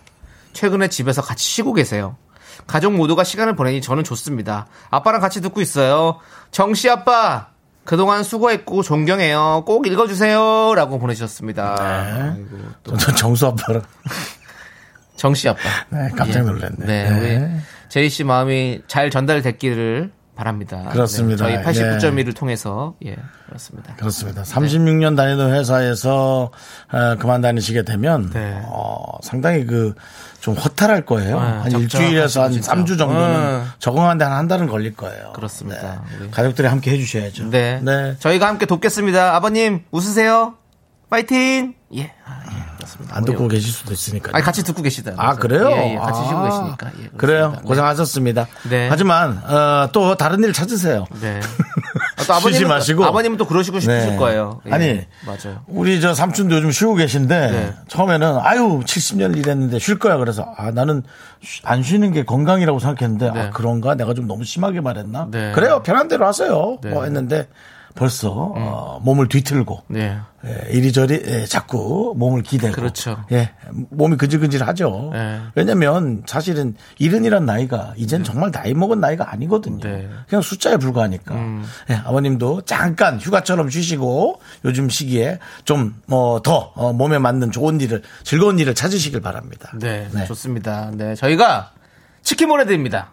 최근에 0.54 0.90
집에서 0.90 1.22
같이 1.22 1.46
쉬고 1.46 1.74
계세요. 1.74 2.18
가족 2.66 2.94
모두가 2.94 3.24
시간을 3.24 3.56
보내니 3.56 3.82
저는 3.82 4.04
좋습니다. 4.04 4.68
아빠랑 4.90 5.22
같이 5.22 5.42
듣고 5.42 5.62
있어요. 5.62 6.20
정씨 6.52 6.90
아빠, 6.90 7.50
그동안 7.86 8.24
수고했고 8.24 8.84
존경해요. 8.84 9.64
꼭 9.66 9.88
읽어주세요. 9.88 10.74
라고 10.76 11.00
보내주셨습니다. 11.00 11.76
네. 11.76 12.22
아이고, 12.22 12.58
또 12.84 12.98
정수 12.98 13.48
아빠랑 13.48 13.82
정씨 15.16 15.48
아빠. 15.48 15.62
네, 15.90 16.10
깜짝 16.16 16.40
예. 16.40 16.44
놀랐네. 16.44 16.86
네, 16.86 17.10
네. 17.10 17.60
제이 17.90 18.10
씨 18.10 18.24
마음이 18.24 18.82
잘 18.88 19.10
전달됐기를 19.10 20.12
바랍니다. 20.38 20.84
그렇습니다. 20.92 21.48
네, 21.48 21.62
저희 21.64 21.78
예. 21.86 21.98
89.1을 21.98 22.36
통해서 22.36 22.94
예, 23.06 23.16
그렇습니다. 23.48 23.96
그렇습니다. 23.96 24.44
36년 24.44 25.18
다니던 25.18 25.52
회사에서 25.54 26.52
어, 26.92 27.16
그만 27.20 27.42
다니시게 27.42 27.84
되면 27.84 28.30
네. 28.30 28.62
어, 28.66 29.04
상당히 29.24 29.66
그 29.66 29.94
좀 30.40 30.54
허탈할 30.56 31.06
거예요. 31.06 31.40
네, 31.42 31.46
한 31.46 31.72
일주일에서 31.72 32.44
한 32.44 32.52
진짜. 32.54 32.74
3주 32.74 32.98
정도는 32.98 33.64
네. 33.64 33.68
적응하는데 33.80 34.24
한 34.24 34.38
한 34.38 34.48
달은 34.48 34.68
걸릴 34.68 34.96
거예요. 34.96 35.34
그렇습니다. 35.34 36.04
네. 36.22 36.30
가족들이 36.30 36.68
함께 36.68 36.92
해주셔야죠. 36.92 37.50
네. 37.50 37.82
네. 37.82 38.16
저희가 38.20 38.48
함께 38.48 38.66
돕겠습니다. 38.68 39.36
아버님, 39.36 39.82
웃으세요. 39.92 40.54
파이팅! 41.10 41.74
예. 41.96 42.14
아, 42.24 42.44
예. 42.52 42.77
그렇습니다. 42.88 43.16
안 43.18 43.26
듣고 43.26 43.40
뭐, 43.40 43.48
계실 43.50 43.72
수도 43.72 43.94
있으니까. 43.94 44.32
아니, 44.34 44.44
같이 44.44 44.64
듣고 44.64 44.82
계시다. 44.82 45.12
아, 45.18 45.36
그래요? 45.36 45.70
예, 45.70 45.94
예. 45.94 45.98
같이 45.98 46.22
쉬고 46.26 46.38
아, 46.38 46.50
계시니까. 46.50 46.92
예. 47.04 47.10
그래요. 47.18 47.52
네. 47.56 47.62
고생하셨습니다. 47.64 48.48
네. 48.70 48.88
하지만, 48.90 49.38
어, 49.44 49.90
또 49.92 50.16
다른 50.16 50.44
일 50.44 50.54
찾으세요. 50.54 51.06
네. 51.22 51.40
아, 52.18 52.24
또 52.26 52.34
아버님은, 52.34 52.54
쉬지 52.54 52.66
마시고. 52.66 53.06
아버님은 53.06 53.38
또 53.38 53.46
그러시고 53.46 53.80
싶으실 53.80 54.12
네. 54.12 54.16
거예요. 54.18 54.62
예. 54.68 54.72
아니, 54.72 55.02
맞아요. 55.26 55.62
우리 55.68 56.00
저 56.02 56.14
삼촌도 56.14 56.56
요즘 56.56 56.72
쉬고 56.72 56.96
계신데 56.96 57.52
네. 57.52 57.74
처음에는 57.88 58.40
아유 58.42 58.82
70년 58.86 59.38
일했는데 59.38 59.80
쉴 59.80 60.00
거야 60.00 60.18
그래서 60.18 60.46
아 60.58 60.72
나는 60.72 61.04
쉬- 61.42 61.62
안 61.66 61.84
쉬는 61.84 62.12
게 62.14 62.24
건강이라고 62.24 62.80
생각했는데 62.80 63.32
네. 63.32 63.40
아 63.40 63.50
그런가 63.52 63.96
내가 63.96 64.14
좀 64.14 64.28
너무 64.28 64.44
심하게 64.44 64.82
말했나 64.82 65.28
네. 65.32 65.52
그래요 65.54 65.82
편한 65.84 66.08
대로 66.08 66.26
하세요 66.26 66.78
네. 66.82 66.90
뭐 66.90 67.04
했는데 67.04 67.48
벌써 67.98 68.30
어, 68.32 69.00
몸을 69.04 69.28
뒤틀고 69.28 69.84
네. 69.88 70.18
예, 70.46 70.72
이리저리 70.72 71.24
예, 71.26 71.46
자꾸 71.46 72.14
몸을 72.16 72.44
기대고 72.44 72.74
그렇죠. 72.74 73.24
예 73.32 73.52
몸이 73.90 74.18
근질근질하죠 74.18 75.10
네. 75.14 75.42
왜냐면 75.56 76.24
사실은 76.28 76.76
이른이란 77.00 77.46
나이가 77.46 77.94
이젠 77.98 78.24
정말 78.24 78.52
나이 78.52 78.74
먹은 78.74 79.00
나이가 79.00 79.32
아니거든요 79.32 79.80
네. 79.80 79.90
음. 79.90 80.20
그냥 80.30 80.42
숫자에 80.42 80.78
불과하니까 80.78 81.36
예, 81.90 81.96
아버님도 81.96 82.62
잠깐 82.62 83.20
휴가처럼 83.20 83.70
쉬시고 83.70 84.40
요즘 84.64 84.90
시기에 84.90 85.40
좀뭐더 85.66 86.94
몸에 86.94 87.18
맞는 87.18 87.52
좋은 87.52 87.82
일을 87.82 88.04
즐거운 88.24 88.60
일을 88.60 88.76
찾으시길 88.76 89.22
바랍니다 89.22 89.72
네, 89.80 90.08
네. 90.14 90.26
좋습니다. 90.26 90.92
네, 90.94 91.16
저희가 91.16 91.72
치킨 92.22 92.50
보내드립니다. 92.50 93.12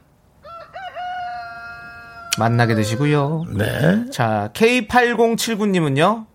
만나게 2.38 2.74
되시고요. 2.74 3.44
네. 3.56 4.04
자, 4.10 4.50
K8079님은요, 4.54 6.26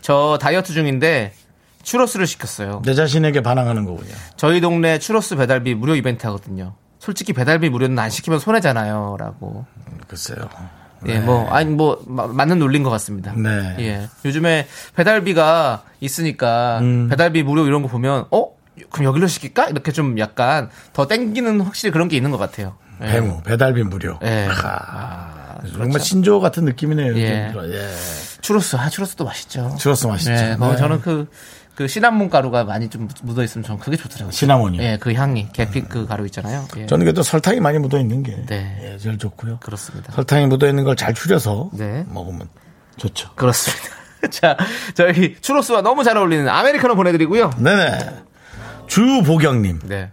저 0.00 0.38
다이어트 0.40 0.72
중인데, 0.72 1.32
추러스를 1.82 2.26
시켰어요. 2.26 2.82
내 2.84 2.94
자신에게 2.94 3.42
반항하는 3.42 3.84
거군요. 3.84 4.10
저희 4.36 4.60
동네 4.60 4.98
추러스 4.98 5.36
배달비 5.36 5.74
무료 5.74 5.94
이벤트 5.94 6.26
하거든요. 6.26 6.74
솔직히 6.98 7.32
배달비 7.32 7.70
무료는 7.70 7.98
안 7.98 8.10
시키면 8.10 8.38
손해잖아요. 8.40 9.16
라고. 9.18 9.64
글쎄요. 10.06 10.48
예, 11.06 11.20
뭐, 11.20 11.48
아니, 11.50 11.70
뭐, 11.70 12.02
마- 12.06 12.26
맞는 12.26 12.58
논리인 12.58 12.82
것 12.82 12.90
같습니다. 12.90 13.32
네. 13.36 13.76
예. 13.78 14.08
요즘에 14.24 14.66
배달비가 14.96 15.84
있으니까 16.00 16.80
음. 16.80 17.08
배달비 17.08 17.44
무료 17.44 17.66
이런 17.66 17.82
거 17.82 17.88
보면, 17.88 18.26
어? 18.32 18.46
그럼 18.90 19.04
여기로 19.04 19.28
시킬까? 19.28 19.68
이렇게 19.68 19.92
좀 19.92 20.18
약간 20.18 20.70
더 20.92 21.06
땡기는 21.06 21.60
확실히 21.60 21.92
그런 21.92 22.08
게 22.08 22.16
있는 22.16 22.30
것 22.32 22.38
같아요. 22.38 22.74
예. 23.02 23.06
배무, 23.12 23.42
배달비 23.44 23.84
무료. 23.84 24.18
예. 24.24 24.48
아, 24.50 25.37
정말 25.72 26.00
신조 26.00 26.40
같은 26.40 26.64
느낌이네요. 26.64 27.16
예. 27.18 27.52
예. 27.54 27.88
추러스, 28.40 28.76
아, 28.76 28.88
추러스도 28.88 29.24
맛있죠. 29.24 29.74
추러스 29.78 30.06
맛있죠. 30.06 30.30
네, 30.32 30.56
거기 30.58 30.72
네. 30.72 30.76
저는 30.78 31.00
그, 31.00 31.28
그 31.74 31.88
시나몬 31.88 32.30
가루가 32.30 32.64
많이 32.64 32.88
좀 32.88 33.08
묻어 33.22 33.42
있으면 33.42 33.64
저는 33.64 33.80
그게 33.80 33.96
좋더라고요. 33.96 34.30
시나몬이요? 34.30 34.82
예, 34.82 34.98
그 35.00 35.12
향이. 35.14 35.48
계피 35.52 35.82
그 35.82 36.06
가루 36.06 36.24
있잖아요. 36.26 36.66
예. 36.76 36.86
저는 36.86 37.04
그래도 37.04 37.22
설탕이 37.22 37.60
많이 37.60 37.78
묻어 37.78 37.98
있는 37.98 38.22
게 38.22 38.36
네. 38.46 38.78
예, 38.94 38.98
제일 38.98 39.18
좋고요. 39.18 39.58
그렇습니다. 39.60 40.12
설탕이 40.12 40.46
묻어 40.46 40.68
있는 40.68 40.84
걸 40.84 40.94
잘 40.96 41.14
추려서 41.14 41.70
네. 41.72 42.04
먹으면 42.08 42.48
좋죠. 42.96 43.30
그렇습니다. 43.34 43.84
자, 44.30 44.56
저희 44.94 45.36
추로스와 45.40 45.82
너무 45.82 46.02
잘 46.02 46.16
어울리는 46.16 46.48
아메리카노 46.48 46.96
보내드리고요. 46.96 47.50
네네. 47.58 47.98
주보경님, 48.88 49.80
네. 49.84 50.10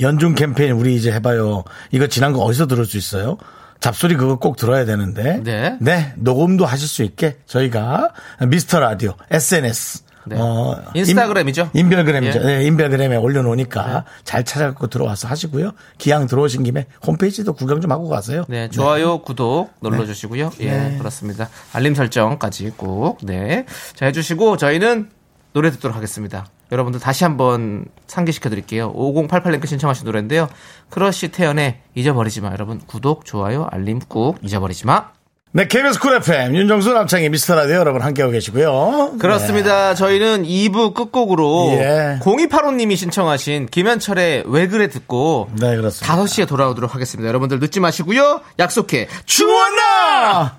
연중 0.00 0.34
캠페인 0.34 0.72
우리 0.72 0.94
이제 0.96 1.12
해봐요. 1.12 1.64
이거 1.90 2.06
지난 2.06 2.32
거 2.32 2.40
어디서 2.40 2.66
들을 2.66 2.86
수 2.86 2.96
있어요? 2.96 3.36
잡소리 3.82 4.14
그거 4.14 4.36
꼭 4.36 4.56
들어야 4.56 4.84
되는데. 4.84 5.42
네. 5.80 6.12
녹음도 6.16 6.64
하실 6.64 6.88
수 6.88 7.02
있게 7.02 7.36
저희가 7.46 8.12
미스터 8.48 8.80
라디오 8.80 9.14
SNS. 9.30 10.04
네. 10.24 10.36
어, 10.38 10.80
인스타그램이죠? 10.94 11.70
인, 11.74 11.88
별그램이죠 11.88 12.38
예. 12.42 12.44
네, 12.44 12.64
인별그램에 12.66 13.16
올려놓으니까 13.16 14.04
잘 14.22 14.44
찾아갖고 14.44 14.86
들어와서 14.86 15.26
하시고요. 15.26 15.72
기왕 15.98 16.28
들어오신 16.28 16.62
김에 16.62 16.86
홈페이지도 17.04 17.54
구경 17.54 17.80
좀 17.80 17.90
하고 17.90 18.08
가세요. 18.08 18.44
네, 18.48 18.68
좋아요, 18.68 19.18
구독 19.18 19.74
눌러주시고요. 19.82 20.52
예, 20.60 20.70
네. 20.70 20.98
그렇습니다. 20.98 21.48
알림 21.72 21.96
설정까지 21.96 22.74
꼭, 22.76 23.18
네. 23.22 23.66
자, 23.96 24.06
해주시고, 24.06 24.58
저희는 24.58 25.10
노래 25.54 25.72
듣도록 25.72 25.96
하겠습니다. 25.96 26.46
여러분들 26.72 27.00
다시 27.00 27.22
한번 27.24 27.84
상기시켜 28.06 28.48
드릴게요. 28.50 28.92
5088랭크 28.94 29.66
신청하신 29.66 30.06
노래인데요. 30.06 30.48
크러쉬 30.90 31.28
태연의 31.28 31.80
잊어버리지 31.94 32.40
마. 32.40 32.50
여러분, 32.50 32.80
구독, 32.86 33.24
좋아요, 33.24 33.68
알림 33.70 34.00
꾹 34.00 34.38
잊어버리지 34.42 34.86
마. 34.86 35.10
네, 35.54 35.68
KBS 35.68 36.00
쿨 36.00 36.16
FM 36.16 36.56
윤정수 36.56 36.94
남창희 36.94 37.28
미스터 37.28 37.54
라디오 37.54 37.76
여러분 37.76 38.00
함께하고 38.00 38.32
계시고요. 38.32 39.16
그렇습니다. 39.20 39.94
저희는 39.94 40.44
2부 40.44 40.94
끝곡으로 40.94 41.72
예. 41.72 42.18
0285님이 42.22 42.96
신청하신 42.96 43.66
김현철의 43.66 44.44
왜 44.46 44.66
그래 44.68 44.88
듣고 44.88 45.50
네, 45.60 45.76
그렇습니다. 45.76 46.16
5시에 46.16 46.48
돌아오도록 46.48 46.94
하겠습니다. 46.94 47.28
여러분들 47.28 47.58
늦지 47.60 47.80
마시고요. 47.80 48.40
약속해. 48.58 49.08
주원아! 49.26 50.56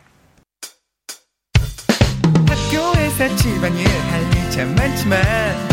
학교에서 2.47 3.35
집안일 3.35 3.87
할일참 3.87 4.75
많지만 4.75 5.72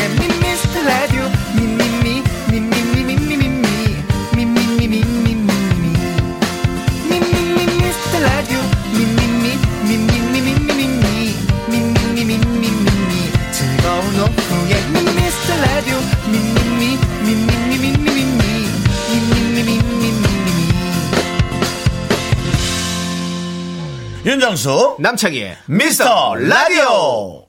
윤정수 24.31 24.95
남창희의 24.99 25.57
미스터 25.65 26.35
라디오 26.35 27.47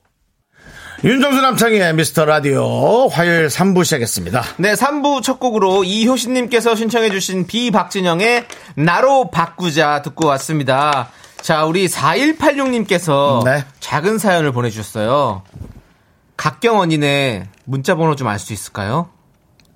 윤정수 1.01 1.39
남창희의 1.41 1.93
미스터 1.95 2.25
라디오 2.25 3.07
화요일 3.07 3.47
3부 3.47 3.85
시작했습니다. 3.85 4.43
네, 4.57 4.73
3부 4.73 5.23
첫 5.23 5.39
곡으로 5.39 5.85
이효신님께서 5.85 6.75
신청해 6.75 7.09
주신 7.11 7.47
비박진영의 7.47 8.47
나로 8.75 9.31
바꾸자 9.31 10.01
듣고 10.01 10.27
왔습니다. 10.27 11.07
자, 11.41 11.63
우리 11.63 11.87
4186님께서 11.87 13.45
네. 13.45 13.63
작은 13.79 14.17
사연을 14.17 14.51
보내주셨어요. 14.51 15.43
각경 16.35 16.79
언니네 16.81 17.47
문자 17.63 17.95
번호 17.95 18.17
좀 18.17 18.27
알 18.27 18.39
수 18.39 18.51
있을까요? 18.51 19.09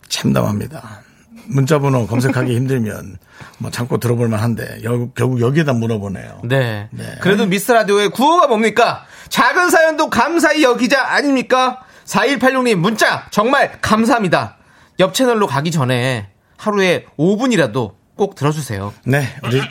참담합니다. 0.10 1.04
문자번호 1.46 2.06
검색하기 2.08 2.54
힘들면 2.54 3.18
뭐 3.60 3.72
참고 3.72 3.98
들어볼 3.98 4.28
만한데 4.28 4.82
여- 4.84 5.10
결국 5.16 5.42
여기에다 5.42 5.74
물어보네요. 5.74 6.42
네. 6.46 6.90
그래도 7.22 7.46
미스터 7.46 7.74
라디오의 7.74 8.10
구호가 8.10 8.48
뭡니까? 8.48 9.06
작은 9.30 9.70
사연도 9.70 10.10
감사히 10.10 10.64
여기자 10.64 11.04
아닙니까? 11.08 11.82
4186님 12.06 12.76
문자 12.76 13.28
정말 13.32 13.80
감사합니다. 13.82 14.58
옆 15.00 15.14
채널로 15.14 15.48
가기 15.48 15.72
전에 15.72 16.30
하루에 16.58 17.06
5분이라도 17.20 17.94
꼭 18.16 18.36
들어주세요. 18.36 18.94
네, 19.06 19.28
우리 19.44 19.62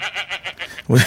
우리 0.88 1.00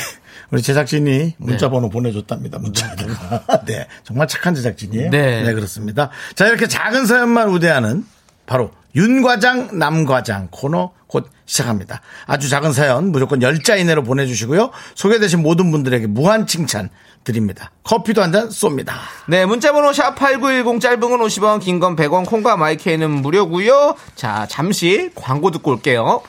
우리 0.52 0.62
제작진이 0.62 1.36
문자번호 1.38 1.90
보내줬답니다. 1.90 2.58
문자에다가. 2.60 3.62
네, 3.66 3.88
정말 4.04 4.28
착한 4.28 4.56
제작진이에요. 4.56 5.12
네. 5.12 5.54
그렇습니다. 5.54 6.10
자, 6.36 6.48
이렇게 6.48 6.68
작은 6.68 7.06
사연만 7.06 7.50
우대하는 7.50 8.04
바로 8.50 8.72
윤과장, 8.96 9.78
남과장 9.78 10.48
코너 10.50 10.92
곧 11.06 11.30
시작합니다. 11.46 12.02
아주 12.26 12.50
작은 12.50 12.74
사연 12.74 13.12
무조건 13.12 13.44
열자 13.44 13.76
이내로 13.76 14.02
보내주시고요. 14.04 14.72
소개되신 14.96 15.44
모든 15.44 15.70
분들에게 15.70 16.08
무한 16.08 16.48
칭찬 16.48 16.90
드립니다. 17.24 17.70
커피도 17.84 18.24
한 18.24 18.32
잔 18.32 18.50
쏩니다. 18.50 18.94
네, 19.28 19.46
문자번호 19.46 19.92
샵8910 19.92 20.82
짧은 20.82 21.00
건 21.00 21.20
50원, 21.20 21.62
긴 21.62 21.80
건 21.80 21.96
100원, 21.96 22.26
콩과 22.26 22.58
마이크에는 22.58 23.10
무료고요. 23.22 23.96
자, 24.16 24.48
잠시 24.50 25.12
광고 25.14 25.52
듣고 25.52 25.70
올게요. 25.72 26.24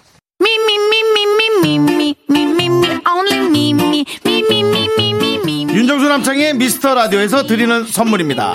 윤정수 5.74 6.08
남창의 6.08 6.54
미스터 6.54 6.94
라디오에서 6.94 7.46
드리는 7.46 7.84
선물입니다. 7.86 8.54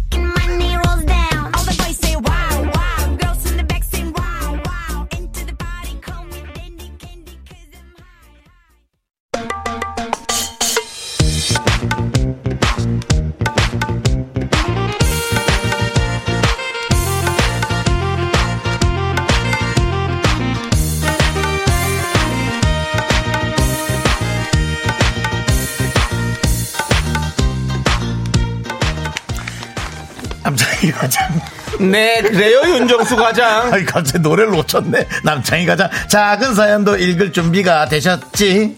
남창희 30.91 30.93
가장 30.93 31.41
네, 31.79 32.21
그래요, 32.21 32.61
윤정수 32.65 33.15
과장. 33.15 33.73
아니 33.73 33.85
갑자기 33.85 34.19
노래를 34.19 34.51
놓쳤네 34.51 35.07
남창희 35.23 35.65
가장 35.65 35.89
작은 36.09 36.53
사연도 36.55 36.97
읽을 36.97 37.31
준비가 37.31 37.87
되셨지 37.87 38.77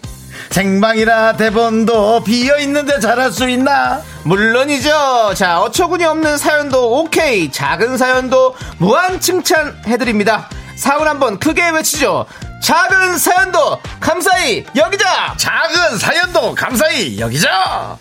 생방이라 0.50 1.34
대본도 1.38 2.24
비어 2.24 2.58
있는데 2.60 3.00
잘할 3.00 3.32
수 3.32 3.50
있나? 3.50 4.02
물론이죠. 4.24 5.34
자, 5.36 5.60
어처구니 5.62 6.04
없는 6.06 6.38
사연도 6.38 7.00
오케이. 7.00 7.52
작은 7.52 7.98
사연도 7.98 8.56
무한 8.78 9.20
칭찬해드립니다. 9.20 10.50
사연 10.76 11.08
한번 11.08 11.40
크게 11.40 11.70
외치죠. 11.70 12.26
작은 12.62 13.18
사연도 13.18 13.80
감사히 14.00 14.64
여기자! 14.76 15.34
작은 15.38 15.98
사연도 15.98 16.54
감사히 16.56 17.20
여기자. 17.20 17.98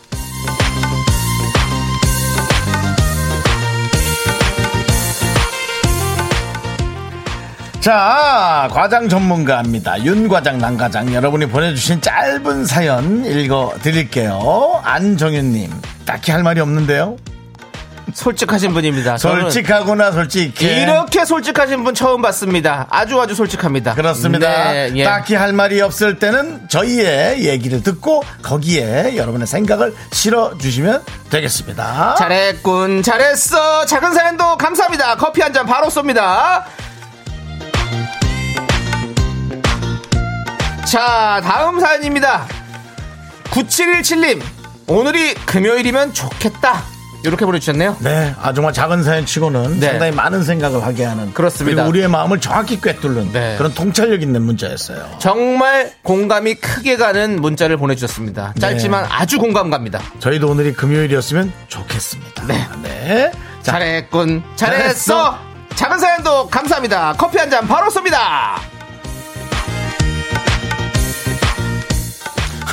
자, 7.83 8.69
과장 8.73 9.09
전문가입니다. 9.09 10.05
윤 10.05 10.29
과장, 10.29 10.59
남 10.59 10.77
과장. 10.77 11.13
여러분이 11.13 11.47
보내주신 11.47 12.01
짧은 12.01 12.65
사연 12.65 13.25
읽어 13.25 13.75
드릴게요. 13.83 14.81
안정윤님, 14.85 15.69
딱히 16.07 16.31
할 16.31 16.45
말이 16.45 16.61
없는데요. 16.61 17.17
솔직하신 18.15 18.73
분입니다. 18.73 19.17
솔직하구나, 19.17 20.13
솔직해. 20.13 20.83
이렇게 20.83 21.25
솔직하신 21.25 21.83
분 21.83 21.93
처음 21.93 22.23
봤습니다. 22.23 22.87
아주 22.89 23.21
아주 23.21 23.35
솔직합니다. 23.35 23.95
그렇습니다. 23.95 24.71
네, 24.73 24.93
예. 24.95 25.03
딱히 25.03 25.35
할 25.35 25.53
말이 25.53 25.81
없을 25.81 26.21
때는 26.21 26.69
저희의 26.69 27.45
얘기를 27.49 27.83
듣고 27.83 28.23
거기에 28.43 29.17
여러분의 29.17 29.49
생각을 29.49 29.93
실어 30.13 30.57
주시면 30.57 31.03
되겠습니다. 31.31 32.15
잘했군, 32.17 33.03
잘했어. 33.03 33.87
작은 33.87 34.15
사연도 34.15 34.57
감사합니다. 34.57 35.17
커피 35.17 35.41
한 35.41 35.53
잔 35.53 35.67
바로 35.67 35.89
쏩니다. 35.89 36.63
자, 40.93 41.41
다음 41.43 41.81
사연입니다. 41.81 42.47
9717님, 43.45 44.43
오늘이 44.89 45.33
금요일이면 45.47 46.13
좋겠다. 46.13 46.83
이렇게 47.25 47.47
보내주셨네요. 47.47 47.97
네, 48.01 48.35
아 48.43 48.53
정말 48.53 48.75
작은 48.75 49.03
사연 49.03 49.25
치고는 49.25 49.81
네. 49.81 49.87
상당히 49.89 50.13
많은 50.13 50.43
생각을 50.43 50.85
하게 50.85 51.05
하는 51.07 51.33
그렇습니다. 51.33 51.77
그리고 51.77 51.89
우리의 51.89 52.09
마음을 52.09 52.43
정확히 52.43 52.79
꿰뚫는 52.79 53.33
네. 53.33 53.55
그런 53.57 53.73
통찰력 53.73 54.21
있는 54.21 54.43
문자였어요. 54.43 55.17
정말 55.19 55.95
공감이 56.03 56.57
크게 56.57 56.99
가는 56.99 57.41
문자를 57.41 57.79
보내주셨습니다. 57.79 58.53
짧지만 58.61 59.07
아주 59.09 59.39
공감 59.39 59.71
갑니다. 59.71 59.99
저희도 60.19 60.47
오늘이 60.47 60.75
금요일이었으면 60.75 61.51
좋겠습니다. 61.69 62.45
네. 62.49 62.67
네. 62.83 63.33
자, 63.63 63.73
잘했군, 63.73 64.43
잘했어. 64.57 64.83
잘했어. 64.85 65.39
작은 65.75 65.99
사연도 66.01 66.49
감사합니다. 66.49 67.15
커피 67.17 67.39
한 67.39 67.49
잔 67.49 67.67
바로 67.67 67.89
쏩니다. 67.89 68.57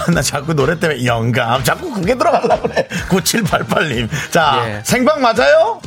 나 0.13 0.21
자꾸 0.21 0.53
노래 0.53 0.79
때문에 0.79 1.05
영감 1.05 1.63
자꾸 1.63 1.91
그게 1.91 2.15
들어가려고 2.15 2.67
그래 2.67 2.87
9788님 3.09 4.09
자 4.31 4.63
예. 4.65 4.81
생방 4.83 5.21
맞아요? 5.21 5.81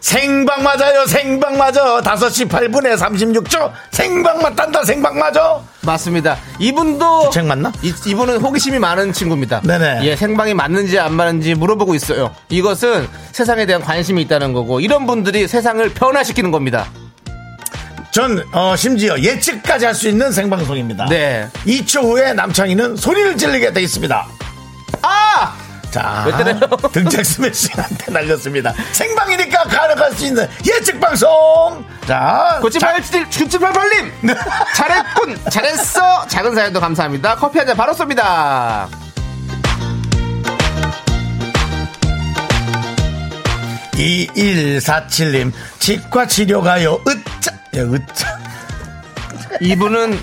생방 0.00 0.62
맞아요 0.62 1.06
생방 1.06 1.56
맞아 1.56 2.00
5시 2.00 2.48
8분에 2.48 2.96
36초 2.98 3.72
생방 3.90 4.42
맞단다 4.42 4.84
생방 4.84 5.18
맞아 5.18 5.60
맞습니다. 5.84 6.36
이분도 6.58 7.30
책 7.30 7.46
맞나? 7.46 7.72
이, 7.82 7.92
이분은 8.06 8.38
호기심이 8.38 8.78
많은 8.78 9.12
친구입니다. 9.12 9.60
네네. 9.62 10.00
예, 10.04 10.16
생방이 10.16 10.54
맞는지 10.54 10.98
안 10.98 11.14
맞는지 11.14 11.54
물어보고 11.54 11.94
있어요. 11.94 12.34
이것은 12.50 13.08
세상에 13.32 13.66
대한 13.66 13.82
관심이 13.82 14.22
있다는 14.22 14.52
거고 14.52 14.80
이런 14.80 15.06
분들이 15.06 15.48
세상을 15.48 15.88
변화시키는 15.94 16.50
겁니다. 16.52 16.86
전 18.12 18.44
어, 18.52 18.76
심지어 18.76 19.18
예측까지 19.18 19.86
할 19.86 19.94
수 19.94 20.08
있는 20.08 20.32
생방송입니다 20.32 21.06
네. 21.08 21.48
2초 21.66 22.02
후에 22.02 22.32
남창희는 22.32 22.96
소리를 22.96 23.36
지르게 23.36 23.72
돼 23.72 23.82
있습니다 23.82 24.26
아! 25.02 25.56
자? 25.90 26.24
등짝 26.92 27.24
스매싱한테 27.24 28.10
날렸습니다 28.12 28.72
생방이니까 28.92 29.64
가능할 29.64 30.12
수 30.12 30.26
있는 30.26 30.48
예측 30.66 30.98
방송 31.00 31.84
자 32.06 32.58
9787, 32.62 33.26
9788님! 33.28 34.36
잘했군! 34.76 35.38
잘했어! 35.50 36.26
작은 36.26 36.54
사연도 36.54 36.80
감사합니다. 36.80 37.36
커피 37.36 37.58
한 37.58 37.66
잔 37.66 37.76
바로 37.76 37.92
쏩니다. 37.92 38.88
2147님 44.32 45.52
치과 45.78 46.26
치료 46.26 46.62
가요 46.62 47.00
으짜 47.06 47.51
야, 47.76 47.82
으짜 47.82 48.38
이분은 49.60 50.18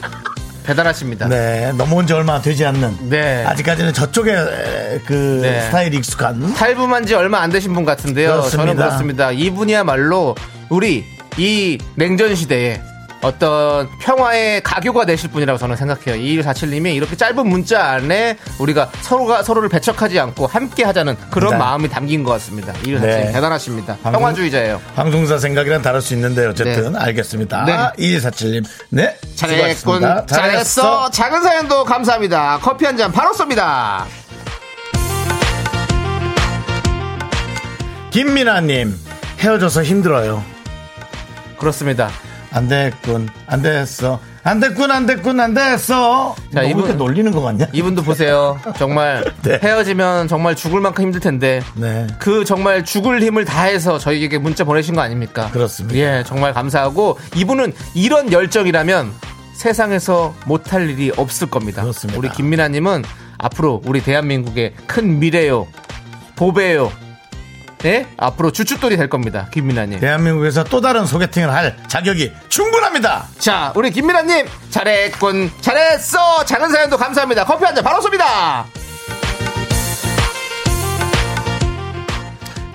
대단하십니다. 0.63 1.27
네 1.27 1.71
넘어온 1.73 2.05
지 2.05 2.13
얼마 2.13 2.39
되지 2.41 2.63
않는 2.65 3.09
네. 3.09 3.43
아직까지는 3.45 3.91
저쪽에 3.93 4.31
에, 4.33 4.99
그 5.05 5.39
네. 5.41 5.61
스타일이 5.63 5.97
익숙한 5.97 6.53
탈부만 6.53 7.07
지 7.07 7.15
얼마 7.15 7.39
안 7.39 7.49
되신 7.49 7.73
분 7.73 7.85
같은데요. 7.85 8.29
그렇습니다. 8.29 8.57
저는 8.57 8.75
그렇습니다. 8.75 9.31
이분이야말로 9.31 10.35
우리 10.69 11.05
이 11.37 11.77
냉전 11.95 12.35
시대에 12.35 12.81
어떤 13.21 13.89
평화의 13.99 14.61
가교가 14.63 15.05
되실 15.05 15.29
분이라고 15.29 15.59
저는 15.59 15.75
생각해요. 15.75 16.15
2147님이 16.23 16.95
이렇게 16.95 17.17
짧은 17.17 17.45
문자 17.47 17.83
안에 17.91 18.37
우리가 18.59 18.89
서로가 19.01 19.43
서로를 19.43 19.67
배척하지 19.67 20.17
않고 20.19 20.47
함께 20.47 20.83
하자는 20.85 21.17
그런 21.29 21.51
네. 21.51 21.57
마음이 21.57 21.89
담긴 21.89 22.23
것 22.23 22.31
같습니다. 22.33 22.71
2147님 22.83 23.01
네. 23.01 23.31
대단하십니다. 23.33 23.97
방금- 24.01 24.19
평화주의자예요. 24.21 24.79
방송사 24.95 25.37
생각이랑 25.37 25.81
다를 25.81 26.01
수 26.01 26.13
있는데 26.13 26.45
어쨌든 26.47 26.93
네. 26.93 26.99
알겠습니다 26.99 27.65
네. 27.65 28.17
2147님 28.17 28.63
네 28.91 29.17
잘했군. 29.35 29.75
수고하셨습니다. 29.75 30.25
잘했어. 30.27 31.09
작은 31.09 31.41
사연도 31.43 31.83
감사합니다. 31.83 32.59
커피 32.61 32.85
한 32.85 32.95
잔 32.99 33.11
바로 33.11 33.31
쏩니다. 33.33 34.03
김민아님 38.11 38.97
헤어져서 39.39 39.83
힘들어요 39.83 40.43
그렇습니다. 41.57 42.09
안 42.51 42.67
됐군 42.67 43.29
안 43.47 43.61
됐어 43.61 44.19
안 44.43 44.59
됐군 44.59 44.89
안 44.89 45.05
됐군 45.05 45.39
안 45.39 45.53
됐어 45.53 46.35
자, 46.53 46.63
이분- 46.63 46.79
이렇게 46.83 46.93
놀리는 46.93 47.31
거 47.31 47.41
같냐 47.41 47.67
이분도 47.73 48.01
보세요. 48.03 48.59
정말 48.77 49.23
네. 49.43 49.59
헤어지면 49.61 50.27
정말 50.27 50.55
죽을 50.55 50.81
만큼 50.81 51.03
힘들 51.05 51.19
텐데 51.19 51.61
네. 51.75 52.07
그 52.19 52.45
정말 52.45 52.83
죽을 52.85 53.21
힘을 53.21 53.45
다해서 53.45 53.99
저희에게 53.99 54.37
문자 54.39 54.63
보내신 54.63 54.95
거 54.95 55.01
아닙니까? 55.01 55.49
그렇습니다. 55.51 55.95
예, 55.99 56.23
정말 56.25 56.53
감사하고 56.53 57.19
이분은 57.35 57.73
이런 57.93 58.31
열정이라면 58.31 59.11
세상에서 59.53 60.33
못할 60.45 60.89
일이 60.89 61.11
없을 61.17 61.47
겁니다. 61.49 61.81
그렇습니다. 61.81 62.17
우리 62.17 62.29
김민아님은 62.29 63.03
앞으로 63.37 63.81
우리 63.85 64.01
대한민국의 64.01 64.73
큰 64.87 65.19
미래요, 65.19 65.67
보배요. 66.37 66.91
예? 67.85 68.07
앞으로 68.17 68.51
주춧돌이 68.51 68.97
될 68.97 69.07
겁니다. 69.09 69.47
김민아님. 69.53 69.99
대한민국에서 69.99 70.63
또 70.65 70.81
다른 70.81 71.05
소개팅을 71.05 71.49
할 71.53 71.77
자격이 71.87 72.33
충분합니다 72.49 73.27
자, 73.37 73.71
우리 73.75 73.89
김민아님 73.91 74.47
잘했군, 74.69 75.49
잘했어. 75.61 76.43
작은 76.45 76.69
사연도 76.71 76.97
감사합니다. 76.97 77.45
커피 77.45 77.63
한 77.65 77.73
잔 77.75 77.83
바로 77.83 78.01
쏩니다. 78.01 78.65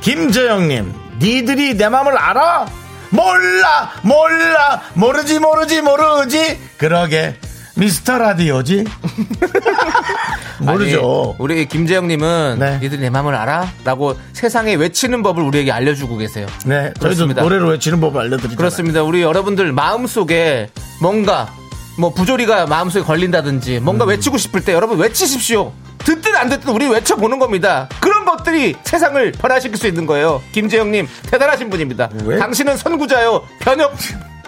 김재영님, 0.00 0.92
니들이 1.18 1.74
내 1.76 1.88
맘을 1.88 2.16
알아? 2.16 2.66
몰라, 3.10 3.92
몰라, 4.02 4.82
모르지, 4.94 5.38
모르지, 5.38 5.80
모르지. 5.82 6.58
그러게, 6.76 7.36
미스터 7.76 8.18
라디오지? 8.18 8.84
모르죠. 10.60 11.34
아니, 11.34 11.34
우리 11.38 11.66
김재영님은 11.66 12.56
네. 12.58 12.78
니들 12.80 13.00
내 13.00 13.10
마음을 13.10 13.34
알아? 13.34 13.68
라고 13.84 14.16
세상에 14.32 14.74
외치는 14.74 15.22
법을 15.22 15.42
우리에게 15.42 15.72
알려주고 15.72 16.16
계세요. 16.16 16.46
네, 16.66 16.92
그렇습니다. 17.00 17.42
노래로 17.42 17.68
외치는 17.68 18.00
법을 18.00 18.20
알려드리죠. 18.20 18.56
그렇습니다. 18.56 19.02
우리 19.02 19.22
여러분들 19.22 19.72
마음 19.72 20.06
속에 20.06 20.70
뭔가 21.00 21.52
뭐 21.98 22.10
부조리가 22.12 22.66
마음속에 22.66 23.04
걸린다든지 23.04 23.78
음. 23.78 23.84
뭔가 23.84 24.04
외치고 24.04 24.38
싶을 24.38 24.64
때 24.64 24.72
여러분 24.72 24.98
외치십시오. 24.98 25.72
듣든 25.98 26.36
안 26.36 26.50
듣든 26.50 26.72
우리 26.72 26.86
외쳐보는 26.86 27.38
겁니다. 27.38 27.88
그런 28.00 28.24
것들이 28.24 28.76
세상을 28.84 29.32
변화시킬 29.32 29.78
수 29.78 29.86
있는 29.86 30.04
거예요. 30.06 30.42
김재영님 30.52 31.08
대단하신 31.30 31.70
분입니다. 31.70 32.10
왜? 32.24 32.38
당신은 32.38 32.76
선구자요. 32.76 33.42
변혁 33.60 33.94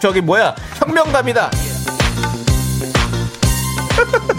저기 0.01 0.21
뭐야 0.21 0.55
혁명가입니다. 0.75 1.51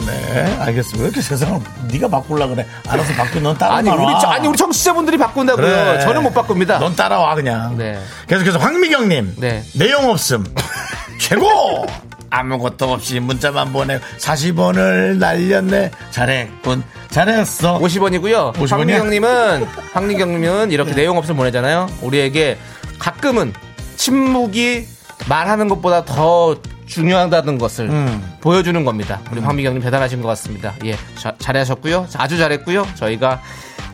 네, 0.06 0.58
알겠습니다. 0.60 1.00
왜 1.04 1.06
이렇게 1.08 1.22
세상을 1.22 1.60
네가 1.92 2.08
바꾸려 2.08 2.48
그래? 2.48 2.66
알아서 2.88 3.14
바꾸, 3.14 3.40
넌 3.40 3.58
따라 3.58 3.76
아니 3.76 3.90
우리 3.90 4.14
저- 4.22 4.28
아니 4.28 4.48
우리 4.48 4.58
청취자분들이 4.58 5.18
바꾼다고요. 5.18 5.66
그래. 5.66 6.00
저는 6.02 6.24
못 6.24 6.34
바꿉니다. 6.34 6.80
넌 6.80 6.96
따라와 6.96 7.36
그냥. 7.36 7.78
네. 7.78 8.00
계속해서 8.28 8.60
황미경님. 8.60 9.36
네. 9.38 9.64
내용 9.76 10.10
없음. 10.10 10.46
최고. 11.20 11.86
아무것도 12.30 12.92
없이 12.92 13.22
문자만 13.22 13.72
보내 13.72 14.00
40원을 14.20 15.18
날렸네. 15.18 15.92
잘했군. 16.12 16.84
잘했어. 17.10 17.80
50원이고요. 17.80 18.54
50원 18.54 18.68
이야? 18.90 18.98
황미경님은 18.98 19.66
황미경님은 19.94 20.72
이렇게 20.72 20.94
내용 20.94 21.18
없음 21.18 21.38
보내잖아요. 21.38 21.88
우리에게 22.02 22.58
가끔은 23.00 23.54
침묵이 23.96 24.86
말하는 25.30 25.70
것보다 25.70 26.04
더 26.04 26.58
중요하다는 26.88 27.58
것을 27.58 27.90
음. 27.90 28.36
보여주는 28.42 28.84
겁니다. 28.86 29.20
우리 29.32 29.40
황미경님 29.42 29.82
대단하신 29.82 30.22
것 30.22 30.28
같습니다. 30.30 30.74
예, 30.86 30.96
자- 31.20 31.34
잘하셨고요. 31.38 32.08
아주 32.18 32.38
잘했고요. 32.38 32.88
저희가 32.96 33.42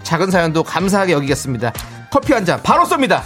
작은 0.04 0.32
사연도 0.32 0.64
감사하게 0.64 1.14
여기겠습니다. 1.14 1.74
커피 2.12 2.34
한 2.34 2.46
잔 2.46 2.62
바로 2.64 2.84
쏩니다. 2.84 3.22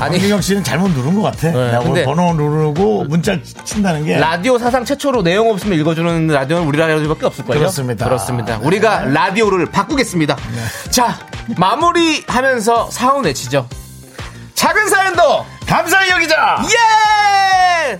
아니 0.00 0.16
안기경 0.16 0.40
씨는 0.40 0.64
잘못 0.64 0.88
누른 0.90 1.14
것 1.14 1.22
같아. 1.22 1.52
네, 1.52 1.78
근데- 1.84 2.04
번호 2.04 2.32
누르고 2.34 3.04
문자 3.04 3.38
친다는 3.64 4.04
게 4.04 4.16
라디오 4.16 4.58
사상 4.58 4.84
최초로 4.84 5.22
내용 5.22 5.48
없으면 5.50 5.78
읽어주는 5.78 6.26
라디오는 6.26 6.66
우리 6.66 6.76
라디오밖에 6.78 7.26
없을 7.26 7.44
거예요. 7.44 7.60
그렇습니다. 7.60 8.04
그렇습니다. 8.06 8.58
네. 8.58 8.66
우리가 8.66 9.04
라디오를 9.04 9.66
바꾸겠습니다. 9.66 10.36
자, 10.90 11.18
마무리하면서 11.56 12.90
사운 12.90 13.24
외치죠. 13.26 13.68
작은 14.54 14.88
사연도 14.88 15.44
감사히 15.72 16.10
여기자. 16.10 16.62
예! 16.64 17.98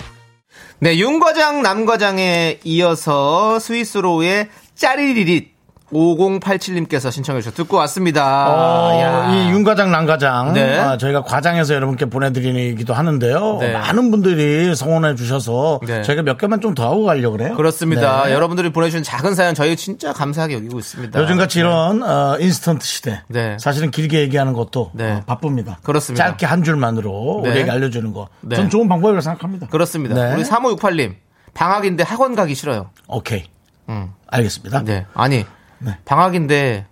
네, 0.78 0.98
윤과장, 0.98 1.62
남과장에 1.62 2.60
이어서 2.64 3.58
스위스로의 3.58 4.50
짜리리릿 4.74 5.51
5087님께서 5.93 7.11
신청해 7.12 7.40
주셔서 7.40 7.57
듣고 7.57 7.76
왔습니다. 7.78 8.49
어, 8.49 9.01
야. 9.01 9.30
이 9.34 9.51
윤과장, 9.51 9.90
남과장. 9.90 10.53
네. 10.55 10.78
아, 10.78 10.97
저희가 10.97 11.22
과장해서 11.22 11.74
여러분께 11.74 12.07
보내드리기도 12.07 12.95
하는데요. 12.95 13.59
네. 13.61 13.72
많은 13.72 14.11
분들이 14.11 14.74
성원해 14.74 15.14
주셔서 15.14 15.80
네. 15.86 16.03
저희가 16.03 16.22
몇 16.22 16.38
개만 16.38 16.61
좀 16.61 16.72
더 16.72 16.86
하고 16.90 17.05
가려고 17.05 17.36
그래요. 17.36 17.55
그렇습니다. 17.55 18.24
네. 18.24 18.32
여러분들이 18.32 18.72
보내주신 18.72 19.03
작은 19.03 19.34
사연 19.34 19.55
저희 19.55 19.76
진짜 19.76 20.14
감사하게 20.14 20.55
여기고 20.55 20.78
있습니다. 20.78 21.20
요즘같이 21.20 21.59
이런 21.59 22.03
어, 22.03 22.38
인스턴트 22.40 22.86
시대. 22.86 23.20
네. 23.28 23.59
사실은 23.61 23.90
길게 23.90 24.20
얘기하는 24.20 24.55
것도 24.55 24.90
네. 24.95 25.12
어, 25.12 25.22
바쁩니다. 25.26 25.78
그렇습니다. 25.82 26.24
짧게 26.28 26.47
한 26.47 26.64
줄만으로 26.64 27.40
네. 27.45 27.51
우리에게 27.51 27.70
알려주는 27.70 28.11
거. 28.14 28.28
네. 28.40 28.57
전 28.57 28.70
좋은 28.70 28.88
방법이라고 28.88 29.20
생각합니다. 29.20 29.66
그렇습니다. 29.66 30.14
네. 30.14 30.34
우리 30.34 30.45
3568님, 30.45 31.14
방학인데 31.53 32.05
학원 32.05 32.34
가기 32.34 32.55
싫어요. 32.55 32.88
오케이. 33.07 33.45
음. 33.90 34.12
알겠습니다. 34.28 34.82
네. 34.84 35.05
아니, 35.12 35.45
네. 35.82 35.98
방학인데 36.04 36.86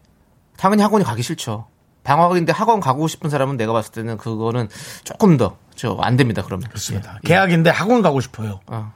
당연히 0.56 0.82
학원이 0.82 1.04
가기 1.04 1.22
싫죠. 1.22 1.66
방학인데 2.02 2.52
학원 2.52 2.80
가고 2.80 3.08
싶은 3.08 3.30
사람은 3.30 3.56
내가 3.56 3.72
봤을 3.72 3.92
때는 3.92 4.16
그거는 4.16 4.68
조금 5.04 5.36
더, 5.36 5.56
저, 5.74 5.96
안 6.00 6.16
됩니다, 6.16 6.42
그러면. 6.44 6.68
그렇습니다. 6.68 7.18
계약인데 7.24 7.70
학원 7.70 8.02
가고 8.02 8.20
싶어요. 8.20 8.60
어. 8.66 8.92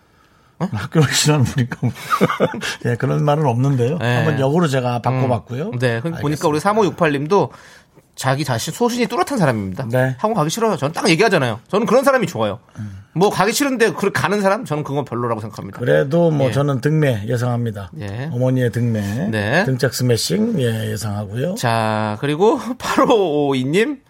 학교를 0.59 1.13
싫어하는 1.13 1.45
분이니까. 1.45 1.89
예, 2.87 2.97
그런 2.97 3.25
말은 3.25 3.47
없는데요. 3.47 3.99
네. 3.99 4.17
한번 4.17 4.41
역으로 4.41 4.69
제가 4.69 5.01
바꿔봤고요. 5.01 5.73
네. 5.73 6.01
그러니까 6.01 6.21
보니까 6.23 6.49
우리 6.49 6.59
3568님도 6.59 7.51
자기 8.15 8.45
자신 8.45 8.73
소신이 8.73 9.07
뚜렷한 9.07 9.39
사람입니다. 9.39 9.87
네. 9.91 10.15
학원 10.19 10.35
가기 10.35 10.51
싫어요. 10.51 10.77
저는 10.77 10.93
딱 10.93 11.09
얘기하잖아요. 11.09 11.61
저는 11.69 11.87
그런 11.87 12.05
사람이 12.05 12.27
좋아요. 12.27 12.61
뭐 13.13 13.31
가기 13.31 13.53
싫은데 13.53 13.93
그 13.93 14.11
가는 14.13 14.41
사람 14.41 14.65
저는 14.65 14.85
그건 14.85 15.05
별로라고 15.05 15.41
생각합니다. 15.41 15.79
그래도 15.79 16.31
뭐 16.31 16.49
예. 16.49 16.53
저는 16.53 16.81
등매 16.81 17.25
예상합니다. 17.27 17.91
예. 18.01 18.29
어머니의 18.33 18.71
등매. 18.73 19.29
네. 19.31 19.65
등짝 19.65 19.95
스매싱 19.95 20.61
예, 20.61 20.91
예상하고요. 20.91 21.55
자, 21.57 22.17
그리고 22.21 22.59
8552님 22.79 24.01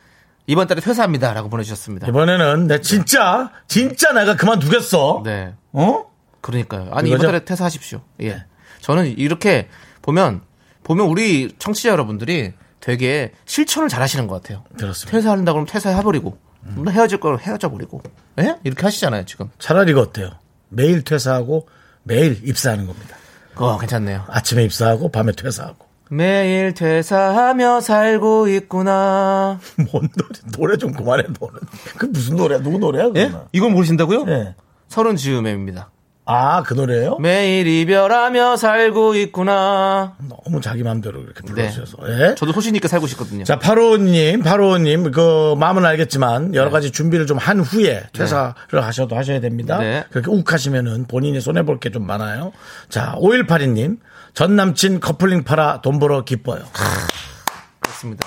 이번 0.46 0.66
달에 0.66 0.80
퇴사합니다라고 0.80 1.48
보내주셨습니다. 1.48 2.06
이번에는 2.06 2.66
내 2.66 2.80
진짜 2.80 3.50
진짜 3.66 4.12
내가 4.12 4.36
그만두겠어. 4.36 5.22
네. 5.24 5.54
어? 5.72 6.04
그러니까요. 6.40 6.90
아니 6.92 7.08
이거죠? 7.08 7.22
이번 7.24 7.26
달에 7.32 7.44
퇴사하십시오. 7.44 8.00
예. 8.22 8.44
저는 8.80 9.18
이렇게 9.18 9.68
보면 10.02 10.42
보면 10.82 11.06
우리 11.06 11.54
청취자 11.58 11.88
여러분들이 11.88 12.52
되게 12.84 13.32
실천을 13.46 13.88
잘 13.88 14.02
하시는 14.02 14.26
것 14.26 14.42
같아요. 14.42 14.62
그렇습니다. 14.78 15.16
퇴사한다 15.16 15.52
그러면 15.52 15.66
퇴사해버리고 15.66 16.36
음. 16.64 16.84
헤어질 16.86 17.18
거면 17.18 17.38
헤어져버리고 17.40 18.02
예? 18.40 18.56
이렇게 18.62 18.82
하시잖아요 18.82 19.24
지금. 19.24 19.48
차라리 19.58 19.92
이거 19.92 20.02
어때요? 20.02 20.32
매일 20.68 21.02
퇴사하고 21.02 21.66
매일 22.02 22.46
입사하는 22.46 22.86
겁니다. 22.86 23.16
어 23.54 23.78
괜찮네요. 23.78 24.24
아침에 24.28 24.64
입사하고 24.64 25.10
밤에 25.10 25.32
퇴사하고. 25.32 25.86
매일 26.10 26.74
퇴사하며 26.74 27.80
살고 27.80 28.48
있구나. 28.48 29.60
뭔 29.90 30.08
노래? 30.14 30.40
노래 30.52 30.76
좀 30.76 30.92
그만해 30.92 31.22
노래. 31.40 31.60
그 31.96 32.04
무슨 32.04 32.36
노래야? 32.36 32.60
누구 32.60 32.78
노래야? 32.78 33.06
예? 33.14 33.26
그거는? 33.28 33.46
이건 33.52 33.72
모르신다고요? 33.72 34.26
예. 34.28 34.54
서른 34.88 35.16
즈음입니다. 35.16 35.90
아, 36.26 36.62
그 36.62 36.72
노래예요? 36.72 37.18
매일 37.18 37.66
이별하며 37.66 38.56
살고 38.56 39.14
있구나. 39.16 40.14
너무 40.26 40.60
자기 40.62 40.82
마음대로 40.82 41.20
이렇게 41.20 41.42
네. 41.42 41.52
불러주셔서. 41.52 41.98
예? 42.08 42.34
저도 42.34 42.52
있게 42.76 42.88
살고 42.88 43.06
싶거든요. 43.08 43.44
자, 43.44 43.58
8호님, 43.58 44.42
8호님, 44.42 45.12
그, 45.12 45.54
마음은 45.58 45.84
알겠지만, 45.84 46.54
여러 46.54 46.70
가지 46.70 46.90
준비를 46.92 47.26
좀 47.26 47.34
한 47.38 47.60
후에 47.60 48.04
퇴사를 48.14 48.54
하셔도 48.72 49.16
하셔야 49.16 49.40
됩니다. 49.40 49.78
네. 49.78 50.04
그렇게 50.10 50.30
욱 50.30 50.50
하시면은 50.50 51.06
본인이 51.06 51.40
손해볼 51.40 51.78
게 51.80 51.90
좀 51.90 52.06
많아요. 52.06 52.52
자, 52.88 53.14
5182님, 53.18 53.98
전 54.32 54.56
남친 54.56 55.00
커플링 55.00 55.44
팔아 55.44 55.80
돈 55.82 55.98
벌어 55.98 56.24
기뻐요. 56.24 56.62
그렇습니다. 57.80 58.26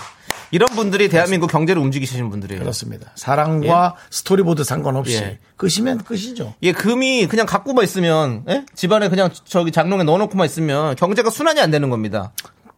이런 0.52 0.68
분들이 0.70 1.10
대한민국 1.10 1.52
경제를 1.52 1.82
움직이시는 1.82 2.30
분들이에요. 2.30 2.62
그렇습니다. 2.62 3.12
사랑과 3.16 3.96
스토리보드 4.10 4.64
상관없이 4.64 5.18
예. 5.18 5.40
끝이면 5.56 6.04
끝이죠. 6.04 6.54
예, 6.64 6.72
금이 6.72 7.28
그냥 7.28 7.46
갖고만 7.46 7.84
있으면, 7.84 8.44
예? 8.50 8.66
집안에 8.76 9.10
그냥 9.10 9.30
저기 9.46 9.72
장롱에 9.72 10.04
넣어놓고만 10.04 10.46
있으면 10.46 10.96
경제가 10.96 11.30
순환이 11.30 11.60
안 11.60 11.72
되는 11.72 11.90
겁니다. 11.90 12.32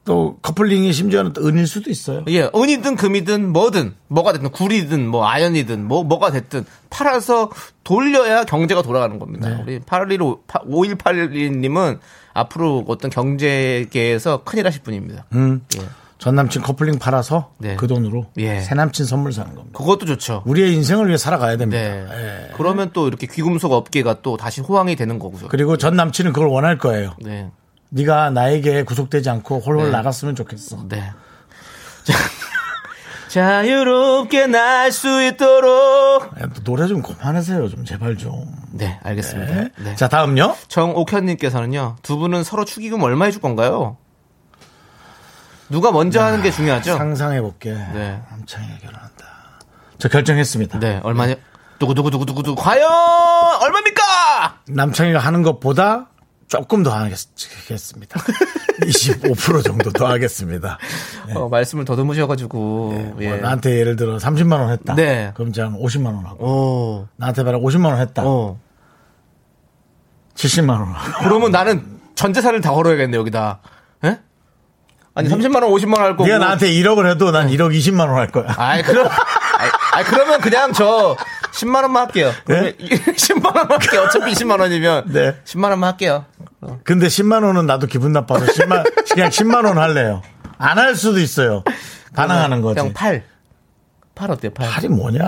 또 0.05 0.37
커플링이 0.41 0.91
심지어는 0.91 1.33
또 1.33 1.47
은일 1.47 1.67
수도 1.67 1.91
있어요. 1.91 2.23
예, 2.29 2.49
은이든 2.55 2.95
금이든 2.95 3.51
뭐든, 3.51 3.93
뭐가 4.07 4.33
됐든, 4.33 4.49
구리든, 4.49 5.07
뭐, 5.07 5.27
아연이든, 5.27 5.85
뭐, 5.85 6.03
뭐가 6.03 6.31
됐든, 6.31 6.65
팔아서 6.89 7.51
돌려야 7.83 8.43
경제가 8.45 8.81
돌아가는 8.81 9.19
겁니다. 9.19 9.59
우리 9.61 9.79
815, 9.79 10.43
5181님은 10.47 11.99
앞으로 12.33 12.85
어떤 12.87 13.11
경제계에서 13.11 14.43
큰일 14.43 14.65
하실 14.65 14.81
분입니다. 14.81 15.25
음. 15.33 15.61
예. 15.77 15.81
전 16.19 16.35
남친 16.35 16.61
커플링 16.61 16.99
팔아서 16.99 17.53
네. 17.59 17.75
그 17.77 17.87
돈으로 17.87 18.25
예. 18.37 18.59
새 18.59 18.75
남친 18.75 19.05
선물 19.05 19.31
사는 19.31 19.55
겁니다. 19.55 19.77
그것도 19.77 20.05
좋죠. 20.05 20.43
우리의 20.45 20.73
인생을 20.73 21.07
위해 21.07 21.17
살아가야 21.17 21.55
됩니다. 21.57 21.81
네. 21.81 22.05
예. 22.11 22.51
그러면 22.55 22.91
또 22.93 23.07
이렇게 23.07 23.25
귀금속 23.25 23.71
업계가 23.71 24.21
또 24.21 24.35
다시 24.35 24.59
호황이 24.61 24.95
되는 24.97 25.17
거고요. 25.17 25.47
그리고 25.47 25.77
전 25.77 25.95
남친은 25.95 26.33
그걸 26.33 26.49
원할 26.49 26.77
거예요. 26.77 27.15
네. 27.21 27.49
네가 27.89 28.31
나에게 28.31 28.83
구속되지 28.83 29.29
않고 29.29 29.59
홀홀 29.61 29.85
네. 29.85 29.91
나갔으면 29.91 30.35
좋겠어. 30.35 30.87
네. 30.89 31.09
자, 32.03 32.13
자유롭게 33.29 34.47
날 34.47 34.91
수 34.91 35.23
있도록. 35.23 36.23
야, 36.41 36.49
노래 36.65 36.87
좀 36.87 37.01
그만하세요, 37.01 37.69
좀 37.69 37.85
제발 37.85 38.17
좀. 38.17 38.45
네, 38.73 38.99
알겠습니다. 39.03 39.53
네. 39.55 39.69
네. 39.83 39.95
자 39.95 40.07
다음요. 40.09 40.55
정옥현님께서는요, 40.67 41.95
두 42.01 42.17
분은 42.17 42.43
서로 42.43 42.65
축의금 42.65 43.01
얼마 43.03 43.25
해줄 43.25 43.41
건가요? 43.41 43.97
누가 45.69 45.91
먼저 45.91 46.21
하는 46.23 46.41
게 46.41 46.51
중요하죠? 46.51 46.97
상상해 46.97 47.41
볼게. 47.41 47.71
네. 47.71 48.21
남창이가 48.31 48.77
결혼한다. 48.79 49.25
저 49.97 50.09
결정했습니다. 50.09 50.79
네, 50.79 50.99
얼마냐? 51.03 51.35
두구두구두구두구, 51.79 52.55
과연, 52.55 52.89
얼마입니까? 53.61 54.01
남창이가 54.67 55.19
하는 55.19 55.43
것보다 55.43 56.07
조금 56.47 56.83
더 56.83 56.91
하겠습니다. 56.91 58.19
25% 58.81 59.63
정도 59.63 59.91
더 59.91 60.07
하겠습니다. 60.07 60.77
어, 61.35 61.47
말씀을 61.47 61.85
더듬으셔가지고, 61.85 63.15
예. 63.21 63.29
뭐 63.29 63.37
나한테 63.37 63.77
예를 63.79 63.95
들어 63.95 64.17
30만 64.17 64.53
원 64.59 64.71
했다. 64.71 64.95
네. 64.95 65.31
그럼 65.35 65.53
저는 65.53 65.79
50만 65.79 66.07
원 66.07 66.25
하고 66.25 66.45
오, 66.45 67.07
나한테 67.17 67.43
말하 67.43 67.59
50만 67.59 67.85
원 67.85 67.99
했다. 67.99 68.23
어. 68.25 68.59
70만 70.35 70.69
원 70.69 70.91
하고. 70.93 71.23
그러면 71.23 71.51
나는 71.51 71.99
전 72.15 72.33
재산을 72.33 72.61
다 72.61 72.71
걸어야겠네, 72.71 73.15
여기다. 73.17 73.59
예? 74.05 74.19
아니, 75.19 75.29
30만 75.29 75.61
원, 75.63 75.71
50만 75.71 75.93
원 75.95 76.01
할 76.01 76.11
거고. 76.11 76.25
네가 76.25 76.37
나한테 76.39 76.67
1억을 76.71 77.09
해도 77.09 77.31
난 77.31 77.47
1억 77.49 77.75
20만 77.77 77.99
원 78.07 78.15
할 78.17 78.27
거야. 78.27 78.45
아이, 78.57 78.81
그럼, 78.83 79.07
아이, 79.07 79.69
아이, 79.93 80.03
그러면 80.03 80.41
그냥 80.41 80.73
저 80.73 81.15
10만 81.53 81.81
원만 81.83 82.05
할게요. 82.07 82.31
네? 82.45 82.73
10만 82.77 83.45
원만 83.55 83.71
할게요. 83.71 84.01
어차피 84.07 84.31
20만 84.33 84.59
원이면 84.59 85.05
네. 85.07 85.35
10만 85.45 85.69
원만 85.69 85.91
할게요. 85.91 86.25
근데 86.83 87.07
10만 87.07 87.43
원은 87.45 87.65
나도 87.65 87.87
기분 87.87 88.11
나빠서 88.13 88.45
10만 88.45 88.83
그냥 89.13 89.29
10만 89.29 89.65
원 89.65 89.77
할래요. 89.77 90.21
안 90.57 90.77
할 90.77 90.95
수도 90.95 91.19
있어요. 91.19 91.63
가능하는 92.15 92.61
거지. 92.61 92.75
그냥 92.79 92.93
8. 92.93 93.23
8 94.15 94.31
어때요? 94.31 94.51
8. 94.53 94.67
팔이 94.69 94.89
뭐냐? 94.89 95.19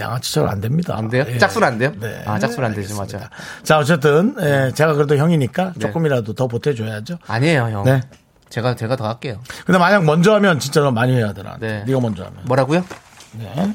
양아치처럼 0.00 0.50
안 0.50 0.60
됩니다. 0.60 0.94
안 0.96 1.08
돼요? 1.08 1.24
예. 1.28 1.38
짝수는 1.38 1.68
안 1.68 1.78
돼요? 1.78 1.92
네. 2.00 2.22
아, 2.26 2.38
짝수는 2.40 2.68
안 2.68 2.74
되지. 2.74 2.92
맞아. 2.94 3.30
자, 3.62 3.78
어쨌든, 3.78 4.34
예, 4.40 4.72
제가 4.74 4.94
그래도 4.94 5.16
형이니까 5.16 5.72
네. 5.76 5.78
조금이라도 5.78 6.32
더 6.34 6.48
보태줘야죠. 6.48 7.18
아니에요, 7.28 7.68
형. 7.70 7.84
네. 7.84 8.00
제가, 8.48 8.76
제가 8.76 8.96
더 8.96 9.06
할게요. 9.08 9.40
근데 9.64 9.78
만약 9.78 10.04
먼저 10.04 10.34
하면 10.34 10.58
진짜 10.60 10.80
너 10.80 10.90
많이 10.90 11.14
해야 11.14 11.32
되나? 11.32 11.56
네. 11.58 11.84
네가 11.86 12.00
먼저 12.00 12.24
하면. 12.24 12.40
뭐라고요? 12.44 12.84
네. 13.32 13.74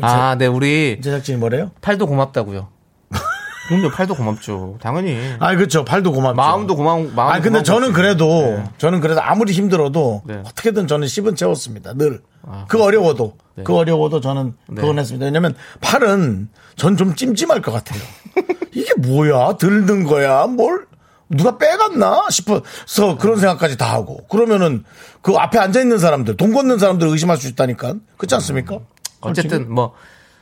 아, 0.00 0.36
네, 0.36 0.46
우리 0.46 1.00
제작진이 1.02 1.38
뭐래요? 1.38 1.70
팔도 1.80 2.06
고맙다고요. 2.06 2.68
그럼요, 3.68 3.90
팔도 3.90 4.14
고맙죠. 4.14 4.78
당연히. 4.80 5.18
아, 5.40 5.54
그렇죠. 5.54 5.84
팔도 5.84 6.12
고맙죠. 6.12 6.36
마음도 6.36 6.74
고마운, 6.74 7.14
마음. 7.14 7.32
아, 7.32 7.40
근데 7.40 7.62
저는 7.62 7.92
그래도, 7.92 8.64
저는 8.78 9.00
그래도 9.00 9.20
아무리 9.20 9.52
힘들어도 9.52 10.22
네. 10.24 10.40
어떻게든 10.46 10.86
저는 10.86 11.06
씹은 11.06 11.36
채웠습니다. 11.36 11.92
늘. 11.92 12.22
그 12.68 12.82
어려워도. 12.82 13.36
네. 13.56 13.64
그 13.64 13.76
어려워도 13.76 14.22
저는 14.22 14.54
네. 14.68 14.80
그건 14.80 14.98
했습니다. 14.98 15.26
왜냐면 15.26 15.54
팔은 15.82 16.48
전 16.76 16.96
좀 16.96 17.14
찜찜할 17.14 17.60
것 17.60 17.72
같아요. 17.72 18.00
이게 18.72 18.90
뭐야? 18.96 19.58
들든 19.58 20.04
거야? 20.04 20.46
뭘? 20.46 20.86
누가 21.30 21.58
빼갔나 21.58 22.28
싶어서 22.30 23.18
그런 23.18 23.38
생각까지 23.38 23.76
다 23.76 23.92
하고 23.92 24.26
그러면은 24.28 24.84
그 25.22 25.34
앞에 25.34 25.58
앉아 25.58 25.80
있는 25.80 25.98
사람들 25.98 26.36
돈 26.36 26.52
걷는 26.54 26.78
사람들 26.78 27.06
의심할 27.08 27.36
수 27.36 27.48
있다니까 27.48 27.94
그렇지 28.16 28.34
않습니까? 28.36 28.78
어쨌든 29.20 29.72
뭐 29.72 29.94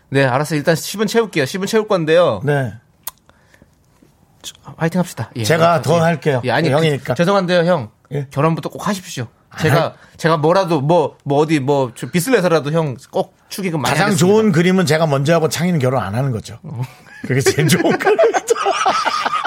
네, 0.09 0.25
알았어. 0.25 0.55
일단 0.55 0.75
10분 0.77 1.09
채울게요. 1.09 1.45
10분 1.45 1.67
채울 1.67 1.89
건데요. 1.89 2.41
네 2.45 2.73
화이팅 4.77 5.01
합시다. 5.01 5.31
예. 5.37 5.45
제가 5.45 5.83
더 5.83 5.97
예. 5.97 6.01
할게요. 6.01 6.41
예, 6.45 6.53
아니, 6.53 6.71
형이니까. 6.71 7.15
그, 7.15 7.17
죄송한데요, 7.17 7.65
형. 7.65 7.91
예. 8.13 8.29
결혼부터 8.31 8.69
꼭 8.69 8.87
하십시오. 8.87 9.27
제가 9.59 9.95
제가 10.19 10.37
뭐라도 10.37 10.81
뭐뭐 10.83 11.17
어디 11.39 11.61
뭐좀 11.61 12.11
빚을 12.11 12.37
내서라도 12.37 12.71
형 12.73 12.97
꼭 13.11 13.35
축의금 13.49 13.81
많이 13.81 13.91
가장 13.93 14.09
하겠습니다. 14.09 14.27
좋은 14.35 14.53
그림은 14.53 14.85
제가 14.87 15.07
먼저 15.07 15.33
하고 15.35 15.49
창희는 15.49 15.79
결혼 15.81 16.03
안 16.03 16.15
하는 16.15 16.31
거죠. 16.31 16.59
그게 17.23 17.41
제일 17.41 17.67
좋은 17.67 17.97
그림이죠. 17.99 18.46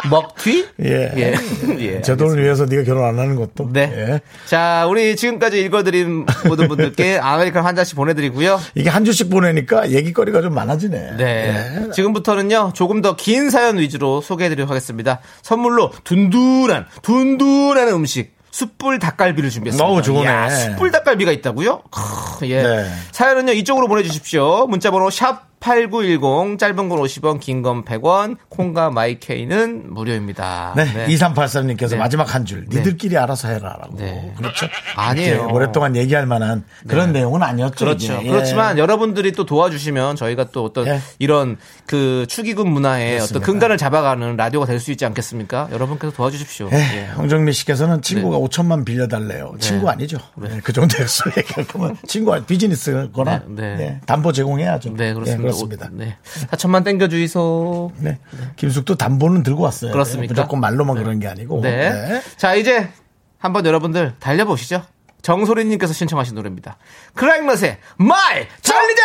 먹튀? 0.09 0.65
예. 0.83 1.11
예. 1.17 1.33
예. 1.79 2.01
제 2.01 2.15
돈을 2.15 2.41
위해서 2.43 2.65
네가 2.65 2.83
결혼 2.83 3.05
안 3.07 3.17
하는 3.19 3.35
것도. 3.35 3.71
네. 3.73 3.91
예. 3.95 4.21
자, 4.45 4.85
우리 4.89 5.15
지금까지 5.15 5.59
읽어드린 5.61 6.25
모든 6.47 6.67
분들께 6.67 7.17
아메리카노 7.21 7.65
한 7.67 7.75
잔씩 7.75 7.95
보내드리고요. 7.95 8.59
이게 8.75 8.89
한 8.89 9.05
주씩 9.05 9.29
보내니까 9.29 9.91
얘기거리가 9.91 10.41
좀 10.41 10.53
많아지네. 10.53 11.17
네. 11.17 11.85
예. 11.87 11.91
지금부터는요, 11.91 12.71
조금 12.73 13.01
더 13.01 13.15
긴 13.15 13.49
사연 13.49 13.77
위주로 13.79 14.21
소개해드리도록 14.21 14.69
하겠습니다. 14.69 15.19
선물로 15.41 15.91
둔둔한, 16.03 16.85
둔둔한 17.01 17.89
음식. 17.89 18.37
숯불 18.51 18.97
닭갈비를 18.97 19.51
준비했습니다. 19.51 19.85
어우, 19.87 20.01
좋네. 20.01 20.21
이야, 20.23 20.49
숯불 20.49 20.89
닭갈비가 20.91 21.31
있다고요? 21.31 21.83
크, 21.91 22.47
예. 22.49 22.63
네. 22.63 22.85
사연은요, 23.11 23.51
이쪽으로 23.53 23.87
보내주십시오. 23.87 24.65
문자번호 24.65 25.11
샵 25.11 25.48
8910, 25.59 26.57
짧은 26.57 26.89
건 26.89 26.99
50원, 26.99 27.39
긴 27.39 27.61
건 27.61 27.83
100원, 27.83 28.37
콩과 28.49 28.89
마이케이는 28.91 29.93
무료입니다. 29.93 30.73
네. 30.75 31.05
2383님께서 31.07 31.91
네. 31.91 31.95
마지막 31.97 32.33
한 32.33 32.45
줄. 32.45 32.65
니들끼리 32.69 33.17
알아서 33.17 33.49
해라라고. 33.49 33.97
네. 33.97 34.33
그렇죠. 34.37 34.67
아니에요. 34.95 35.49
오랫동안 35.51 35.95
얘기할 35.95 36.25
만한 36.25 36.63
그런 36.87 37.11
내용은 37.11 37.43
아니었죠. 37.43 37.85
그렇죠. 37.85 38.19
예. 38.23 38.29
그렇지만 38.29 38.77
여러분들이 38.77 39.33
또 39.33 39.45
도와주시면 39.45 40.15
저희가 40.15 40.45
또 40.51 40.63
어떤 40.65 40.87
예. 40.87 40.99
이런 41.19 41.57
그 41.85 42.25
축의금 42.29 42.69
문화의 42.69 43.15
그렇습니다. 43.15 43.37
어떤 43.39 43.45
근간을 43.53 43.77
잡아가는 43.77 44.35
라디오가 44.37 44.65
될 44.65 44.79
수 44.79 44.91
있지 44.91 45.05
않겠습니까? 45.05 45.67
여러분께서 45.73 46.13
도와주십시오. 46.13 46.69
예, 46.71 46.77
예. 46.77 47.05
홍정미 47.17 47.51
씨께서는 47.51 48.01
친구가 48.01 48.37
5천만 48.37 48.85
빌려달래요. 48.85 49.55
친구 49.59 49.89
아니죠. 49.89 50.17
네, 50.37 50.61
그 50.63 50.71
정도 50.71 50.95
액수 51.01 51.23
얘기하면 51.35 51.97
친구 52.07 52.33
아니 52.33 52.45
비즈니스 52.45 53.09
거나 53.11 53.43
네, 53.45 53.61
네. 53.61 53.75
네, 53.75 54.01
담보 54.05 54.31
제공해야죠. 54.31 54.93
네, 54.95 55.13
그렇습니다. 55.13 55.48
예, 55.49 55.51
그렇습니다. 55.51 55.87
오, 55.87 55.97
네. 55.97 56.17
4천만 56.51 56.83
땡겨 56.83 57.07
주이소. 57.07 57.91
네. 57.97 58.19
김숙도 58.55 58.95
담보는 58.95 59.43
들고 59.43 59.63
왔어요. 59.63 59.91
그렇습니까? 59.91 60.33
무조건 60.33 60.59
말로만 60.59 60.95
그런 60.97 61.19
게 61.19 61.27
아니고. 61.27 61.61
네. 61.61 61.89
네. 61.89 62.21
자, 62.37 62.55
이제 62.55 62.89
한번 63.37 63.65
여러분들 63.65 64.13
달려보시죠. 64.19 64.83
정소리님께서 65.21 65.93
신청하신 65.93 66.35
노래입니다. 66.35 66.77
크라잉넛의 67.15 67.77
말 67.97 68.47
달리자! 68.63 69.03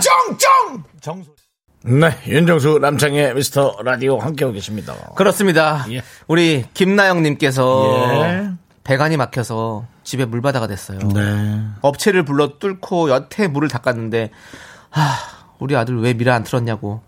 쩡쩡! 0.00 0.82
정소. 1.00 1.30
네, 1.84 2.10
윤정수 2.26 2.80
남창의 2.80 3.34
미스터 3.34 3.76
라디오 3.84 4.18
함께하고 4.18 4.52
계십니다. 4.52 4.94
그렇습니다. 5.14 5.86
예. 5.90 6.02
우리 6.26 6.64
김나영님께서 6.74 8.24
예. 8.24 8.50
배관이 8.82 9.16
막혀서 9.16 9.86
집에 10.02 10.24
물바다가 10.24 10.66
됐어요. 10.66 10.98
네. 11.14 11.60
업체를 11.82 12.24
불러 12.24 12.58
뚫고 12.58 13.10
여태 13.10 13.46
물을 13.46 13.68
닦았는데 13.68 14.30
아 14.90 15.37
우리 15.58 15.76
아들 15.76 15.98
왜 16.00 16.14
미라 16.14 16.34
안 16.34 16.42
틀었냐고 16.44 17.02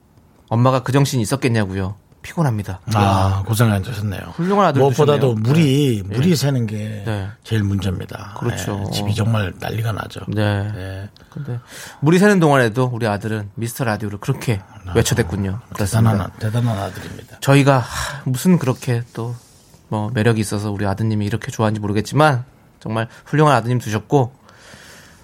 엄마가 0.49 0.83
그 0.83 0.93
정신이 0.93 1.23
있었겠냐고요 1.23 1.95
피곤합니다 2.23 2.81
아, 2.95 3.43
고생하셨네요. 3.47 4.21
훌륭한 4.35 4.67
아들 4.67 4.81
무엇보다도 4.83 5.37
두셨네요. 5.37 5.43
물이, 5.43 6.03
물이 6.05 6.37
새는 6.37 6.67
게 6.67 7.03
네. 7.07 7.29
제일 7.45 7.63
문제입니다. 7.63 8.35
그렇죠. 8.39 8.77
네, 8.85 8.91
집이 8.91 9.15
정말 9.15 9.55
난리가 9.59 9.93
나죠. 9.93 10.21
네. 10.29 10.71
네. 10.71 11.09
근데 11.31 11.59
물이 12.01 12.19
새는 12.19 12.39
동안에도 12.39 12.91
우리 12.93 13.07
아들은 13.07 13.49
미스터 13.55 13.85
라디오를 13.85 14.19
그렇게 14.19 14.61
외쳐댔군요 14.95 15.61
그렇습니다 15.73 16.11
대단한, 16.13 16.31
대단한 16.39 16.79
아들입니다. 16.79 17.39
저희가 17.41 17.79
하, 17.79 18.23
무슨 18.25 18.59
그렇게 18.59 19.03
또 19.15 19.35
뭐 19.91 20.09
매력이 20.15 20.41
있어서 20.41 20.71
우리 20.71 20.87
아드님이 20.87 21.27
이렇게 21.27 21.51
좋아하는지 21.51 21.81
모르겠지만 21.81 22.45
정말 22.79 23.09
훌륭한 23.27 23.55
아드님 23.57 23.81
두셨고 23.81 24.33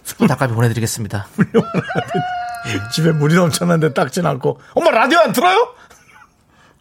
숯불 0.02 0.26
닭갈비 0.28 0.54
보내드리겠습니다 0.54 1.28
집에 2.92 3.12
물이 3.12 3.34
넘쳤는데 3.34 3.92
닦진 3.94 4.26
않고, 4.26 4.60
엄마 4.74 4.90
라디오 4.90 5.18
안 5.20 5.32
틀어요? 5.32 5.74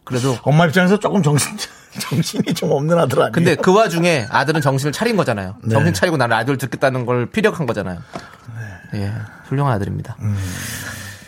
그래도 0.04 0.36
엄마 0.42 0.66
입장에서 0.66 0.98
조금 0.98 1.22
정신, 1.22 1.56
정신이 1.98 2.54
좀 2.54 2.70
없는 2.70 2.98
아들 2.98 3.18
아니에요? 3.20 3.32
근데 3.32 3.54
그 3.56 3.74
와중에 3.74 4.26
아들은 4.30 4.60
정신을 4.60 4.92
차린 4.92 5.16
거잖아요. 5.16 5.56
네. 5.62 5.70
정신 5.70 5.94
차리고 5.94 6.16
나는 6.16 6.36
라디오를 6.36 6.58
듣겠다는 6.58 7.06
걸 7.06 7.26
피력한 7.26 7.66
거잖아요. 7.66 8.00
예, 8.94 9.12
훌륭한 9.48 9.74
아들입니다. 9.74 10.16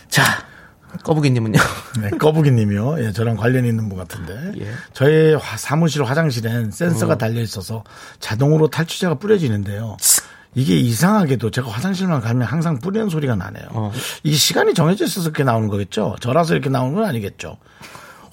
자, 0.08 0.22
꺼부기님은요? 1.02 1.58
네, 2.00 2.10
꺼부기 2.10 2.52
님이요. 2.52 3.02
예, 3.04 3.12
저랑 3.12 3.36
관련 3.36 3.64
있는 3.64 3.88
분 3.88 3.98
같은데. 3.98 4.52
예. 4.60 4.70
저희 4.92 5.34
화- 5.34 5.56
사무실 5.56 6.04
화장실엔 6.04 6.70
센서가 6.70 7.18
달려 7.18 7.40
있어서 7.40 7.82
자동으로 8.20 8.68
탈취제가 8.68 9.14
뿌려지는데요. 9.16 9.96
이게 10.58 10.74
이상하게도 10.76 11.52
제가 11.52 11.70
화장실만 11.70 12.20
가면 12.20 12.42
항상 12.42 12.80
뿌리는 12.80 13.08
소리가 13.08 13.36
나네요. 13.36 13.68
어. 13.70 13.92
이게 14.24 14.36
시간이 14.36 14.74
정해져 14.74 15.04
있어서 15.04 15.30
그렇게 15.30 15.44
나오는 15.44 15.68
거겠죠? 15.68 16.16
저라서 16.20 16.54
이렇게 16.54 16.68
나오는 16.68 16.94
건 16.96 17.04
아니겠죠? 17.04 17.58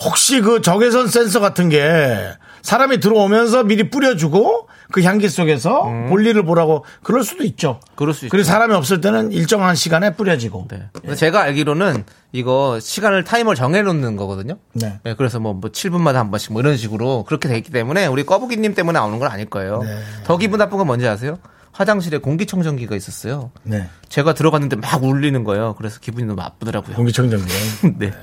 혹시 0.04 0.42
그 0.42 0.62
적외선 0.62 1.08
센서 1.08 1.40
같은 1.40 1.70
게 1.70 2.34
사람이 2.64 3.00
들어오면서 3.00 3.64
미리 3.64 3.92
뿌려주고 3.92 4.68
그 4.92 5.04
향기 5.04 5.30
속에서 5.30 5.84
볼일을 6.10 6.44
보라고 6.44 6.84
그럴 7.04 7.24
수도 7.24 7.44
있죠. 7.44 7.80
음. 7.84 7.94
그럴 7.96 8.14
수 8.14 8.26
있죠. 8.26 8.32
그리고 8.32 8.44
사람이 8.44 8.74
없을 8.74 9.02
때는 9.02 9.32
일정한 9.32 9.76
시간에 9.76 10.16
뿌려지고. 10.16 10.68
네. 10.72 10.90
근데 10.94 11.16
제가 11.16 11.42
알기로는 11.42 12.06
이거 12.32 12.80
시간을 12.82 13.24
타이머를 13.24 13.56
정해놓는 13.56 14.16
거거든요. 14.16 14.58
네. 14.74 15.00
네, 15.04 15.14
그래서 15.16 15.40
뭐, 15.40 15.54
뭐 15.54 15.70
7분마다 15.70 16.16
한 16.16 16.32
번씩 16.32 16.54
뭐 16.54 16.62
이런 16.62 16.76
식으로 16.76 17.24
그렇게 17.24 17.48
돼 17.48 17.58
있기 17.58 17.72
때문에 17.72 18.08
우리 18.08 18.26
꺼부기님 18.26 18.74
때문에 18.74 18.98
나오는 18.98 19.20
건 19.20 19.30
아닐 19.30 19.46
거예요. 19.46 19.84
네. 19.84 20.00
더 20.24 20.38
기분 20.38 20.58
나쁜 20.58 20.80
건 20.80 20.88
뭔지 20.88 21.08
아세요? 21.08 21.38
화장실에 21.76 22.20
공기청정기가 22.20 22.96
있었어요. 22.96 23.52
네. 23.64 23.90
제가 24.08 24.34
들어갔는데 24.34 24.78
막 24.78 25.04
울리는 25.04 25.44
거예요. 25.44 25.76
그래서 25.78 26.00
기분이 26.00 26.26
너무 26.26 26.40
나쁘더라고요. 26.42 26.96
공기청정기요. 26.96 27.58
네. 28.00 28.14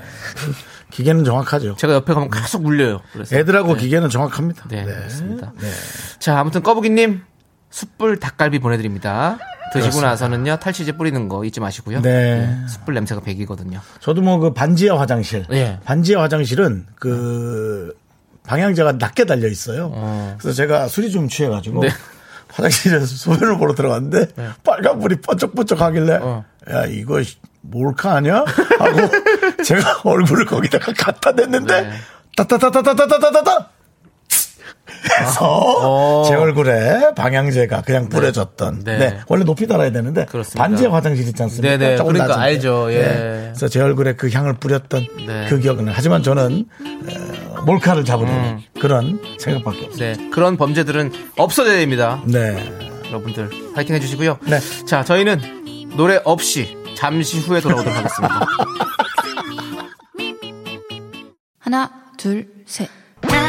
기계는 0.89 1.23
정확하죠. 1.23 1.75
제가 1.77 1.93
옆에 1.93 2.13
가면 2.15 2.31
계속 2.31 2.65
울려요. 2.65 3.01
그래서. 3.13 3.35
애들하고 3.35 3.75
기계는 3.75 4.09
정확합니다. 4.09 4.67
네, 4.69 4.83
그렇습니다. 4.83 5.53
자, 6.19 6.39
아무튼 6.39 6.63
꺼부기님 6.63 7.21
숯불 7.69 8.19
닭갈비 8.19 8.57
보내드립니다. 8.59 9.37
드시고 9.73 10.01
나서는요 10.01 10.57
탈취제 10.57 10.91
뿌리는 10.93 11.27
거 11.29 11.45
잊지 11.45 11.59
마시고요. 11.59 12.01
네. 12.01 12.09
예, 12.63 12.67
숯불 12.67 12.93
냄새가 12.95 13.21
백이거든요. 13.21 13.79
저도 13.99 14.21
뭐 14.21 14.37
그 14.39 14.53
반지하 14.53 14.99
화장실. 14.99 15.45
예. 15.51 15.79
반지하 15.83 16.21
화장실은 16.23 16.85
그 16.95 17.95
방향제가 18.45 18.93
낮게 18.93 19.25
달려 19.25 19.47
있어요. 19.47 19.89
어. 19.93 20.35
그래서 20.39 20.55
제가 20.55 20.87
술이 20.87 21.09
좀 21.11 21.27
취해가지고 21.27 21.81
네. 21.81 21.89
화장실에서 22.53 23.05
소변을 23.17 23.57
보러 23.57 23.73
들어갔는데 23.75 24.27
빨간 24.63 24.99
불이 24.99 25.21
번쩍번쩍 25.21 25.81
하길래 25.81 26.19
어. 26.21 26.45
야 26.71 26.85
이거 26.85 27.21
몰카 27.61 28.13
아니야? 28.15 28.45
하고 28.79 28.97
제가 29.63 30.01
얼굴을 30.03 30.45
거기다가 30.45 30.93
갖다 30.97 31.33
댔는데 31.33 31.81
네. 31.81 31.91
따따따따따따따따 32.37 33.69
따 34.85 35.23
해서 35.23 35.45
어. 35.45 36.23
제 36.27 36.35
얼굴에 36.35 37.13
방향제가 37.15 37.81
그냥 37.81 38.09
뿌려졌던. 38.09 38.83
네. 38.83 38.97
네. 38.97 39.19
원래 39.27 39.43
높이 39.43 39.67
달아야 39.67 39.91
되는데 39.91 40.25
그렇습니다. 40.25 40.61
반지하 40.63 40.93
화장실 40.93 41.27
있지 41.27 41.41
않습니까? 41.43 41.77
네네. 41.77 41.97
조금 41.97 42.13
그러니까 42.13 42.37
낮은데. 42.37 42.49
알죠. 42.49 42.93
예. 42.93 42.97
네. 43.01 43.41
그래서 43.53 43.67
제 43.67 43.81
얼굴에 43.81 44.13
그 44.13 44.29
향을 44.29 44.53
뿌렸던 44.55 45.07
네. 45.27 45.45
그 45.49 45.59
기억은 45.59 45.87
하지만 45.89 46.23
저는 46.23 46.65
어, 47.49 47.61
몰카를 47.63 48.05
잡으려는 48.05 48.59
그런 48.79 49.19
생각밖에 49.39 49.85
없어요. 49.85 50.13
네, 50.13 50.29
그런 50.31 50.57
범죄들은 50.57 51.11
없어져야 51.37 51.77
됩니다. 51.77 52.21
네. 52.25 52.71
여러분들 53.07 53.49
파이팅 53.75 53.95
해주시고요. 53.95 54.39
네. 54.47 54.59
자, 54.85 55.03
저희는 55.03 55.91
노래 55.95 56.19
없이 56.23 56.77
잠시 56.95 57.39
후에 57.39 57.61
돌아오도록 57.61 57.95
하겠습니다. 57.95 58.45
하나, 61.59 61.91
둘, 62.17 62.47
셋. 62.65 62.89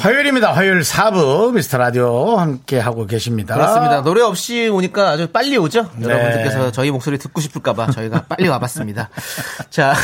화요일입니다. 0.00 0.52
화요일 0.52 0.80
4부 0.80 1.52
미스터 1.52 1.76
라디오 1.76 2.38
함께 2.38 2.78
하고 2.78 3.06
계십니다. 3.06 3.54
그렇습니다. 3.54 4.02
노래 4.02 4.22
없이 4.22 4.68
오니까 4.68 5.10
아주 5.10 5.30
빨리 5.30 5.58
오죠? 5.58 5.90
네. 5.96 6.08
여러분들께서 6.08 6.72
저희 6.72 6.90
목소리 6.90 7.18
듣고 7.18 7.42
싶을까봐 7.42 7.90
저희가 7.90 8.24
빨리 8.24 8.48
와봤습니다. 8.48 9.10
자, 9.68 9.94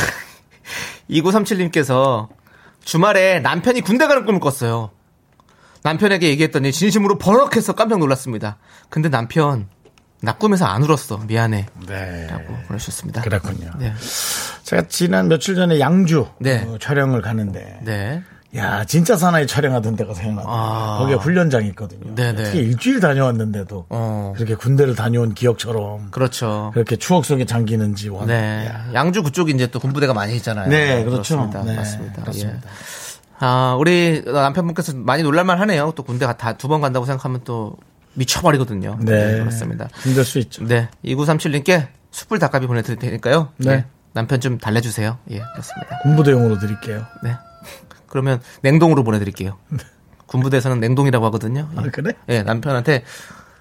2937님께서 1.09 2.27
주말에 2.83 3.39
남편이 3.39 3.81
군대 3.81 4.05
가는 4.05 4.23
꿈을 4.23 4.39
꿨어요. 4.39 4.91
남편에게 5.81 6.29
얘기했더니 6.29 6.71
진심으로 6.71 7.17
버럭해서 7.17 7.73
깜짝 7.73 7.97
놀랐습니다. 7.97 8.57
근데 8.89 9.09
남편, 9.09 9.67
나 10.21 10.33
꿈에서 10.33 10.65
안 10.65 10.83
울었어. 10.83 11.23
미안해. 11.25 11.65
네. 11.87 12.27
라고 12.29 12.55
보내주셨습니다. 12.67 13.21
그렇군요. 13.21 13.71
네. 13.79 13.93
제가 14.61 14.83
지난 14.89 15.27
며칠 15.27 15.55
전에 15.55 15.79
양주 15.79 16.27
네. 16.39 16.65
어, 16.67 16.77
촬영을 16.79 17.21
가는데 17.23 17.79
네. 17.83 18.21
야 18.57 18.83
진짜 18.85 19.15
사나이 19.15 19.45
촬영하던 19.45 19.95
데가 19.95 20.13
생각나요. 20.13 20.45
아. 20.49 20.97
거기에 20.99 21.15
훈련장이 21.15 21.67
있거든요. 21.69 22.15
네네. 22.15 22.43
특히 22.43 22.59
일주일 22.59 22.99
다녀왔는데도 22.99 23.85
어. 23.89 24.33
그렇게 24.35 24.55
군대를 24.55 24.95
다녀온 24.95 25.33
기억처럼 25.33 26.09
그렇죠. 26.11 26.71
그렇게 26.73 26.95
추억 26.95 27.25
속에 27.25 27.45
잠기는지 27.45 28.09
원. 28.09 28.27
네. 28.27 28.71
양주 28.93 29.21
그쪽이 29.23 29.51
이제 29.53 29.67
또 29.67 29.79
군부대가 29.79 30.13
많이 30.13 30.35
있잖아요. 30.37 30.67
네, 30.69 31.03
그렇죠. 31.03 31.35
그렇습니다. 31.35 31.63
네, 31.63 31.75
맞습니다. 31.75 32.21
그렇습니다. 32.21 32.57
예. 32.57 32.71
아, 33.39 33.75
우리 33.79 34.23
남편분께서 34.25 34.93
많이 34.95 35.21
놀랄만 35.23 35.59
하네요. 35.61 35.93
또 35.95 36.01
군대 36.03 36.25
다 36.25 36.53
두 36.57 36.67
번 36.67 36.81
간다고 36.81 37.05
생각하면 37.05 37.41
또 37.43 37.75
미쳐버리거든요. 38.15 38.97
네. 39.01 39.37
그렇습니다. 39.37 39.87
힘들 40.01 40.25
수 40.25 40.39
있죠. 40.39 40.65
네. 40.65 40.89
2937님께 41.05 41.87
숯불 42.09 42.39
닭갈비 42.39 42.65
보내드릴 42.65 42.97
테니까요. 42.97 43.49
네. 43.57 43.71
예. 43.71 43.85
남편 44.13 44.39
좀 44.41 44.57
달래주세요. 44.57 45.19
예, 45.29 45.37
그렇습니다. 45.51 45.99
군부대용으로 46.01 46.57
드릴게요. 46.57 47.05
네. 47.21 47.35
그러면 48.07 48.41
냉동으로 48.61 49.03
보내드릴게요. 49.03 49.57
군부대에서는 50.27 50.79
냉동이라고 50.79 51.25
하거든요. 51.27 51.69
예. 51.75 51.79
아, 51.79 51.83
그래? 51.91 52.13
예, 52.29 52.43
남편한테 52.43 53.03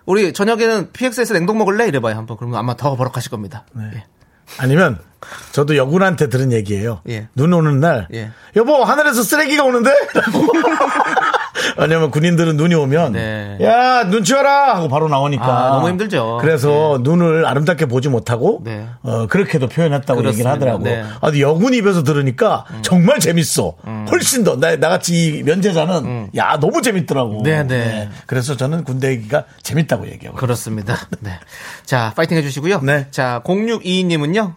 우리 0.05 0.33
저녁에는 0.33 0.93
PX에서 0.93 1.35
냉동 1.35 1.59
먹을래? 1.59 1.87
이래봐요. 1.89 2.17
한번. 2.17 2.37
그러면 2.37 2.59
아마 2.59 2.77
더 2.77 2.97
버럭하실 2.97 3.31
겁니다. 3.31 3.67
네. 3.73 3.91
예. 3.95 4.05
아니면 4.59 4.99
저도 5.53 5.77
여군한테 5.77 6.29
들은 6.29 6.53
얘기예요. 6.53 7.01
예. 7.09 7.29
눈 7.35 7.53
오는 7.53 7.81
날 7.81 8.07
예. 8.15 8.31
여보 8.55 8.85
하늘에서 8.85 9.23
쓰레기가 9.23 9.65
오는데? 9.65 9.91
라고. 10.15 10.47
왜냐면 11.79 12.11
군인들은 12.11 12.57
눈이 12.57 12.75
오면 12.75 13.13
네. 13.13 13.59
야 13.63 14.09
눈치 14.09 14.35
와라 14.35 14.75
하고 14.77 14.89
바로 14.89 15.09
나오니까 15.09 15.45
아, 15.45 15.71
너무 15.71 15.89
힘들죠. 15.89 16.39
그래서 16.41 16.99
눈을 17.03 17.47
아름답게 17.47 17.87
보지 17.87 18.09
못하고 18.09 18.61
네. 18.65 18.87
어, 19.03 19.27
그렇게도 19.27 19.69
표현했다고 19.69 20.21
그렇습니다. 20.21 20.51
얘기를 20.51 20.51
하더라고. 20.51 20.85
네. 20.85 21.03
음. 21.03 21.11
아, 21.21 21.27
근데 21.27 21.41
여군 21.41 21.75
입에서 21.75 22.03
들으니까 22.03 22.65
정말 22.83 23.19
재밌어. 23.21 23.75
훨씬 24.11 24.45
더 24.45 24.57
나, 24.59 24.77
나같이 24.77 25.39
이 25.39 25.43
면제자는 25.43 26.31
야 26.37 26.59
너무 26.61 26.83
재밌더라고. 26.83 27.39
음. 27.39 27.43
네, 27.43 27.63
네. 27.65 28.09
그래서 28.27 28.57
저는 28.57 28.85
군대 28.85 29.11
얘기가 29.11 29.45
재밌다고 29.63 30.09
얘기하고. 30.09 30.37
그렇습니다. 30.37 30.97
네. 31.21 31.33
자, 31.85 32.13
파이팅 32.17 32.37
해주시고요. 32.37 32.81
네. 32.83 33.07
자, 33.11 33.41
0622님은요. 33.45 34.55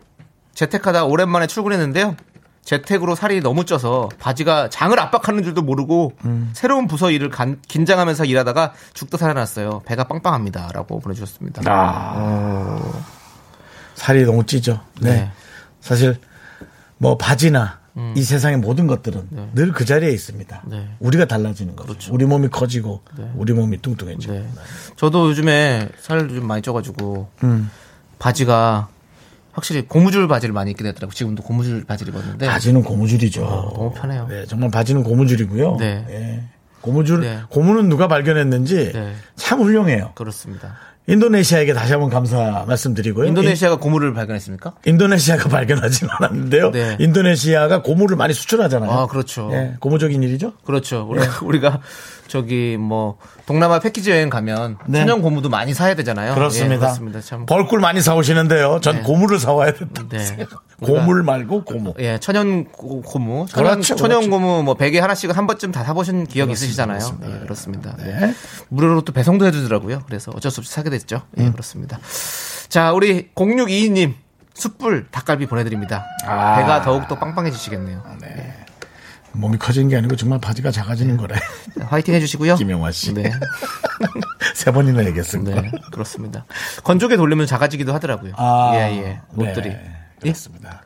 재택하다 0.53 1.05
오랜만에 1.05 1.47
출근했는데요. 1.47 2.15
재택으로 2.63 3.15
살이 3.15 3.41
너무 3.41 3.65
쪄서 3.65 4.09
바지가 4.19 4.69
장을 4.69 4.97
압박하는 4.99 5.43
줄도 5.43 5.61
모르고 5.63 6.13
음. 6.25 6.51
새로운 6.53 6.87
부서 6.87 7.09
일을 7.11 7.29
간- 7.29 7.59
긴장하면서 7.67 8.25
일하다가 8.25 8.73
죽다 8.93 9.17
살아났어요. 9.17 9.81
배가 9.85 10.03
빵빵합니다. 10.03 10.69
라고 10.73 10.99
보내주셨습니다. 10.99 11.63
아. 11.65 12.79
살이 13.95 14.23
너무 14.23 14.45
찌죠. 14.45 14.81
네. 15.01 15.11
네. 15.11 15.31
사실 15.81 16.17
뭐 16.97 17.17
바지나 17.17 17.79
이 18.15 18.21
세상의 18.21 18.57
모든 18.59 18.87
것들은 18.87 19.27
늘그 19.55 19.83
자리에 19.83 20.11
있습니다. 20.11 20.61
네. 20.67 20.95
우리가 20.99 21.25
달라지는 21.25 21.75
거죠. 21.75 22.13
우리 22.13 22.25
몸이 22.25 22.47
커지고 22.49 23.01
우리 23.35 23.51
몸이 23.51 23.81
뚱뚱해지고. 23.81 24.33
네. 24.33 24.47
저도 24.95 25.29
요즘에 25.29 25.89
살좀 25.99 26.45
많이 26.47 26.61
쪄가지고 26.61 27.29
음. 27.43 27.69
바지가 28.19 28.87
확실히 29.59 29.81
고무줄 29.81 30.27
바지를 30.29 30.53
많이 30.53 30.71
입게 30.71 30.83
되더라고요. 30.85 31.13
지금도 31.13 31.43
고무줄 31.43 31.83
바지를 31.83 32.13
입었는데 32.13 32.47
바지는 32.47 32.81
고무줄이죠. 32.81 33.41
네. 33.41 33.47
너무 33.77 33.93
편해요. 33.93 34.27
네, 34.29 34.45
정말 34.45 34.71
바지는 34.71 35.03
고무줄이고요. 35.03 35.75
네. 35.77 36.05
예. 36.09 36.43
고무줄, 36.81 37.19
네. 37.21 37.39
고무는 37.49 37.89
누가 37.89 38.07
발견했는지 38.07 38.93
네. 38.93 39.13
참 39.35 39.59
훌륭해요. 39.59 40.13
그렇습니다. 40.15 40.77
인도네시아에게 41.07 41.73
다시 41.73 41.91
한번 41.91 42.09
감사 42.09 42.63
말씀드리고요. 42.67 43.25
인도네시아가 43.25 43.77
고무를 43.77 44.13
발견했습니까? 44.13 44.75
인, 44.85 44.97
도네시아가 44.97 45.49
발견하진 45.49 46.07
않았는데요. 46.09 46.71
네. 46.71 46.95
인도네시아가 46.99 47.81
고무를 47.81 48.15
많이 48.15 48.33
수출하잖아요. 48.33 48.89
아, 48.89 49.07
그렇죠. 49.07 49.49
예, 49.51 49.73
고무적인 49.79 50.21
일이죠. 50.23 50.53
그렇죠. 50.63 51.05
우리가, 51.09 51.39
우리가 51.43 51.81
저기 52.29 52.77
뭐 52.79 53.17
동남아 53.45 53.79
패키지 53.79 54.11
여행 54.11 54.29
가면 54.29 54.77
네. 54.87 54.99
천연 54.99 55.21
고무도 55.21 55.49
많이 55.49 55.73
사야 55.73 55.95
되잖아요. 55.95 56.35
그렇습니다. 56.35 56.75
예, 56.75 56.79
그렇습니다. 56.79 57.19
참. 57.21 57.45
벌꿀 57.45 57.79
많이 57.79 58.01
사오시는데요. 58.01 58.79
전 58.81 58.97
네. 58.97 59.01
고무를 59.01 59.39
사와야 59.39 59.73
된다. 59.73 60.03
네. 60.09 60.45
고물 60.81 61.23
말고 61.23 61.65
고무. 61.65 61.95
예, 61.99 62.19
천연 62.19 62.65
고- 62.71 63.01
고무, 63.01 63.47
천연, 63.49 63.73
그렇죠, 63.73 63.95
천연 63.95 64.19
그렇죠. 64.21 64.29
고무 64.29 64.63
뭐 64.63 64.75
베개 64.75 64.99
하나씩은 64.99 65.35
한 65.35 65.45
번쯤 65.47 65.71
다 65.73 65.83
사보신 65.83 66.25
기억 66.27 66.51
있으시잖아요. 66.51 66.99
예, 67.25 67.39
그렇습니다. 67.39 67.95
네. 67.97 68.05
네. 68.19 68.33
무료로 68.69 69.01
또 69.01 69.11
배송도 69.11 69.45
해주더라고요. 69.47 70.03
그래서 70.05 70.31
어쩔 70.35 70.51
수 70.51 70.61
없이 70.61 70.71
사게 70.71 70.89
됐죠. 70.89 71.23
예, 71.39 71.43
음. 71.47 71.51
그렇습니다. 71.51 71.99
자, 72.69 72.93
우리 72.93 73.29
0622님 73.35 74.13
숯불 74.53 75.07
닭갈비 75.09 75.47
보내드립니다. 75.47 76.05
아. 76.25 76.57
배가 76.57 76.81
더욱 76.83 77.07
더 77.07 77.15
빵빵해지시겠네요. 77.17 78.03
몸이 79.39 79.57
커지는 79.57 79.87
게 79.89 79.95
아니고 79.97 80.15
정말 80.15 80.39
바지가 80.39 80.71
작아지는 80.71 81.15
거래. 81.17 81.35
화이팅 81.87 82.13
해주시고요. 82.13 82.55
김영화 82.55 82.91
씨. 82.91 83.13
네. 83.13 83.31
세 84.53 84.71
번이나 84.71 85.03
얘기했습니다. 85.05 85.61
네, 85.61 85.71
그렇습니다. 85.91 86.45
건조기 86.83 87.15
돌리면 87.17 87.45
작아지기도 87.47 87.93
하더라고요. 87.93 88.33
아, 88.35 88.71
예, 88.75 88.79
예. 88.79 89.21
옷들이. 89.35 89.69
네, 89.69 89.81
예? 89.85 90.19
그렇습니다. 90.21 90.81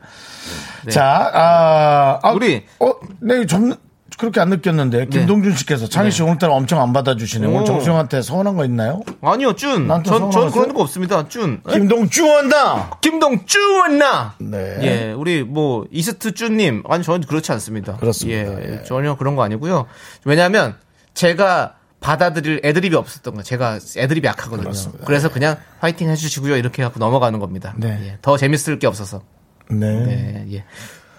자, 0.90 1.30
아, 1.32 2.20
아, 2.22 2.30
우리- 2.32 2.64
어, 2.78 2.92
네, 3.20 3.44
좀 3.46 3.74
그렇게 4.18 4.40
안 4.40 4.48
느꼈는데 4.50 5.06
김동준 5.06 5.56
씨께서 5.56 5.88
창희 5.88 6.10
씨 6.10 6.22
오늘따라 6.22 6.54
엄청 6.54 6.80
안 6.80 6.92
받아주시네 6.92 7.46
요. 7.46 7.50
오늘 7.50 7.62
오. 7.62 7.64
정수영한테 7.64 8.22
서운한 8.22 8.54
거 8.56 8.64
있나요? 8.64 9.02
아니요, 9.20 9.54
준. 9.54 9.86
난 9.88 10.02
또 10.02 10.10
전, 10.10 10.18
전 10.20 10.32
서운하겠어요? 10.32 10.62
그런 10.62 10.74
거 10.74 10.82
없습니다. 10.82 11.28
준. 11.28 11.60
김동준 11.68 12.28
원다. 12.28 12.98
김동준 13.00 13.98
나. 13.98 14.34
네. 14.38 14.78
예, 14.82 15.12
우리 15.12 15.42
뭐 15.42 15.86
이스트 15.90 16.32
쭈님 16.32 16.82
아니 16.88 17.02
저는 17.02 17.22
그렇지 17.26 17.50
않습니다. 17.52 17.96
그렇습니다. 17.96 18.52
예, 18.62 18.72
예. 18.80 18.82
전혀 18.84 19.16
그런 19.16 19.34
거 19.36 19.42
아니고요. 19.42 19.86
왜냐하면 20.24 20.76
제가 21.14 21.74
받아들일 22.00 22.60
애드립이 22.62 22.94
없었던 22.96 23.34
거예요. 23.34 23.42
제가 23.44 23.78
애드립이 23.96 24.26
약하거든요. 24.26 24.62
그렇습니다. 24.64 25.04
그래서 25.06 25.30
그냥 25.30 25.56
파이팅 25.80 26.10
해주시고요. 26.10 26.56
이렇게 26.56 26.82
하고 26.82 26.98
넘어가는 26.98 27.38
겁니다. 27.38 27.74
네. 27.78 27.98
예, 28.02 28.18
더 28.22 28.36
재밌을 28.36 28.78
게 28.78 28.86
없어서. 28.86 29.22
네. 29.70 29.86
예, 29.86 30.56
예, 30.56 30.64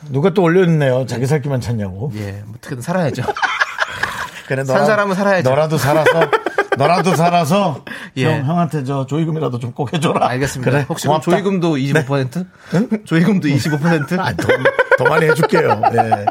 누가 0.09 0.29
또 0.31 0.43
올려있네요. 0.43 1.05
자기 1.07 1.25
살 1.25 1.41
길만 1.41 1.61
찾냐고. 1.61 2.11
예, 2.15 2.41
뭐 2.45 2.55
어떻게든 2.57 2.81
살아야죠. 2.81 3.23
그래, 4.47 4.63
산 4.63 4.85
사람은 4.85 5.15
살아야죠. 5.15 5.49
너라도 5.49 5.77
살아서, 5.77 6.29
너라도 6.77 7.15
살아서, 7.15 7.83
예. 8.17 8.25
형, 8.27 8.45
형한테 8.45 8.83
저 8.83 9.05
조의금이라도 9.05 9.57
좀 9.59 9.71
꼭 9.73 9.91
해줘라. 9.93 10.27
알겠습니다. 10.29 10.71
그래, 10.71 10.85
혹시 10.87 11.07
고맙다. 11.07 11.23
조의금도 11.31 11.75
25%? 11.75 13.05
조의금도 13.05 13.47
25%? 13.47 14.19
아, 14.19 14.33
더, 14.33 14.47
더 14.97 15.03
많이 15.05 15.25
해줄게요. 15.25 15.81
예. 15.93 16.25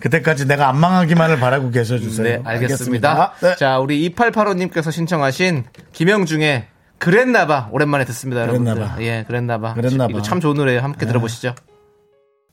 그때까지 0.00 0.46
내가 0.46 0.68
안 0.68 0.78
망하기만을 0.78 1.38
바라고 1.38 1.70
계셔주세요. 1.70 2.24
네, 2.24 2.42
알겠습니다. 2.44 3.34
네. 3.40 3.54
자, 3.56 3.78
우리 3.78 4.10
2885님께서 4.14 4.90
신청하신 4.90 5.64
김형중의 5.92 6.64
그랬나봐 6.98 7.68
오랜만에 7.70 8.04
듣습니다, 8.06 8.42
여러분들. 8.42 8.74
그랬나봐. 8.74 9.02
예, 9.02 9.24
그랬나봐. 9.26 9.74
그랬나봐. 9.74 10.10
이거 10.10 10.22
참 10.22 10.40
좋은 10.40 10.56
노래예요. 10.56 10.80
함께 10.80 11.06
들어보시죠. 11.06 11.54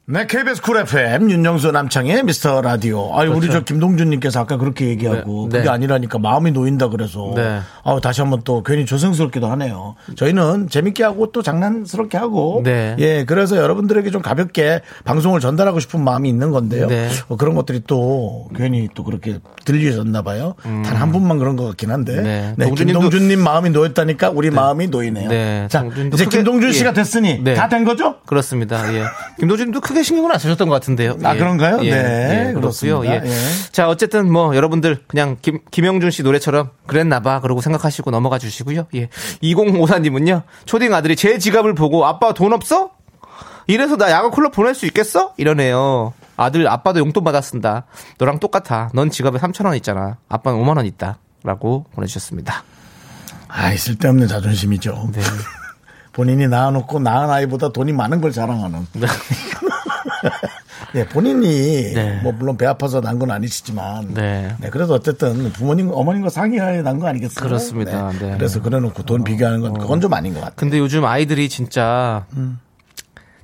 네, 0.09 0.25
KBS 0.25 0.61
Cool 0.61 0.77
FM 0.77 1.29
윤정수 1.29 1.69
남창희의 1.73 2.23
미스터 2.23 2.61
라디오. 2.61 3.13
아니 3.13 3.29
우리 3.29 3.51
저 3.51 3.65
김동준님께서 3.65 4.39
아까 4.39 4.55
그렇게 4.55 4.87
얘기하고 4.87 5.49
네. 5.51 5.57
그게 5.57 5.63
네. 5.65 5.69
아니라니까 5.69 6.17
마음이 6.17 6.51
놓인다 6.51 6.87
그래서 6.87 7.33
네. 7.35 7.59
아우 7.83 7.99
다시 7.99 8.21
한번 8.21 8.39
또 8.45 8.63
괜히 8.63 8.85
조심스럽기도 8.85 9.47
하네요. 9.47 9.95
저희는 10.15 10.69
재밌게 10.69 11.03
하고 11.03 11.33
또 11.33 11.41
장난스럽게 11.41 12.17
하고 12.17 12.61
네. 12.63 12.95
예 12.99 13.25
그래서 13.25 13.57
여러분들에게 13.57 14.09
좀 14.11 14.21
가볍게 14.21 14.79
방송을 15.03 15.41
전달하고 15.41 15.81
싶은 15.81 16.01
마음이 16.01 16.29
있는 16.29 16.51
건데요. 16.51 16.87
네. 16.87 17.09
어, 17.27 17.35
그런 17.35 17.53
것들이 17.55 17.81
또 17.85 18.47
괜히 18.55 18.87
또 18.95 19.03
그렇게 19.03 19.39
들리셨나 19.65 20.21
봐요. 20.21 20.55
단한 20.63 21.11
분만 21.11 21.37
그런 21.37 21.57
것 21.57 21.65
같긴 21.65 21.91
한데. 21.91 22.13
음. 22.17 22.53
네. 22.57 22.71
김동준님 22.77 23.43
마음이 23.43 23.71
놓였다니까 23.71 24.29
우리 24.29 24.51
마음이 24.51 24.87
놓이네요. 24.87 25.27
네, 25.27 25.67
자 25.69 25.83
이제 25.85 26.23
크게- 26.23 26.29
김동준 26.31 26.69
예. 26.69 26.73
씨가 26.73 26.93
됐으니 26.93 27.43
네. 27.43 27.55
다된 27.55 27.83
거죠? 27.83 28.15
그렇습니다. 28.25 28.93
예. 28.93 29.03
김도준도 29.41 29.81
크게 29.81 29.96
신경은 30.03 30.31
안 30.31 30.39
쓰셨던 30.39 30.69
것 30.69 30.75
같은데요. 30.75 31.17
아, 31.23 31.35
예. 31.35 31.39
그런가요? 31.39 31.79
예. 31.83 31.91
네, 31.91 32.47
예, 32.49 32.53
그렇고요. 32.53 33.05
예. 33.05 33.21
예. 33.23 33.31
자, 33.71 33.89
어쨌든 33.89 34.31
뭐 34.31 34.55
여러분들 34.55 35.03
그냥 35.07 35.37
김, 35.41 35.59
김영준 35.71 36.11
씨 36.11 36.23
노래처럼 36.23 36.71
그랬나봐 36.87 37.41
그러고 37.41 37.61
생각하시고 37.61 38.11
넘어가 38.11 38.37
주시고요. 38.39 38.87
예. 38.95 39.09
2054님은요. 39.43 40.43
초딩 40.65 40.93
아들이 40.93 41.15
제 41.15 41.37
지갑을 41.37 41.75
보고 41.75 42.05
아빠 42.05 42.33
돈 42.33 42.53
없어? 42.53 42.91
이래서 43.67 43.97
나 43.97 44.09
야구 44.11 44.31
콜라 44.31 44.49
보낼 44.49 44.73
수 44.73 44.85
있겠어? 44.85 45.33
이러네요. 45.37 46.13
아들 46.37 46.67
아빠도 46.67 46.99
용돈 46.99 47.23
받아 47.23 47.41
쓴다. 47.41 47.85
너랑 48.17 48.39
똑같아. 48.39 48.89
넌 48.93 49.09
지갑에 49.09 49.39
3천 49.39 49.65
원 49.65 49.75
있잖아. 49.75 50.17
아빠는 50.29 50.59
5만 50.59 50.77
원 50.77 50.85
있다. 50.85 51.17
라고 51.43 51.85
보내주셨습니다. 51.93 52.63
아이, 53.47 53.77
쓸데없는 53.77 54.27
자존심이죠. 54.27 55.09
네. 55.13 55.21
본인이 56.13 56.47
낳아놓고 56.47 56.99
낳은 56.99 57.29
아이보다 57.29 57.71
돈이 57.71 57.93
많은 57.93 58.21
걸 58.21 58.31
자랑하는. 58.31 58.87
네. 60.93 61.01
예, 61.01 61.05
본인이 61.07 61.93
네. 61.93 62.19
뭐 62.23 62.31
물론 62.31 62.57
배 62.57 62.65
아파서 62.65 63.01
난 63.01 63.17
건 63.17 63.31
아니시지만 63.31 64.13
네. 64.13 64.55
네, 64.59 64.69
그래도 64.69 64.93
어쨌든 64.93 65.51
부모님 65.51 65.89
어머님과 65.91 66.29
상의하에 66.29 66.81
난 66.83 66.99
거 66.99 67.07
아니겠어요? 67.07 67.43
그렇습니다. 67.47 68.11
네. 68.19 68.35
그래서 68.37 68.61
그래놓고 68.61 69.03
돈 69.03 69.23
비교하는 69.23 69.61
건 69.61 69.73
그건 69.77 70.01
좀 70.01 70.13
아닌 70.13 70.33
것 70.33 70.39
같아요. 70.41 70.55
근데 70.55 70.77
요즘 70.79 71.05
아이들이 71.05 71.49
진짜 71.49 72.25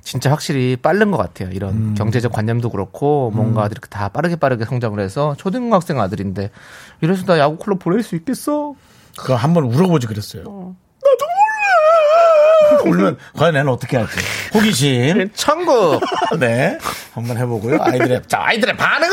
진짜 0.02 0.30
확실히 0.30 0.76
빠른 0.76 1.10
것 1.10 1.16
같아요. 1.16 1.48
이런 1.52 1.94
경제적 1.94 2.30
관념도 2.32 2.70
그렇고 2.70 3.30
뭔가 3.34 3.66
이렇게 3.66 3.88
다 3.88 4.08
빠르게 4.10 4.36
빠르게 4.36 4.64
성장을 4.64 4.98
해서 5.00 5.34
초등학생 5.38 5.98
아들인데 6.00 6.50
이래서 7.00 7.24
나 7.24 7.38
야구 7.38 7.56
클럽 7.56 7.78
보낼 7.78 8.02
수 8.02 8.14
있겠어? 8.16 8.74
그거 9.16 9.34
한번 9.34 9.64
울어보지 9.64 10.06
그랬어요. 10.06 10.42
나도 10.42 10.52
몰라. 10.52 10.74
울면 12.84 13.18
과연 13.36 13.56
애는 13.56 13.68
어떻게 13.68 13.96
할지. 13.96 14.12
호기심. 14.54 15.30
천국. 15.34 16.00
네. 16.38 16.78
한번 17.14 17.36
해보고요. 17.38 17.78
아이들의 17.80 18.22
자 18.28 18.40
아이들의 18.42 18.76
반응은? 18.76 19.12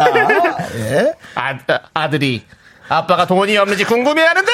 아, 0.00 0.68
예. 0.76 1.12
아, 1.34 1.58
아들이 1.94 2.44
아빠가 2.88 3.26
돈이 3.26 3.56
없는지 3.56 3.84
궁금해하는데. 3.84 4.52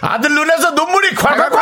아들 0.00 0.34
눈에서 0.34 0.72
눈물이 0.72 1.14
콸콸콸. 1.14 1.58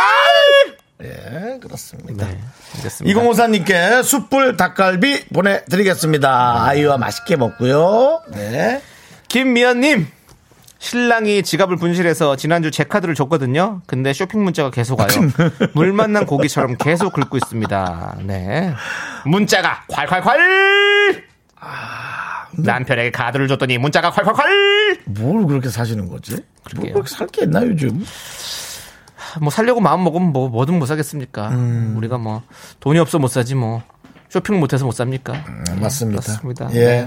예, 1.02 1.58
그렇습니다. 1.60 2.26
네, 2.26 2.38
알겠습니다. 2.76 3.20
2054님께 3.20 4.02
숯불 4.02 4.56
닭갈비 4.56 5.26
보내드리겠습니다. 5.34 6.64
아이와 6.64 6.96
맛있게 6.98 7.36
먹고요. 7.36 8.22
네. 8.28 8.80
김미연님. 9.28 10.06
신랑이 10.84 11.42
지갑을 11.42 11.76
분실해서 11.76 12.36
지난주 12.36 12.70
제 12.70 12.84
카드를 12.84 13.14
줬거든요. 13.14 13.80
근데 13.86 14.12
쇼핑 14.12 14.44
문자가 14.44 14.70
계속 14.70 15.00
와요. 15.00 15.08
물 15.72 15.94
만난 15.94 16.26
고기처럼 16.26 16.76
계속 16.76 17.14
긁고 17.14 17.38
있습니다. 17.38 18.18
네. 18.24 18.70
문자가 19.24 19.82
콸콸콸! 19.88 21.22
남편에게 22.58 23.10
카드를 23.12 23.48
줬더니 23.48 23.78
문자가 23.78 24.10
콸콸콸! 24.12 25.00
뭘 25.06 25.46
그렇게 25.46 25.70
사시는 25.70 26.10
거지? 26.10 26.32
뭘 26.32 26.42
그러게요. 26.64 26.92
그렇게 26.92 27.08
살 27.14 27.26
게 27.28 27.44
있나 27.44 27.62
요즘? 27.62 28.04
뭐 29.40 29.48
살려고 29.48 29.80
마음 29.80 30.04
먹으면 30.04 30.32
뭐 30.34 30.50
뭐든 30.50 30.78
못 30.78 30.84
사겠습니까? 30.84 31.48
우리가 31.96 32.18
뭐 32.18 32.42
돈이 32.80 32.98
없어 32.98 33.18
못 33.18 33.28
사지 33.28 33.54
뭐 33.54 33.82
쇼핑 34.28 34.60
못해서 34.60 34.84
못 34.84 34.92
삽니까? 34.92 35.32
맞습니다. 35.80 36.20
그렇습니다. 36.20 36.68
예. 36.74 36.84
네. 36.84 37.06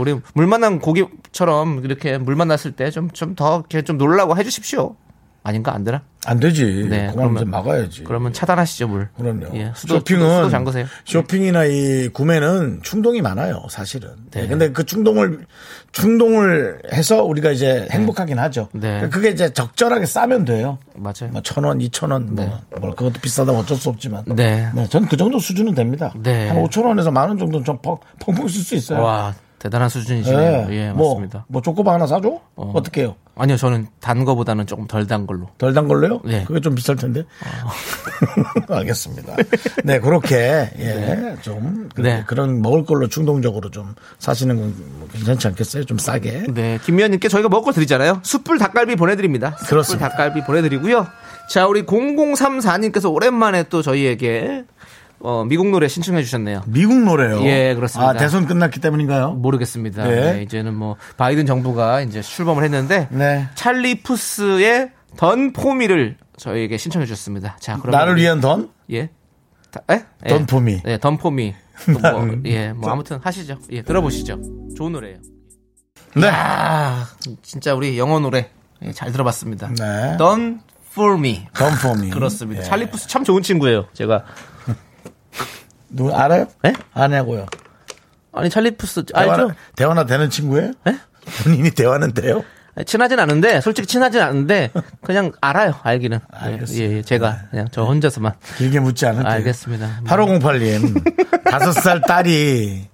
우리 0.00 0.18
물 0.34 0.46
만난 0.46 0.78
고기처럼 0.80 1.84
이렇게 1.84 2.18
물 2.18 2.34
만났을 2.36 2.72
때 2.72 2.90
좀 2.90 3.10
좀 3.12 3.34
더 3.34 3.58
이렇게 3.70 3.82
좀 3.82 3.98
놀라고 3.98 4.36
해주십시오. 4.36 4.96
아닌가 5.44 5.72
안 5.72 5.82
되나? 5.82 6.02
안 6.26 6.40
되지. 6.40 6.86
네, 6.90 7.10
그러면- 7.14 7.38
좀 7.38 7.50
막아야지. 7.50 8.04
그러면 8.04 8.32
차단하시죠 8.34 8.88
물. 8.88 9.08
그럼요. 9.16 9.46
예, 9.54 9.72
수도, 9.74 9.94
쇼핑은 9.94 10.44
수도, 10.50 10.70
수도. 10.72 10.84
쇼핑이나 11.06 11.64
이 11.64 12.08
구매는 12.08 12.80
충동이 12.82 13.22
많아요, 13.22 13.62
사실은. 13.70 14.10
네. 14.32 14.46
근데 14.46 14.70
그 14.72 14.84
충동을 14.84 15.46
충동을 15.92 16.80
해서 16.92 17.22
우리가 17.24 17.50
이제 17.52 17.88
행복하긴 17.90 18.38
하죠. 18.38 18.68
네. 18.72 19.08
그게 19.10 19.30
이제 19.30 19.50
적절하게 19.52 20.04
쓰면 20.06 20.44
돼요. 20.44 20.78
맞아요. 20.96 21.30
뭐천 21.32 21.64
원, 21.64 21.80
이천 21.80 22.10
원, 22.10 22.34
뭐, 22.34 22.60
뭐 22.80 22.90
그것도 22.94 23.20
비싸다면 23.22 23.60
어쩔 23.60 23.76
수 23.76 23.88
없지만. 23.88 24.24
네. 24.26 24.68
전그 24.90 25.16
정도 25.16 25.38
수준은 25.38 25.74
됩니다. 25.74 26.12
네. 26.22 26.48
한 26.48 26.58
오천 26.58 26.84
원에서 26.84 27.10
만 27.10 27.28
원 27.28 27.38
정도는 27.38 27.64
좀 27.64 27.78
펑- 27.80 27.96
펑펑 28.20 28.48
쓸수 28.48 28.74
있어요. 28.74 29.00
와 29.02 29.34
대단한 29.58 29.88
수준이시네요. 29.88 30.66
예, 30.70 30.74
예, 30.74 30.92
뭐, 30.92 31.14
맞습니다. 31.14 31.44
뭐 31.48 31.60
초코바 31.62 31.92
하나 31.94 32.06
사줘? 32.06 32.40
어. 32.56 32.72
떻게 32.84 33.02
해요? 33.02 33.16
아니요, 33.36 33.56
저는 33.56 33.86
단 34.00 34.24
거보다는 34.24 34.66
조금 34.66 34.86
덜 34.86 35.06
단 35.06 35.26
걸로. 35.26 35.48
덜 35.58 35.72
단 35.74 35.86
걸로요? 35.88 36.20
네. 36.24 36.44
그게 36.44 36.60
좀 36.60 36.74
비쌀 36.74 36.96
텐데. 36.96 37.24
알겠습니다. 38.68 39.36
네, 39.84 40.00
그렇게, 40.00 40.70
예, 40.78 41.36
좀, 41.42 41.88
그, 41.94 42.00
네. 42.00 42.24
런 42.30 42.60
먹을 42.62 42.84
걸로 42.84 43.08
충동적으로 43.08 43.70
좀 43.70 43.94
사시는 44.18 44.56
건뭐 44.56 45.08
괜찮지 45.12 45.46
않겠어요? 45.48 45.84
좀 45.84 45.98
싸게. 45.98 46.46
네, 46.52 46.78
김미연님께 46.84 47.28
저희가 47.28 47.48
먹을 47.48 47.64
거 47.64 47.72
드리잖아요. 47.72 48.20
숯불 48.22 48.58
닭갈비 48.58 48.96
보내드립니다. 48.96 49.50
숯불 49.58 49.68
그렇습니다. 49.68 50.08
닭갈비 50.08 50.44
보내드리고요. 50.44 51.06
자, 51.48 51.66
우리 51.66 51.84
0034님께서 51.84 53.12
오랜만에 53.12 53.64
또 53.64 53.82
저희에게 53.82 54.64
어, 55.20 55.44
미국 55.44 55.68
노래 55.70 55.88
신청해 55.88 56.22
주셨네요. 56.22 56.62
미국 56.66 56.96
노래요. 57.02 57.42
예, 57.44 57.74
그렇습니다. 57.74 58.10
아, 58.10 58.12
대선 58.14 58.46
끝났기 58.46 58.80
때문인가요? 58.80 59.32
모르겠습니다. 59.32 60.04
네. 60.06 60.32
네, 60.34 60.42
이제는 60.42 60.74
뭐 60.74 60.96
바이든 61.16 61.44
정부가 61.46 62.02
이제 62.02 62.22
출범을 62.22 62.62
했는데 62.64 63.08
네. 63.10 63.48
찰리 63.56 64.00
푸스의 64.02 64.92
던 65.16 65.52
포미를 65.52 66.16
저희에게 66.36 66.76
신청해 66.76 67.06
주셨습니다. 67.06 67.56
자, 67.58 67.78
그럼 67.78 67.90
나를 67.92 68.16
위한 68.16 68.40
던? 68.40 68.70
예. 68.92 69.10
다- 69.72 69.80
에? 69.90 70.04
예. 70.24 70.28
던 70.28 70.46
포미. 70.46 70.82
네, 70.84 70.98
던 70.98 71.18
포미. 71.18 71.54
또 71.86 71.92
뭐, 71.98 72.40
예, 72.46 72.72
뭐 72.72 72.90
아무튼 72.90 73.18
하시죠. 73.22 73.58
예, 73.70 73.82
들어보시죠. 73.82 74.40
좋은 74.76 74.92
노래예요. 74.92 75.18
네. 76.16 76.28
아, 76.28 77.06
진짜 77.42 77.74
우리 77.74 77.98
영어 77.98 78.18
노래 78.20 78.50
예, 78.82 78.92
잘 78.92 79.10
들어봤습니다. 79.12 79.70
네. 79.78 80.16
For 80.92 81.14
me. 81.18 81.46
Done 81.54 81.72
for 81.82 81.96
me. 81.96 82.10
그렇습니다. 82.10 82.62
예. 82.62 82.66
찰리 82.66 82.88
푸스 82.88 83.08
참 83.08 83.24
좋은 83.24 83.42
친구예요. 83.42 83.86
제가 83.92 84.24
누, 85.90 86.14
알아요? 86.14 86.46
예? 86.66 86.72
아냐고요. 86.94 87.46
아니 88.32 88.50
찰리 88.50 88.70
푸스 88.72 89.04
알죠? 89.14 89.34
대화나, 89.36 89.54
대화나 89.76 90.06
되는 90.06 90.30
친구예요? 90.30 90.72
예? 90.86 90.98
본인이 91.42 91.70
대화는 91.70 92.12
돼요? 92.14 92.44
친하진 92.86 93.18
않은데 93.18 93.60
솔직히 93.60 93.86
친하진 93.88 94.20
않은데 94.20 94.70
그냥 95.02 95.32
알아요. 95.40 95.74
알기는. 95.82 96.18
예, 96.18 96.46
알겠습니다. 96.46 96.84
예, 96.84 96.96
예, 96.98 97.02
제가 97.02 97.38
그냥 97.50 97.66
저 97.72 97.82
혼자서만 97.84 98.34
길게 98.56 98.80
묻지 98.80 99.04
않을게요. 99.06 99.32
알겠습니다. 99.32 100.00
8508님, 100.04 101.44
다섯 101.50 101.72
살 101.72 102.00
딸이 102.02 102.88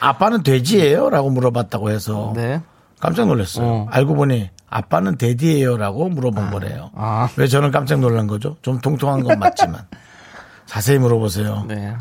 아빠는 0.00 0.42
돼지예요? 0.44 1.10
라고 1.10 1.30
물어봤다고 1.30 1.90
해서 1.90 2.32
네. 2.36 2.60
깜짝 3.00 3.26
놀랐어요. 3.26 3.66
어. 3.66 3.86
알고 3.90 4.14
보니 4.14 4.50
아빠는 4.70 5.18
데디예요? 5.18 5.76
라고 5.76 6.08
물어본 6.08 6.50
거래요. 6.50 6.90
아. 6.94 7.28
왜 7.36 7.46
저는 7.46 7.70
깜짝 7.70 8.00
놀란 8.00 8.26
거죠? 8.26 8.56
좀 8.62 8.80
통통한 8.80 9.22
건 9.22 9.38
맞지만. 9.38 9.82
자세히 10.66 10.98
물어보세요. 10.98 11.64
네. 11.68 11.94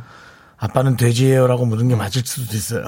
아빠는 0.63 0.95
돼지예요? 0.95 1.47
라고 1.47 1.65
물은 1.65 1.89
게 1.89 1.95
맞을 1.95 2.21
수도 2.25 2.55
있어요. 2.55 2.85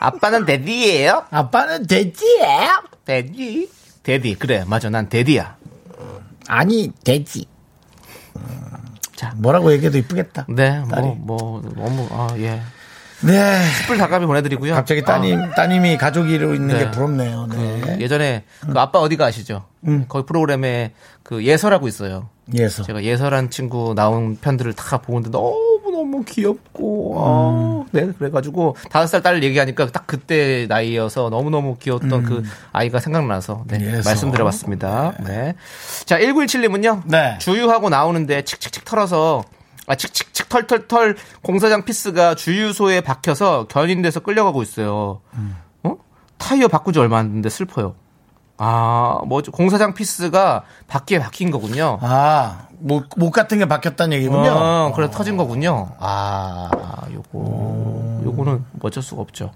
아빠는 0.00 0.44
데디예요? 0.44 1.26
아빠는 1.30 1.86
돼지예요? 1.86 2.82
데디. 3.04 3.70
데디. 4.02 4.34
그래. 4.34 4.64
맞아. 4.66 4.90
난 4.90 5.08
데디야. 5.08 5.56
아니, 6.48 6.90
돼지. 7.04 7.46
자. 9.14 9.32
뭐라고 9.36 9.70
얘기해도 9.72 9.98
이쁘겠다. 9.98 10.46
네. 10.48 10.82
딸이. 10.90 11.06
뭐, 11.18 11.60
뭐, 11.62 11.62
너무, 11.76 12.08
아, 12.10 12.28
예. 12.38 12.60
네. 13.20 13.64
숯불 13.82 13.98
닭갈비 13.98 14.26
보내드리고요. 14.26 14.74
갑자기 14.74 15.02
따님, 15.02 15.50
따님이 15.50 15.96
가족이로 15.96 16.54
있는 16.54 16.74
네. 16.74 16.78
게 16.84 16.90
부럽네요. 16.90 17.46
네. 17.46 17.98
예전에 18.00 18.44
그 18.60 18.78
아빠 18.80 18.98
어디가 18.98 19.26
아시죠? 19.26 19.64
거기 20.08 20.26
프로그램에 20.26 20.92
그 21.22 21.44
예서라고 21.44 21.86
있어요. 21.86 22.30
예서. 22.54 22.82
제가 22.82 23.04
예서란 23.04 23.50
친구 23.50 23.94
나온 23.94 24.36
편들을 24.36 24.72
다 24.72 24.98
보는데 24.98 25.30
너무 25.30 25.67
너무 25.98 26.24
귀엽고 26.24 27.14
아, 27.18 27.84
네 27.92 28.06
그래가지고 28.18 28.76
다섯 28.90 29.06
살 29.08 29.22
딸 29.22 29.42
얘기하니까 29.42 29.86
딱 29.88 30.06
그때 30.06 30.66
나이여서 30.68 31.28
너무 31.30 31.50
너무 31.50 31.76
귀여웠던 31.78 32.22
그 32.24 32.42
아이가 32.72 33.00
생각나서 33.00 33.64
네, 33.66 33.80
예서. 33.80 34.08
말씀드려봤습니다. 34.08 35.14
네. 35.24 35.54
자 36.04 36.18
1917님은요. 36.18 37.02
네. 37.06 37.36
주유하고 37.38 37.88
나오는데 37.88 38.42
칙칙칙 38.42 38.84
털어서 38.84 39.42
아 39.88 39.94
칙칙칙 39.96 40.48
털털털 40.48 41.16
공사장 41.42 41.84
피스가 41.84 42.34
주유소에 42.36 43.00
박혀서 43.00 43.66
견인돼서 43.68 44.20
끌려가고 44.20 44.62
있어요. 44.62 45.20
어? 45.82 45.96
타이어 46.38 46.68
바꾼 46.68 46.91
지 46.91 46.98
얼마 47.00 47.18
안 47.18 47.26
됐는데 47.26 47.48
슬퍼요. 47.48 47.94
아, 48.60 49.20
뭐 49.26 49.40
공사장 49.52 49.94
피스가 49.94 50.62
바퀴에 50.88 51.18
박힌 51.20 51.50
거군요. 51.50 51.98
아, 52.02 52.67
목, 52.80 53.06
목 53.16 53.32
같은 53.32 53.58
게 53.58 53.66
박혔다는 53.66 54.16
얘기군요. 54.16 54.50
어, 54.50 54.92
그래 54.94 55.10
터진 55.10 55.36
거군요. 55.36 55.90
아, 55.98 56.70
요거 57.12 58.22
요거는 58.24 58.64
어쩔 58.82 59.02
수가 59.02 59.22
없죠. 59.22 59.52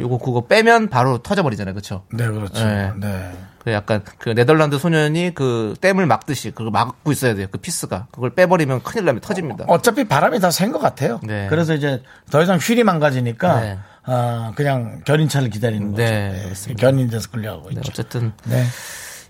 요거 0.00 0.18
그거 0.18 0.46
빼면 0.46 0.88
바로 0.88 1.18
터져버리잖아요, 1.18 1.74
그렇죠? 1.74 2.04
네, 2.12 2.26
그렇죠. 2.26 2.64
네. 2.64 2.92
네. 2.96 3.32
그 3.64 3.72
약간 3.72 4.00
그 4.18 4.30
네덜란드 4.30 4.78
소년이 4.78 5.32
그 5.34 5.74
댐을 5.80 6.06
막듯이 6.06 6.52
그걸 6.52 6.70
막고 6.70 7.10
있어야 7.10 7.34
돼요. 7.34 7.48
그 7.50 7.58
피스가 7.58 8.06
그걸 8.12 8.30
빼버리면 8.30 8.84
큰일 8.84 9.06
나면 9.06 9.20
터집니다. 9.20 9.64
어 9.66 9.82
차피 9.82 10.04
바람이 10.04 10.38
다샌것 10.38 10.80
같아요. 10.80 11.18
네. 11.24 11.48
그래서 11.50 11.74
이제 11.74 12.00
더 12.30 12.40
이상 12.42 12.58
휠이 12.58 12.84
망가지니까 12.84 13.60
네. 13.60 13.78
아, 14.04 14.52
그냥 14.54 15.02
견인차를 15.04 15.50
기다리는 15.50 15.90
거죠. 15.90 16.02
네, 16.04 16.32
네, 16.32 16.42
그렇습니다. 16.44 16.80
견인돼서 16.80 17.28
끌려가고 17.28 17.70
네, 17.70 17.74
있죠. 17.76 17.90
어쨌든 17.90 18.32
네. 18.44 18.64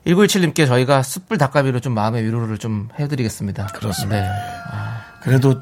1917님께 0.07 0.67
저희가 0.67 1.03
숯불 1.03 1.39
닭갈비로 1.39 1.81
좀 1.81 1.95
마음의 1.95 2.25
위로를 2.25 2.59
좀 2.59 2.89
해드리겠습니다. 2.99 3.67
그렇습니다. 3.67 4.23
네. 4.23 4.31
그래도 5.23 5.61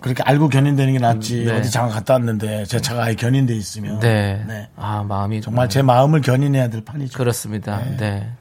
그렇게 0.00 0.22
알고 0.22 0.48
견인되는 0.48 0.92
게 0.94 0.98
낫지. 0.98 1.44
네. 1.44 1.58
어디 1.58 1.70
장가 1.70 1.94
갔다 1.94 2.14
왔는데 2.14 2.64
제 2.64 2.80
차가 2.80 3.04
아예 3.04 3.14
견인돼 3.14 3.54
있으면. 3.54 4.00
네. 4.00 4.42
네. 4.46 4.68
아, 4.76 5.02
마음이 5.02 5.40
정말 5.40 5.68
제 5.68 5.82
마음을 5.82 6.20
견인해야 6.22 6.68
될 6.68 6.84
판이죠. 6.84 7.18
그렇습니다. 7.18 7.82
네. 7.98 8.32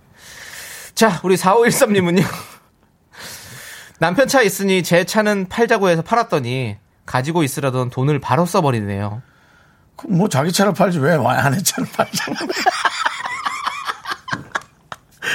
자, 0.94 1.20
우리 1.24 1.36
4513님은요. 1.36 2.24
남편 4.00 4.28
차 4.28 4.42
있으니 4.42 4.84
제 4.84 5.04
차는 5.04 5.50
팔자고 5.50 5.90
해서 5.90 6.02
팔았더니 6.02 6.78
가지고 7.06 7.44
있으라던 7.44 7.90
돈을 7.90 8.20
바로 8.20 8.46
써버리네요. 8.46 9.22
그뭐 9.98 10.30
자기 10.30 10.52
차를 10.54 10.74
팔지 10.74 11.00
왜 11.00 11.16
아내 11.16 11.58
차를 11.58 11.90
팔잖아. 11.92 12.40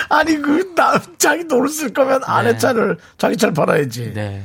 아니 0.08 0.36
그 0.40 0.74
나 0.74 1.00
자기 1.18 1.46
돈을 1.46 1.68
쓸 1.68 1.92
거면 1.92 2.22
아내 2.24 2.52
네. 2.52 2.58
차를 2.58 2.98
자기 3.16 3.36
차를 3.36 3.54
팔아야지. 3.54 4.12
네. 4.12 4.42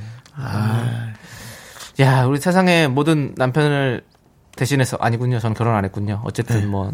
야, 1.99 2.23
우리 2.25 2.39
세상의 2.39 2.87
모든 2.89 3.33
남편을 3.35 4.03
대신해서 4.55 4.97
아니군요. 4.99 5.39
저는 5.39 5.55
결혼 5.55 5.75
안 5.75 5.83
했군요. 5.85 6.21
어쨌든 6.23 6.61
네. 6.61 6.65
뭐 6.65 6.91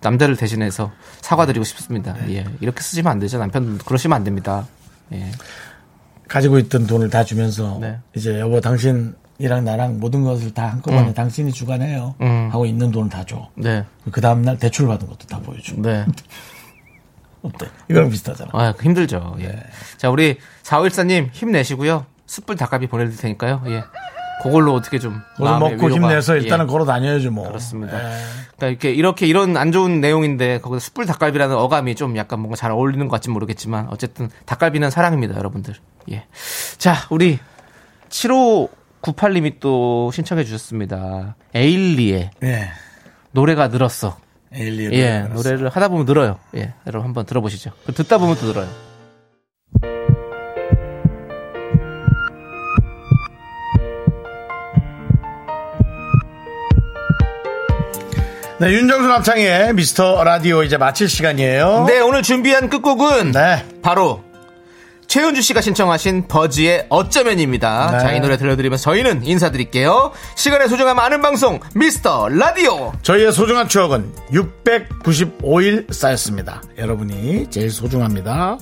남자를 0.00 0.36
대신해서 0.36 0.90
사과드리고 1.20 1.64
싶습니다. 1.64 2.16
예. 2.28 2.44
이렇게 2.60 2.80
쓰시면 2.82 3.10
안 3.10 3.18
되죠. 3.18 3.38
남편 3.38 3.78
그러시면 3.78 4.16
안 4.16 4.24
됩니다. 4.24 4.66
예. 5.12 5.30
가지고 6.28 6.58
있던 6.58 6.86
돈을 6.86 7.10
다 7.10 7.22
주면서 7.24 7.78
네. 7.80 7.98
이제 8.14 8.40
여보 8.40 8.60
당신 8.60 9.14
이랑 9.38 9.64
나랑 9.64 10.00
모든 10.00 10.22
것을 10.22 10.52
다 10.54 10.68
한꺼번에 10.68 11.12
당신이 11.12 11.52
주관해요 11.52 12.14
음. 12.20 12.48
하고 12.52 12.66
있는 12.66 12.90
돈을 12.90 13.08
다 13.10 13.24
줘. 13.24 13.48
네. 13.56 13.84
그 14.10 14.20
다음날 14.20 14.58
대출 14.58 14.86
받은 14.86 15.06
것도 15.06 15.26
다 15.26 15.38
보여줘. 15.40 15.74
네. 15.78 16.04
어때? 17.44 17.66
이거랑 17.90 18.10
비슷하잖아. 18.10 18.50
아, 18.54 18.74
힘들죠. 18.80 19.36
예. 19.40 19.62
자, 19.98 20.10
우리 20.10 20.38
4514님 20.64 21.28
힘내시고요. 21.32 22.06
숯불 22.26 22.56
닭갈비 22.56 22.86
보내드릴 22.88 23.18
테니까요. 23.18 23.62
예. 23.66 23.84
그걸로 24.42 24.74
어떻게 24.74 24.98
좀. 24.98 25.20
먹고 25.38 25.68
위로가- 25.76 25.92
힘내서 25.92 26.36
일단은 26.36 26.64
예. 26.64 26.68
걸어 26.68 26.84
다녀야죠 26.84 27.30
뭐. 27.30 27.46
그렇습니다. 27.46 27.96
예. 27.98 28.16
그러니까 28.56 28.66
이렇게 28.68 28.90
이렇게 28.92 29.26
이런 29.26 29.56
안 29.56 29.72
좋은 29.72 30.00
내용인데 30.00 30.60
거기서 30.60 30.80
숯불 30.80 31.06
닭갈비라는 31.06 31.54
어감이 31.56 31.94
좀 31.94 32.16
약간 32.16 32.40
뭔가 32.40 32.56
잘 32.56 32.70
어울리는 32.72 33.06
것 33.08 33.12
같지 33.16 33.30
모르겠지만 33.30 33.88
어쨌든 33.90 34.28
닭갈비는 34.46 34.90
사랑입니다, 34.90 35.36
여러분들. 35.36 35.74
예. 36.10 36.24
자, 36.78 36.94
우리 37.10 37.38
7598님이 38.08 39.60
또 39.60 40.10
신청해 40.12 40.44
주셨습니다. 40.44 41.36
에일리의 41.54 42.30
예. 42.42 42.70
노래가 43.32 43.68
늘었어. 43.68 44.16
에일리의 44.54 44.92
예, 44.92 45.18
노래가 45.20 45.34
노래를 45.34 45.68
하다 45.68 45.88
보면 45.88 46.06
늘어요. 46.06 46.38
예, 46.56 46.72
여러분 46.86 47.06
한번 47.06 47.26
들어보시죠. 47.26 47.72
듣다 47.94 48.18
보면 48.18 48.36
또 48.40 48.46
늘어요. 48.46 48.68
네, 58.64 58.70
윤정수 58.72 59.08
남창의 59.08 59.74
미스터 59.74 60.24
라디오 60.24 60.62
이제 60.62 60.78
마칠 60.78 61.08
시간이에요. 61.08 61.84
네, 61.86 62.00
오늘 62.00 62.22
준비한 62.22 62.70
끝곡은 62.70 63.32
네. 63.32 63.62
바로 63.82 64.23
최은주 65.14 65.42
씨가 65.42 65.60
신청하신 65.60 66.26
버지의 66.26 66.86
어쩌면입니다. 66.88 67.92
네. 67.92 67.98
자, 68.00 68.12
이 68.14 68.18
노래 68.18 68.36
들려드리면서 68.36 68.82
저희는 68.82 69.24
인사드릴게요. 69.24 70.10
시간의 70.34 70.68
소중함 70.68 70.98
아는 70.98 71.22
방송 71.22 71.60
미스터 71.76 72.28
라디오. 72.30 72.92
저희의 73.02 73.32
소중한 73.32 73.68
추억은 73.68 74.12
695일 74.32 75.92
쌓였습니다. 75.92 76.62
여러분이 76.76 77.48
제일 77.48 77.70
소중합니다. 77.70 78.58